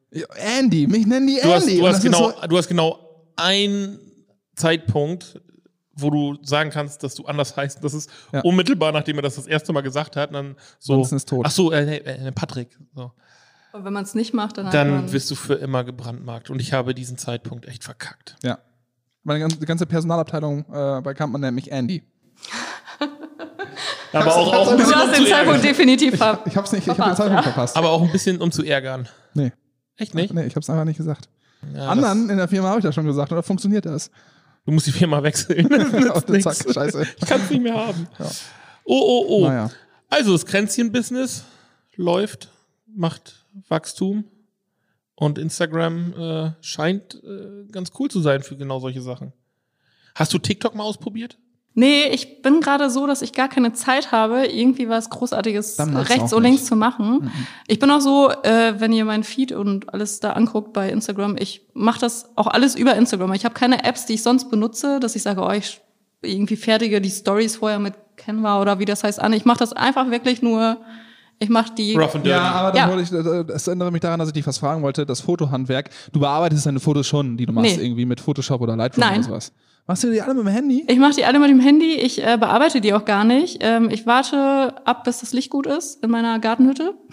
Andy, 0.58 0.86
mich 0.86 1.06
nennen 1.06 1.26
die 1.26 1.40
du 1.42 1.52
hast, 1.52 1.64
Andy. 1.64 1.78
du 1.80 1.88
hast, 1.88 2.02
genau, 2.02 2.30
so- 2.30 2.46
du 2.48 2.56
hast 2.56 2.68
genau 2.68 2.98
einen 3.36 3.98
Zeitpunkt, 4.54 5.40
wo 6.02 6.10
du 6.10 6.38
sagen 6.42 6.70
kannst, 6.70 7.02
dass 7.02 7.14
du 7.14 7.24
anders 7.26 7.56
heißt. 7.56 7.82
Das 7.82 7.94
ist 7.94 8.10
Ja. 8.32 8.40
unmittelbar, 8.42 8.92
nachdem 8.92 9.16
er 9.16 9.22
das 9.22 9.36
das 9.36 9.46
erste 9.46 9.72
Mal 9.72 9.80
gesagt 9.82 10.16
hat. 10.16 10.34
Dann 10.34 10.56
so. 10.78 10.94
Ansonsten 10.94 11.16
ist 11.16 11.28
tot. 11.28 11.44
Ach 11.46 11.50
so, 11.50 11.72
äh, 11.72 11.84
nee, 11.84 11.96
äh, 11.96 12.32
Patrick. 12.32 12.78
So. 12.94 13.12
Aber 13.72 13.84
wenn 13.86 13.92
man 13.94 14.04
es 14.04 14.14
nicht 14.14 14.34
macht, 14.34 14.58
dann, 14.58 14.70
Dann 14.70 15.12
wirst 15.12 15.30
du 15.30 15.34
für 15.34 15.54
immer 15.54 15.82
gebrandmarkt. 15.84 16.50
Und 16.50 16.60
ich 16.60 16.72
habe 16.74 16.94
diesen 16.94 17.16
Zeitpunkt 17.16 17.66
echt 17.66 17.84
verkackt. 17.84 18.36
Ja. 18.42 18.58
Meine 19.24 19.40
ganze, 19.40 19.56
die 19.58 19.66
ganze 19.66 19.86
Personalabteilung 19.86 20.64
äh, 20.72 21.00
bei 21.00 21.14
Kampmann 21.14 21.40
nennt 21.40 21.54
mich 21.54 21.70
Andy. 21.72 22.02
Aber 24.12 24.36
auch, 24.36 24.52
auch 24.54 24.70
ein 24.72 24.76
Du 24.76 24.84
bisschen, 24.84 24.94
um 24.94 25.00
hast 25.08 25.18
den 25.18 25.26
Zeitpunkt 25.26 25.58
ärgern. 25.58 25.62
definitiv 25.62 26.18
ver 26.18 26.40
Ich 26.44 26.56
hab's 26.56 26.72
nicht, 26.72 26.82
ich 26.82 26.88
habe 26.90 26.98
den 26.98 27.16
Verpasst, 27.16 27.18
Zeitpunkt 27.18 27.46
ja. 27.46 27.52
verpasst. 27.52 27.76
Aber 27.76 27.90
auch 27.90 28.02
ein 28.02 28.12
bisschen, 28.12 28.40
um 28.42 28.52
zu 28.52 28.62
ärgern. 28.62 29.08
nee, 29.34 29.52
Echt 29.96 30.14
nicht? 30.14 30.34
nee, 30.34 30.44
ich 30.44 30.54
hab's 30.56 30.68
einfach 30.68 30.84
nicht 30.84 30.98
gesagt. 30.98 31.28
Ja, 31.74 31.88
Anderen 31.88 32.28
in 32.28 32.36
der 32.36 32.48
Firma 32.48 32.68
habe 32.68 32.80
ich 32.80 32.84
das 32.84 32.94
schon 32.94 33.06
gesagt, 33.06 33.32
oder 33.32 33.42
funktioniert 33.42 33.86
das? 33.86 34.10
Du 34.64 34.72
musst 34.72 34.86
die 34.86 34.92
Firma 34.92 35.22
wechseln. 35.22 35.68
Dann 36.26 36.40
zack, 36.40 36.56
scheiße. 36.72 37.06
Ich 37.16 37.26
kann 37.26 37.40
es 37.40 37.50
nicht 37.50 37.62
mehr 37.62 37.74
haben. 37.74 38.06
Oh, 38.84 39.00
oh, 39.00 39.24
oh. 39.28 39.46
Naja. 39.46 39.70
Also 40.08 40.32
das 40.32 40.46
Kränzchen-Business 40.46 41.44
läuft, 41.96 42.48
macht 42.86 43.44
Wachstum 43.68 44.24
und 45.14 45.38
Instagram 45.38 46.14
äh, 46.14 46.52
scheint 46.60 47.22
äh, 47.24 47.64
ganz 47.70 47.92
cool 47.98 48.10
zu 48.10 48.20
sein 48.20 48.42
für 48.42 48.56
genau 48.56 48.78
solche 48.78 49.00
Sachen. 49.00 49.32
Hast 50.14 50.32
du 50.34 50.38
TikTok 50.38 50.74
mal 50.74 50.84
ausprobiert? 50.84 51.38
Nee, 51.74 52.04
ich 52.12 52.42
bin 52.42 52.60
gerade 52.60 52.90
so, 52.90 53.06
dass 53.06 53.22
ich 53.22 53.32
gar 53.32 53.48
keine 53.48 53.72
Zeit 53.72 54.12
habe, 54.12 54.46
irgendwie 54.46 54.88
was 54.90 55.08
Großartiges 55.08 55.78
rechts 55.80 56.32
und 56.34 56.42
links 56.42 56.66
zu 56.66 56.76
machen. 56.76 57.30
Ich 57.66 57.78
bin 57.78 57.90
auch 57.90 58.00
so, 58.00 58.30
äh, 58.30 58.74
wenn 58.78 58.92
ihr 58.92 59.06
meinen 59.06 59.24
Feed 59.24 59.52
und 59.52 59.92
alles 59.94 60.20
da 60.20 60.32
anguckt 60.34 60.74
bei 60.74 60.90
Instagram, 60.90 61.36
ich 61.38 61.62
mache 61.72 61.98
das 62.00 62.30
auch 62.36 62.46
alles 62.46 62.74
über 62.74 62.94
Instagram. 62.94 63.32
Ich 63.32 63.44
habe 63.46 63.54
keine 63.54 63.84
Apps, 63.84 64.04
die 64.04 64.14
ich 64.14 64.22
sonst 64.22 64.50
benutze, 64.50 65.00
dass 65.00 65.16
ich 65.16 65.22
sage, 65.22 65.40
oh, 65.40 65.50
ich 65.50 65.80
irgendwie 66.20 66.56
fertige 66.56 67.00
die 67.00 67.10
Stories 67.10 67.56
vorher 67.56 67.78
mit 67.78 67.94
Canva 68.16 68.60
oder 68.60 68.78
wie 68.78 68.84
das 68.84 69.02
heißt 69.02 69.18
an. 69.20 69.32
Ich 69.32 69.44
mache 69.46 69.58
das 69.58 69.72
einfach 69.72 70.10
wirklich 70.10 70.42
nur, 70.42 70.76
ich 71.38 71.48
mache 71.48 71.72
die. 71.74 71.96
Rough 71.96 72.14
and 72.14 72.24
dirty. 72.26 72.28
Ja, 72.38 72.50
aber 72.52 72.72
dann 72.72 72.90
Ja. 72.90 72.94
wollte 72.94 73.02
ich, 73.18 73.26
äh, 73.26 73.44
das 73.44 73.66
erinnere 73.66 73.90
mich 73.90 74.02
daran, 74.02 74.18
dass 74.20 74.28
ich 74.28 74.34
dich 74.34 74.46
was 74.46 74.58
fragen 74.58 74.82
wollte, 74.82 75.06
das 75.06 75.22
Fotohandwerk. 75.22 75.88
Du 76.12 76.20
bearbeitest 76.20 76.66
deine 76.66 76.80
Fotos 76.80 77.06
schon, 77.06 77.38
die 77.38 77.46
du 77.46 77.52
machst, 77.54 77.78
Nee. 77.78 77.82
irgendwie 77.86 78.04
mit 78.04 78.20
Photoshop 78.20 78.60
oder 78.60 78.76
Lightroom 78.76 79.00
Nein. 79.06 79.14
oder 79.20 79.24
sowas. 79.28 79.52
Machst 79.88 80.04
du 80.04 80.10
die 80.12 80.22
alle 80.22 80.34
mit 80.34 80.44
dem 80.46 80.52
Handy? 80.52 80.84
Ich 80.86 80.98
mache 80.98 81.12
die 81.14 81.24
alle 81.24 81.40
mit 81.40 81.50
dem 81.50 81.58
Handy, 81.58 81.94
ich 81.94 82.24
äh, 82.24 82.36
bearbeite 82.38 82.80
die 82.80 82.94
auch 82.94 83.04
gar 83.04 83.24
nicht. 83.24 83.58
Ähm, 83.60 83.90
ich 83.90 84.06
warte 84.06 84.74
ab, 84.84 85.02
bis 85.02 85.18
das 85.20 85.32
Licht 85.32 85.50
gut 85.50 85.66
ist 85.66 86.02
in 86.04 86.10
meiner 86.10 86.38
Gartenhütte. 86.38 86.94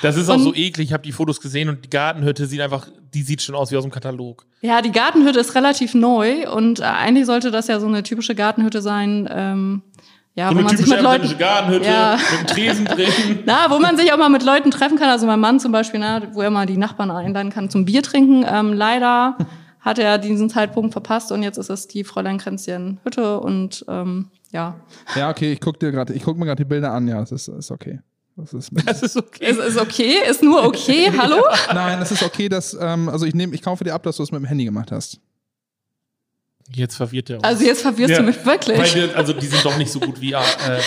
Das 0.00 0.16
ist 0.16 0.30
auch 0.30 0.34
Und- 0.36 0.42
so 0.42 0.54
eklig. 0.54 0.86
Ich 0.88 0.92
habe 0.94 1.02
die 1.02 1.12
Fotos 1.12 1.40
gesehen 1.40 1.68
und 1.68 1.84
die 1.84 1.90
Gartenhütte 1.90 2.46
sieht 2.46 2.60
einfach, 2.62 2.88
die 3.12 3.22
sieht 3.22 3.42
schon 3.42 3.54
aus 3.54 3.70
wie 3.70 3.76
aus 3.76 3.84
dem 3.84 3.90
Katalog. 3.92 4.46
Ja, 4.62 4.80
die 4.80 4.92
Gartenhütte 4.92 5.38
ist 5.40 5.54
relativ 5.54 5.92
neu 5.94 6.50
und 6.50 6.80
äh, 6.80 6.84
eigentlich 6.84 7.26
sollte 7.26 7.50
das 7.50 7.66
ja 7.68 7.78
so 7.80 7.86
eine 7.86 8.02
typische 8.02 8.34
Gartenhütte 8.34 8.80
sein. 8.80 9.28
Ähm, 9.30 9.82
ja, 10.34 10.48
So 10.50 10.56
wo 10.56 10.62
man 10.62 10.76
sich 10.76 10.86
mit 10.86 11.00
Leuten, 11.02 11.36
Gartenhütte 11.38 11.86
Ja. 11.86 12.18
mit 12.40 12.50
Tresen 12.50 12.86
drin. 12.86 13.08
na, 13.46 13.70
wo 13.70 13.78
man 13.78 13.96
sich 13.98 14.12
auch 14.12 14.18
mal 14.18 14.30
mit 14.30 14.42
Leuten 14.42 14.70
treffen 14.70 14.98
kann. 14.98 15.10
Also 15.10 15.26
mein 15.26 15.40
Mann 15.40 15.60
zum 15.60 15.70
Beispiel, 15.70 16.00
na, 16.00 16.22
wo 16.32 16.40
er 16.42 16.50
mal 16.50 16.64
die 16.66 16.76
Nachbarn 16.78 17.10
einladen 17.10 17.50
kann 17.50 17.68
zum 17.70 17.84
Bier 17.84 18.02
trinken. 18.02 18.44
Ähm, 18.50 18.72
leider 18.72 19.36
hat 19.84 19.98
er 19.98 20.16
diesen 20.18 20.48
Zeitpunkt 20.48 20.92
verpasst 20.92 21.30
und 21.30 21.42
jetzt 21.42 21.58
ist 21.58 21.68
es 21.68 21.86
die 21.86 22.04
Fräulein 22.04 22.38
Kränzchen 22.38 22.98
Hütte 23.04 23.38
und 23.38 23.84
ähm, 23.86 24.30
ja, 24.50 24.76
Ja, 25.14 25.28
okay, 25.30 25.52
ich 25.52 25.60
guck 25.60 25.78
dir 25.78 25.92
gerade, 25.92 26.14
ich 26.14 26.22
guck 26.22 26.38
mir 26.38 26.46
gerade 26.46 26.64
die 26.64 26.68
Bilder 26.68 26.92
an, 26.92 27.06
ja, 27.06 27.20
das 27.20 27.32
ist, 27.32 27.48
ist 27.48 27.70
okay. 27.70 28.00
Das 28.36 28.52
ist 28.54 28.70
Das 28.86 29.02
ist 29.02 29.16
okay. 29.16 29.44
es 29.44 29.58
ist 29.58 29.78
okay, 29.78 30.14
ist 30.28 30.42
nur 30.42 30.64
okay. 30.64 31.12
Hallo? 31.16 31.42
Nein, 31.74 32.00
es 32.00 32.10
ist 32.10 32.22
okay, 32.22 32.48
dass, 32.48 32.76
ähm, 32.80 33.08
also 33.08 33.26
ich 33.26 33.34
nehme, 33.34 33.54
ich 33.54 33.62
kaufe 33.62 33.84
dir 33.84 33.94
ab, 33.94 34.02
dass 34.02 34.16
du 34.16 34.22
es 34.22 34.32
mit 34.32 34.40
dem 34.40 34.46
Handy 34.46 34.64
gemacht 34.64 34.90
hast. 34.90 35.20
Jetzt 36.72 36.96
verwirrt 36.96 37.28
der 37.28 37.36
uns. 37.36 37.44
Also 37.44 37.62
jetzt 37.64 37.82
verwirrst 37.82 38.10
Ja, 38.12 38.18
du 38.20 38.22
mich 38.24 38.42
wirklich. 38.44 38.78
Weil 38.78 38.94
wir, 38.94 39.16
also 39.16 39.34
die 39.34 39.46
sind 39.46 39.62
doch 39.64 39.76
nicht 39.76 39.92
so 39.92 40.00
gut 40.00 40.18
wie, 40.20 40.32
äh, 40.32 40.38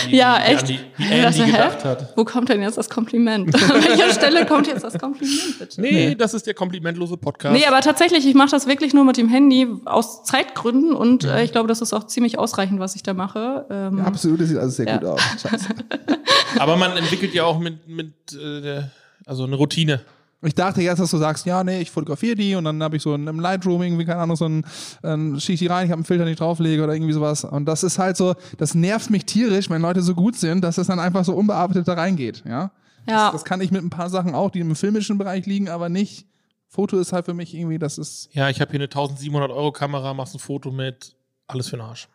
wie, 0.06 0.16
Ja, 0.16 0.36
wie 0.38 0.52
echt. 0.52 0.62
Andy, 0.62 0.80
wie 0.96 1.04
Ich 1.04 1.10
Andy 1.10 1.22
dachte, 1.22 1.44
hä? 1.44 1.50
gedacht 1.52 1.84
hat. 1.84 2.12
Wo 2.16 2.24
kommt 2.24 2.48
denn 2.48 2.60
jetzt 2.62 2.76
das 2.76 2.90
Kompliment? 2.90 3.54
An 3.70 3.82
welcher 3.84 4.12
Stelle 4.12 4.44
kommt 4.44 4.66
jetzt 4.66 4.82
das 4.82 4.98
Kompliment, 4.98 5.58
bitte? 5.58 5.80
Nee, 5.80 6.14
das 6.16 6.34
ist 6.34 6.46
der 6.48 6.54
komplimentlose 6.54 7.16
Podcast. 7.16 7.54
Nee, 7.56 7.64
aber 7.64 7.80
tatsächlich, 7.80 8.26
ich 8.26 8.34
mache 8.34 8.50
das 8.50 8.66
wirklich 8.66 8.92
nur 8.92 9.04
mit 9.04 9.16
dem 9.18 9.28
Handy 9.28 9.68
aus 9.84 10.24
Zeitgründen 10.24 10.94
und 10.94 11.22
äh, 11.24 11.44
ich 11.44 11.52
glaube, 11.52 11.68
das 11.68 11.80
ist 11.80 11.92
auch 11.92 12.04
ziemlich 12.08 12.38
ausreichend, 12.40 12.80
was 12.80 12.96
ich 12.96 13.04
da 13.04 13.14
mache. 13.14 13.64
Ähm, 13.70 13.98
Ja, 13.98 14.04
absolut, 14.04 14.40
das 14.40 14.48
sieht 14.48 14.58
alles 14.58 14.76
sehr 14.76 14.86
Ja. 14.88 14.96
gut 14.96 15.06
aus. 15.10 15.20
Scheiße. 15.40 15.68
Aber 16.58 16.76
man 16.76 16.96
entwickelt 16.96 17.34
ja 17.34 17.44
auch 17.44 17.60
mit, 17.60 17.86
mit 17.86 18.12
äh, 18.32 18.82
also 19.26 19.44
eine 19.44 19.54
Routine. 19.54 20.00
Ich 20.42 20.54
dachte 20.54 20.80
jetzt, 20.80 21.00
dass 21.00 21.10
du 21.10 21.16
sagst, 21.16 21.46
ja, 21.46 21.64
nee, 21.64 21.80
ich 21.80 21.90
fotografiere 21.90 22.36
die 22.36 22.54
und 22.54 22.64
dann 22.64 22.80
habe 22.82 22.96
ich 22.96 23.02
so 23.02 23.12
in 23.14 23.28
einem 23.28 23.40
Lightroom 23.40 23.82
irgendwie, 23.82 24.04
keine 24.04 24.20
Ahnung, 24.20 24.36
so 24.36 24.44
ein, 24.44 24.64
ähm, 25.02 25.40
schiebe 25.40 25.54
ich 25.54 25.60
die 25.60 25.66
rein, 25.66 25.86
ich 25.86 25.90
habe 25.90 25.98
einen 25.98 26.04
Filter 26.04 26.24
nicht 26.24 26.38
drauflege 26.38 26.84
oder 26.84 26.94
irgendwie 26.94 27.12
sowas. 27.12 27.42
Und 27.44 27.64
das 27.66 27.82
ist 27.82 27.98
halt 27.98 28.16
so, 28.16 28.34
das 28.56 28.74
nervt 28.74 29.10
mich 29.10 29.24
tierisch, 29.24 29.68
wenn 29.68 29.82
Leute 29.82 30.00
so 30.00 30.14
gut 30.14 30.36
sind, 30.36 30.62
dass 30.62 30.78
es 30.78 30.86
dann 30.86 31.00
einfach 31.00 31.24
so 31.24 31.34
unbearbeitet 31.34 31.88
da 31.88 31.94
reingeht, 31.94 32.44
ja. 32.46 32.70
Ja. 33.08 33.26
Das, 33.26 33.32
das 33.32 33.44
kann 33.44 33.60
ich 33.60 33.70
mit 33.70 33.82
ein 33.82 33.90
paar 33.90 34.10
Sachen 34.10 34.34
auch, 34.34 34.50
die 34.50 34.60
im 34.60 34.76
filmischen 34.76 35.18
Bereich 35.18 35.46
liegen, 35.46 35.68
aber 35.68 35.88
nicht. 35.88 36.26
Foto 36.68 36.98
ist 36.98 37.12
halt 37.14 37.24
für 37.24 37.32
mich 37.32 37.54
irgendwie, 37.54 37.78
das 37.78 37.96
ist, 37.96 38.28
Ja, 38.32 38.50
ich 38.50 38.60
habe 38.60 38.70
hier 38.70 38.78
eine 38.78 38.84
1700 38.84 39.50
Euro 39.50 39.72
Kamera, 39.72 40.12
machst 40.12 40.34
ein 40.34 40.38
Foto 40.38 40.70
mit, 40.70 41.16
alles 41.46 41.68
für 41.68 41.78
den 41.78 41.86
Arsch. 41.86 42.08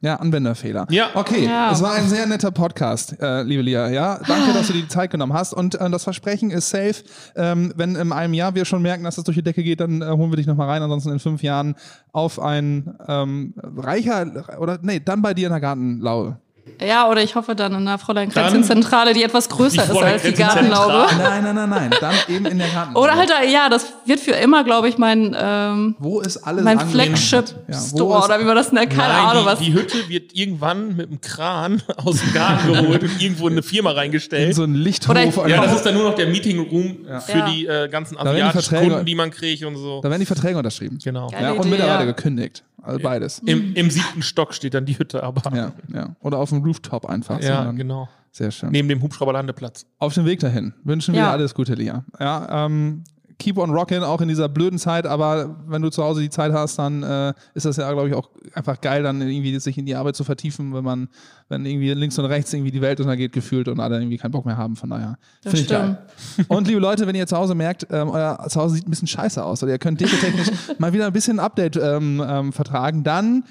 Ja, 0.00 0.16
Anwenderfehler. 0.16 0.86
Ja. 0.90 1.08
Okay, 1.14 1.44
Ja. 1.44 1.72
es 1.72 1.82
war 1.82 1.92
ein 1.94 2.08
sehr 2.08 2.26
netter 2.26 2.50
Podcast, 2.50 3.16
äh, 3.20 3.42
liebe 3.42 3.62
Lia. 3.62 3.88
Ja, 3.90 4.20
danke, 4.26 4.52
dass 4.52 4.68
du 4.68 4.72
dir 4.72 4.82
die 4.82 4.88
Zeit 4.88 5.10
genommen 5.10 5.32
hast. 5.32 5.52
Und 5.52 5.74
äh, 5.74 5.90
das 5.90 6.04
Versprechen 6.04 6.50
ist 6.50 6.70
safe. 6.70 6.94
Ähm, 7.36 7.72
wenn 7.76 7.96
in 7.96 8.12
einem 8.12 8.34
Jahr 8.34 8.54
wir 8.54 8.64
schon 8.64 8.82
merken, 8.82 9.04
dass 9.04 9.16
das 9.16 9.24
durch 9.24 9.36
die 9.36 9.42
Decke 9.42 9.62
geht, 9.62 9.80
dann 9.80 10.00
äh, 10.02 10.06
holen 10.06 10.30
wir 10.30 10.36
dich 10.36 10.46
nochmal 10.46 10.68
rein. 10.68 10.82
Ansonsten 10.82 11.10
in 11.10 11.18
fünf 11.18 11.42
Jahren 11.42 11.74
auf 12.12 12.40
ein 12.40 12.94
ähm, 13.08 13.54
reicher 13.76 14.58
oder 14.60 14.78
nee, 14.82 15.00
dann 15.00 15.22
bei 15.22 15.34
dir 15.34 15.46
in 15.48 15.52
der 15.52 15.60
Gartenlaube. 15.60 16.38
Ja, 16.84 17.08
oder 17.10 17.22
ich 17.22 17.34
hoffe 17.34 17.54
dann 17.54 17.74
in 17.74 17.84
der 17.86 17.98
Fräulein 17.98 18.30
Kränzchen-Zentrale, 18.30 19.12
die 19.14 19.22
etwas 19.22 19.48
größer 19.48 19.82
Die 19.86 19.92
ist 19.92 20.02
als 20.02 20.22
die. 20.22 20.32
Gartenlaube. 20.32 21.06
Nein, 21.18 21.42
nein, 21.44 21.54
nein, 21.54 21.68
nein. 21.70 21.90
Dann 22.00 22.14
eben 22.28 22.46
in 22.46 22.58
der 22.58 22.68
Gartenlaube. 22.68 23.04
Oder 23.06 23.16
halt, 23.16 23.30
da, 23.30 23.42
ja, 23.44 23.68
das 23.68 23.92
wird 24.06 24.20
für 24.20 24.32
immer, 24.32 24.64
glaube 24.64 24.88
ich, 24.88 24.98
mein, 24.98 25.36
ähm, 25.38 25.96
wo 25.98 26.20
ist 26.20 26.36
alles 26.38 26.64
mein? 26.64 26.78
Ja, 26.78 26.86
Flagship-Store 26.86 28.18
ist- 28.18 28.24
oder 28.24 28.40
wie 28.40 28.44
man 28.44 28.56
das 28.56 28.72
nennt, 28.72 28.90
keine 28.90 29.12
Nein, 29.14 29.24
Ahnung 29.26 29.42
die, 29.44 29.48
was. 29.48 29.58
die 29.60 29.72
Hütte 29.72 30.08
wird 30.08 30.34
irgendwann 30.34 30.96
mit 30.96 31.08
einem 31.08 31.20
Kran 31.20 31.82
aus 32.04 32.20
dem 32.20 32.32
Garten 32.32 32.72
geholt 32.72 33.02
und 33.02 33.20
irgendwo 33.22 33.48
in 33.48 33.54
eine 33.54 33.62
Firma 33.62 33.90
in 33.90 33.96
reingestellt. 33.96 34.54
so 34.54 34.64
ein 34.64 34.74
Lichthof. 34.74 35.10
Oder 35.10 35.24
ich- 35.24 35.36
ja, 35.36 35.62
das 35.62 35.74
ist 35.76 35.86
dann 35.86 35.94
nur 35.94 36.04
noch 36.04 36.14
der 36.14 36.26
Meeting 36.28 36.58
Room 36.68 36.98
für 37.26 37.38
Ja. 37.38 37.48
die 37.50 37.66
äh, 37.66 37.88
ganzen 37.88 38.18
asiatischen 38.18 38.74
Verträge- 38.76 38.90
Kunden, 38.90 39.04
die 39.06 39.14
man 39.14 39.30
kriegt 39.30 39.64
und 39.64 39.76
so. 39.76 40.00
da 40.02 40.10
werden 40.10 40.20
die 40.20 40.26
Verträge 40.26 40.56
unterschrieben. 40.58 40.98
Genau. 41.02 41.30
Ja, 41.32 41.50
und 41.52 41.60
Idee, 41.60 41.68
Mitarbeiter 41.70 42.00
ja. 42.00 42.04
gekündigt. 42.06 42.62
Also 42.88 43.00
beides. 43.02 43.38
Im, 43.40 43.74
Im 43.74 43.90
siebten 43.90 44.22
Stock 44.22 44.54
steht 44.54 44.74
dann 44.74 44.86
die 44.86 44.98
Hütte, 44.98 45.22
aber 45.22 45.54
Ja, 45.54 45.72
ja. 45.94 46.16
Oder 46.20 46.38
auf 46.38 46.48
dem 46.50 46.62
Rooftop 46.64 47.04
einfach. 47.06 47.40
ja, 47.40 47.70
genau. 47.72 48.08
Sehr 48.30 48.50
schön. 48.50 48.70
Neben 48.70 48.88
dem 48.88 49.02
Hubschrauberlandeplatz. 49.02 49.84
Auf 49.98 50.14
dem 50.14 50.24
Weg 50.24 50.40
dahin. 50.40 50.72
Wünschen 50.84 51.14
wir 51.14 51.20
Ja. 51.22 51.30
alles 51.32 51.54
Gute, 51.54 51.74
Lia. 51.74 52.04
Ja, 52.20 52.66
ähm, 52.66 53.04
keep 53.38 53.56
on 53.56 53.70
rocking, 53.70 54.02
auch 54.02 54.20
in 54.20 54.28
dieser 54.28 54.48
blöden 54.48 54.78
Zeit, 54.78 55.06
aber 55.06 55.56
wenn 55.66 55.80
du 55.80 55.90
zu 55.90 56.02
Hause 56.02 56.20
die 56.20 56.30
Zeit 56.30 56.52
hast, 56.52 56.78
dann 56.78 57.02
äh, 57.04 57.32
ist 57.54 57.66
das 57.66 57.76
ja, 57.76 57.90
glaube 57.92 58.08
ich, 58.08 58.14
auch 58.14 58.30
einfach 58.52 58.80
geil, 58.80 59.04
dann 59.04 59.20
irgendwie 59.22 59.56
sich 59.60 59.78
in 59.78 59.86
die 59.86 59.94
Arbeit 59.94 60.16
zu 60.16 60.24
vertiefen, 60.24 60.74
wenn 60.74 60.82
man, 60.82 61.08
wenn 61.48 61.64
irgendwie 61.64 61.92
links 61.94 62.18
und 62.18 62.24
rechts 62.24 62.52
irgendwie 62.52 62.72
die 62.72 62.80
Welt 62.80 62.98
untergeht, 63.00 63.32
gefühlt 63.32 63.68
und 63.68 63.78
alle 63.78 63.98
irgendwie 63.98 64.16
keinen 64.18 64.32
Bock 64.32 64.44
mehr 64.44 64.56
haben. 64.56 64.74
Von 64.74 64.90
daher. 64.90 65.18
Das 65.42 65.52
Finde 65.52 65.60
ich 65.60 65.66
stimmt. 65.66 65.98
geil. 66.36 66.46
Und 66.48 66.66
liebe 66.66 66.80
Leute, 66.80 67.06
wenn 67.06 67.14
ihr 67.14 67.26
zu 67.28 67.36
Hause 67.36 67.54
merkt, 67.54 67.86
ähm, 67.90 68.08
euer 68.10 68.44
Zuhause 68.48 68.74
sieht 68.74 68.88
ein 68.88 68.90
bisschen 68.90 69.08
scheiße 69.08 69.44
aus 69.44 69.62
oder 69.62 69.72
ihr 69.72 69.78
könnt 69.78 70.00
dekotechnisch 70.00 70.48
mal 70.78 70.92
wieder 70.92 71.06
ein 71.06 71.12
bisschen 71.12 71.38
ein 71.38 71.44
Update 71.44 71.76
ähm, 71.76 72.22
ähm, 72.26 72.52
vertragen, 72.52 73.04
dann 73.04 73.44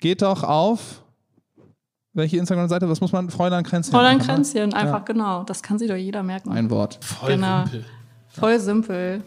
geht 0.00 0.22
doch 0.22 0.42
auf 0.42 1.02
welche 2.12 2.38
Instagram-Seite, 2.38 2.88
was 2.88 3.00
muss 3.00 3.12
man? 3.12 3.30
Fräulein 3.30 3.62
Kränzchen. 3.62 3.92
Fräulein 3.92 4.18
ne? 4.18 4.24
Kränzchen, 4.24 4.74
einfach 4.74 5.04
genau. 5.04 5.44
Das 5.44 5.62
kann 5.62 5.78
sich 5.78 5.88
doch 5.88 5.94
jeder 5.94 6.24
merken. 6.24 6.50
Ein 6.50 6.70
Wort. 6.70 6.98
Voll 7.00 7.34
Genau. 7.34 7.62
simpel. 7.62 7.84
Voll 8.30 8.58
simpel. 8.60 9.22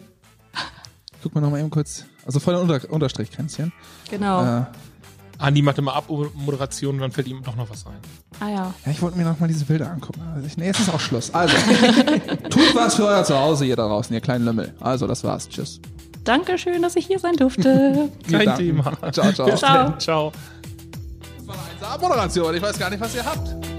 Guck 1.22 1.34
mal 1.34 1.40
noch 1.40 1.50
mal 1.50 1.60
eben 1.60 1.70
kurz. 1.70 2.04
Also 2.26 2.40
voll 2.40 2.54
Unter 2.56 2.80
Unterstrich 2.90 3.30
Kränzchen. 3.30 3.72
Genau. 4.10 4.44
Äh, 4.44 4.64
Andi 5.38 5.62
macht 5.62 5.78
immer 5.78 5.94
Abmoderation 5.94 6.94
und 6.96 7.00
dann 7.00 7.10
fällt 7.12 7.26
ihm 7.26 7.42
doch 7.42 7.56
noch 7.56 7.68
was 7.68 7.84
ein. 7.86 7.98
ah 8.40 8.48
ja. 8.48 8.74
ja, 8.86 8.92
ich 8.92 9.02
wollte 9.02 9.18
mir 9.18 9.24
noch 9.24 9.40
mal 9.40 9.48
diese 9.48 9.64
Bilder 9.64 9.90
angucken. 9.90 10.20
Also 10.34 10.46
ich, 10.46 10.56
nee, 10.56 10.66
jetzt 10.66 10.80
ist 10.80 10.88
auch 10.94 11.00
Schluss. 11.00 11.34
Also, 11.34 11.56
tut 12.50 12.74
was 12.74 12.94
für 12.94 13.06
euer 13.06 13.24
Zuhause, 13.24 13.64
ihr 13.64 13.74
da 13.74 13.86
draußen, 13.88 14.14
ihr 14.14 14.20
kleinen 14.20 14.44
Lümmel. 14.44 14.72
Also, 14.78 15.06
das 15.06 15.24
war's. 15.24 15.48
Tschüss. 15.48 15.80
Dankeschön, 16.22 16.80
dass 16.82 16.94
ich 16.94 17.06
hier 17.06 17.18
sein 17.18 17.34
durfte. 17.34 18.08
Kein. 18.30 18.56
Thema. 18.56 18.92
Ciao, 19.10 19.32
ciao. 19.32 19.50
Bis 19.50 19.60
Ciao. 19.60 19.74
dann. 19.74 20.00
Ciao. 20.00 20.32
Das 21.38 21.46
war 21.48 21.56
eine 21.56 21.96
1A 21.96 22.00
Moderation. 22.00 22.54
Ich 22.54 22.62
weiß 22.62 22.78
gar 22.78 22.90
nicht, 22.90 23.00
was 23.00 23.14
ihr 23.14 23.24
habt. 23.24 23.71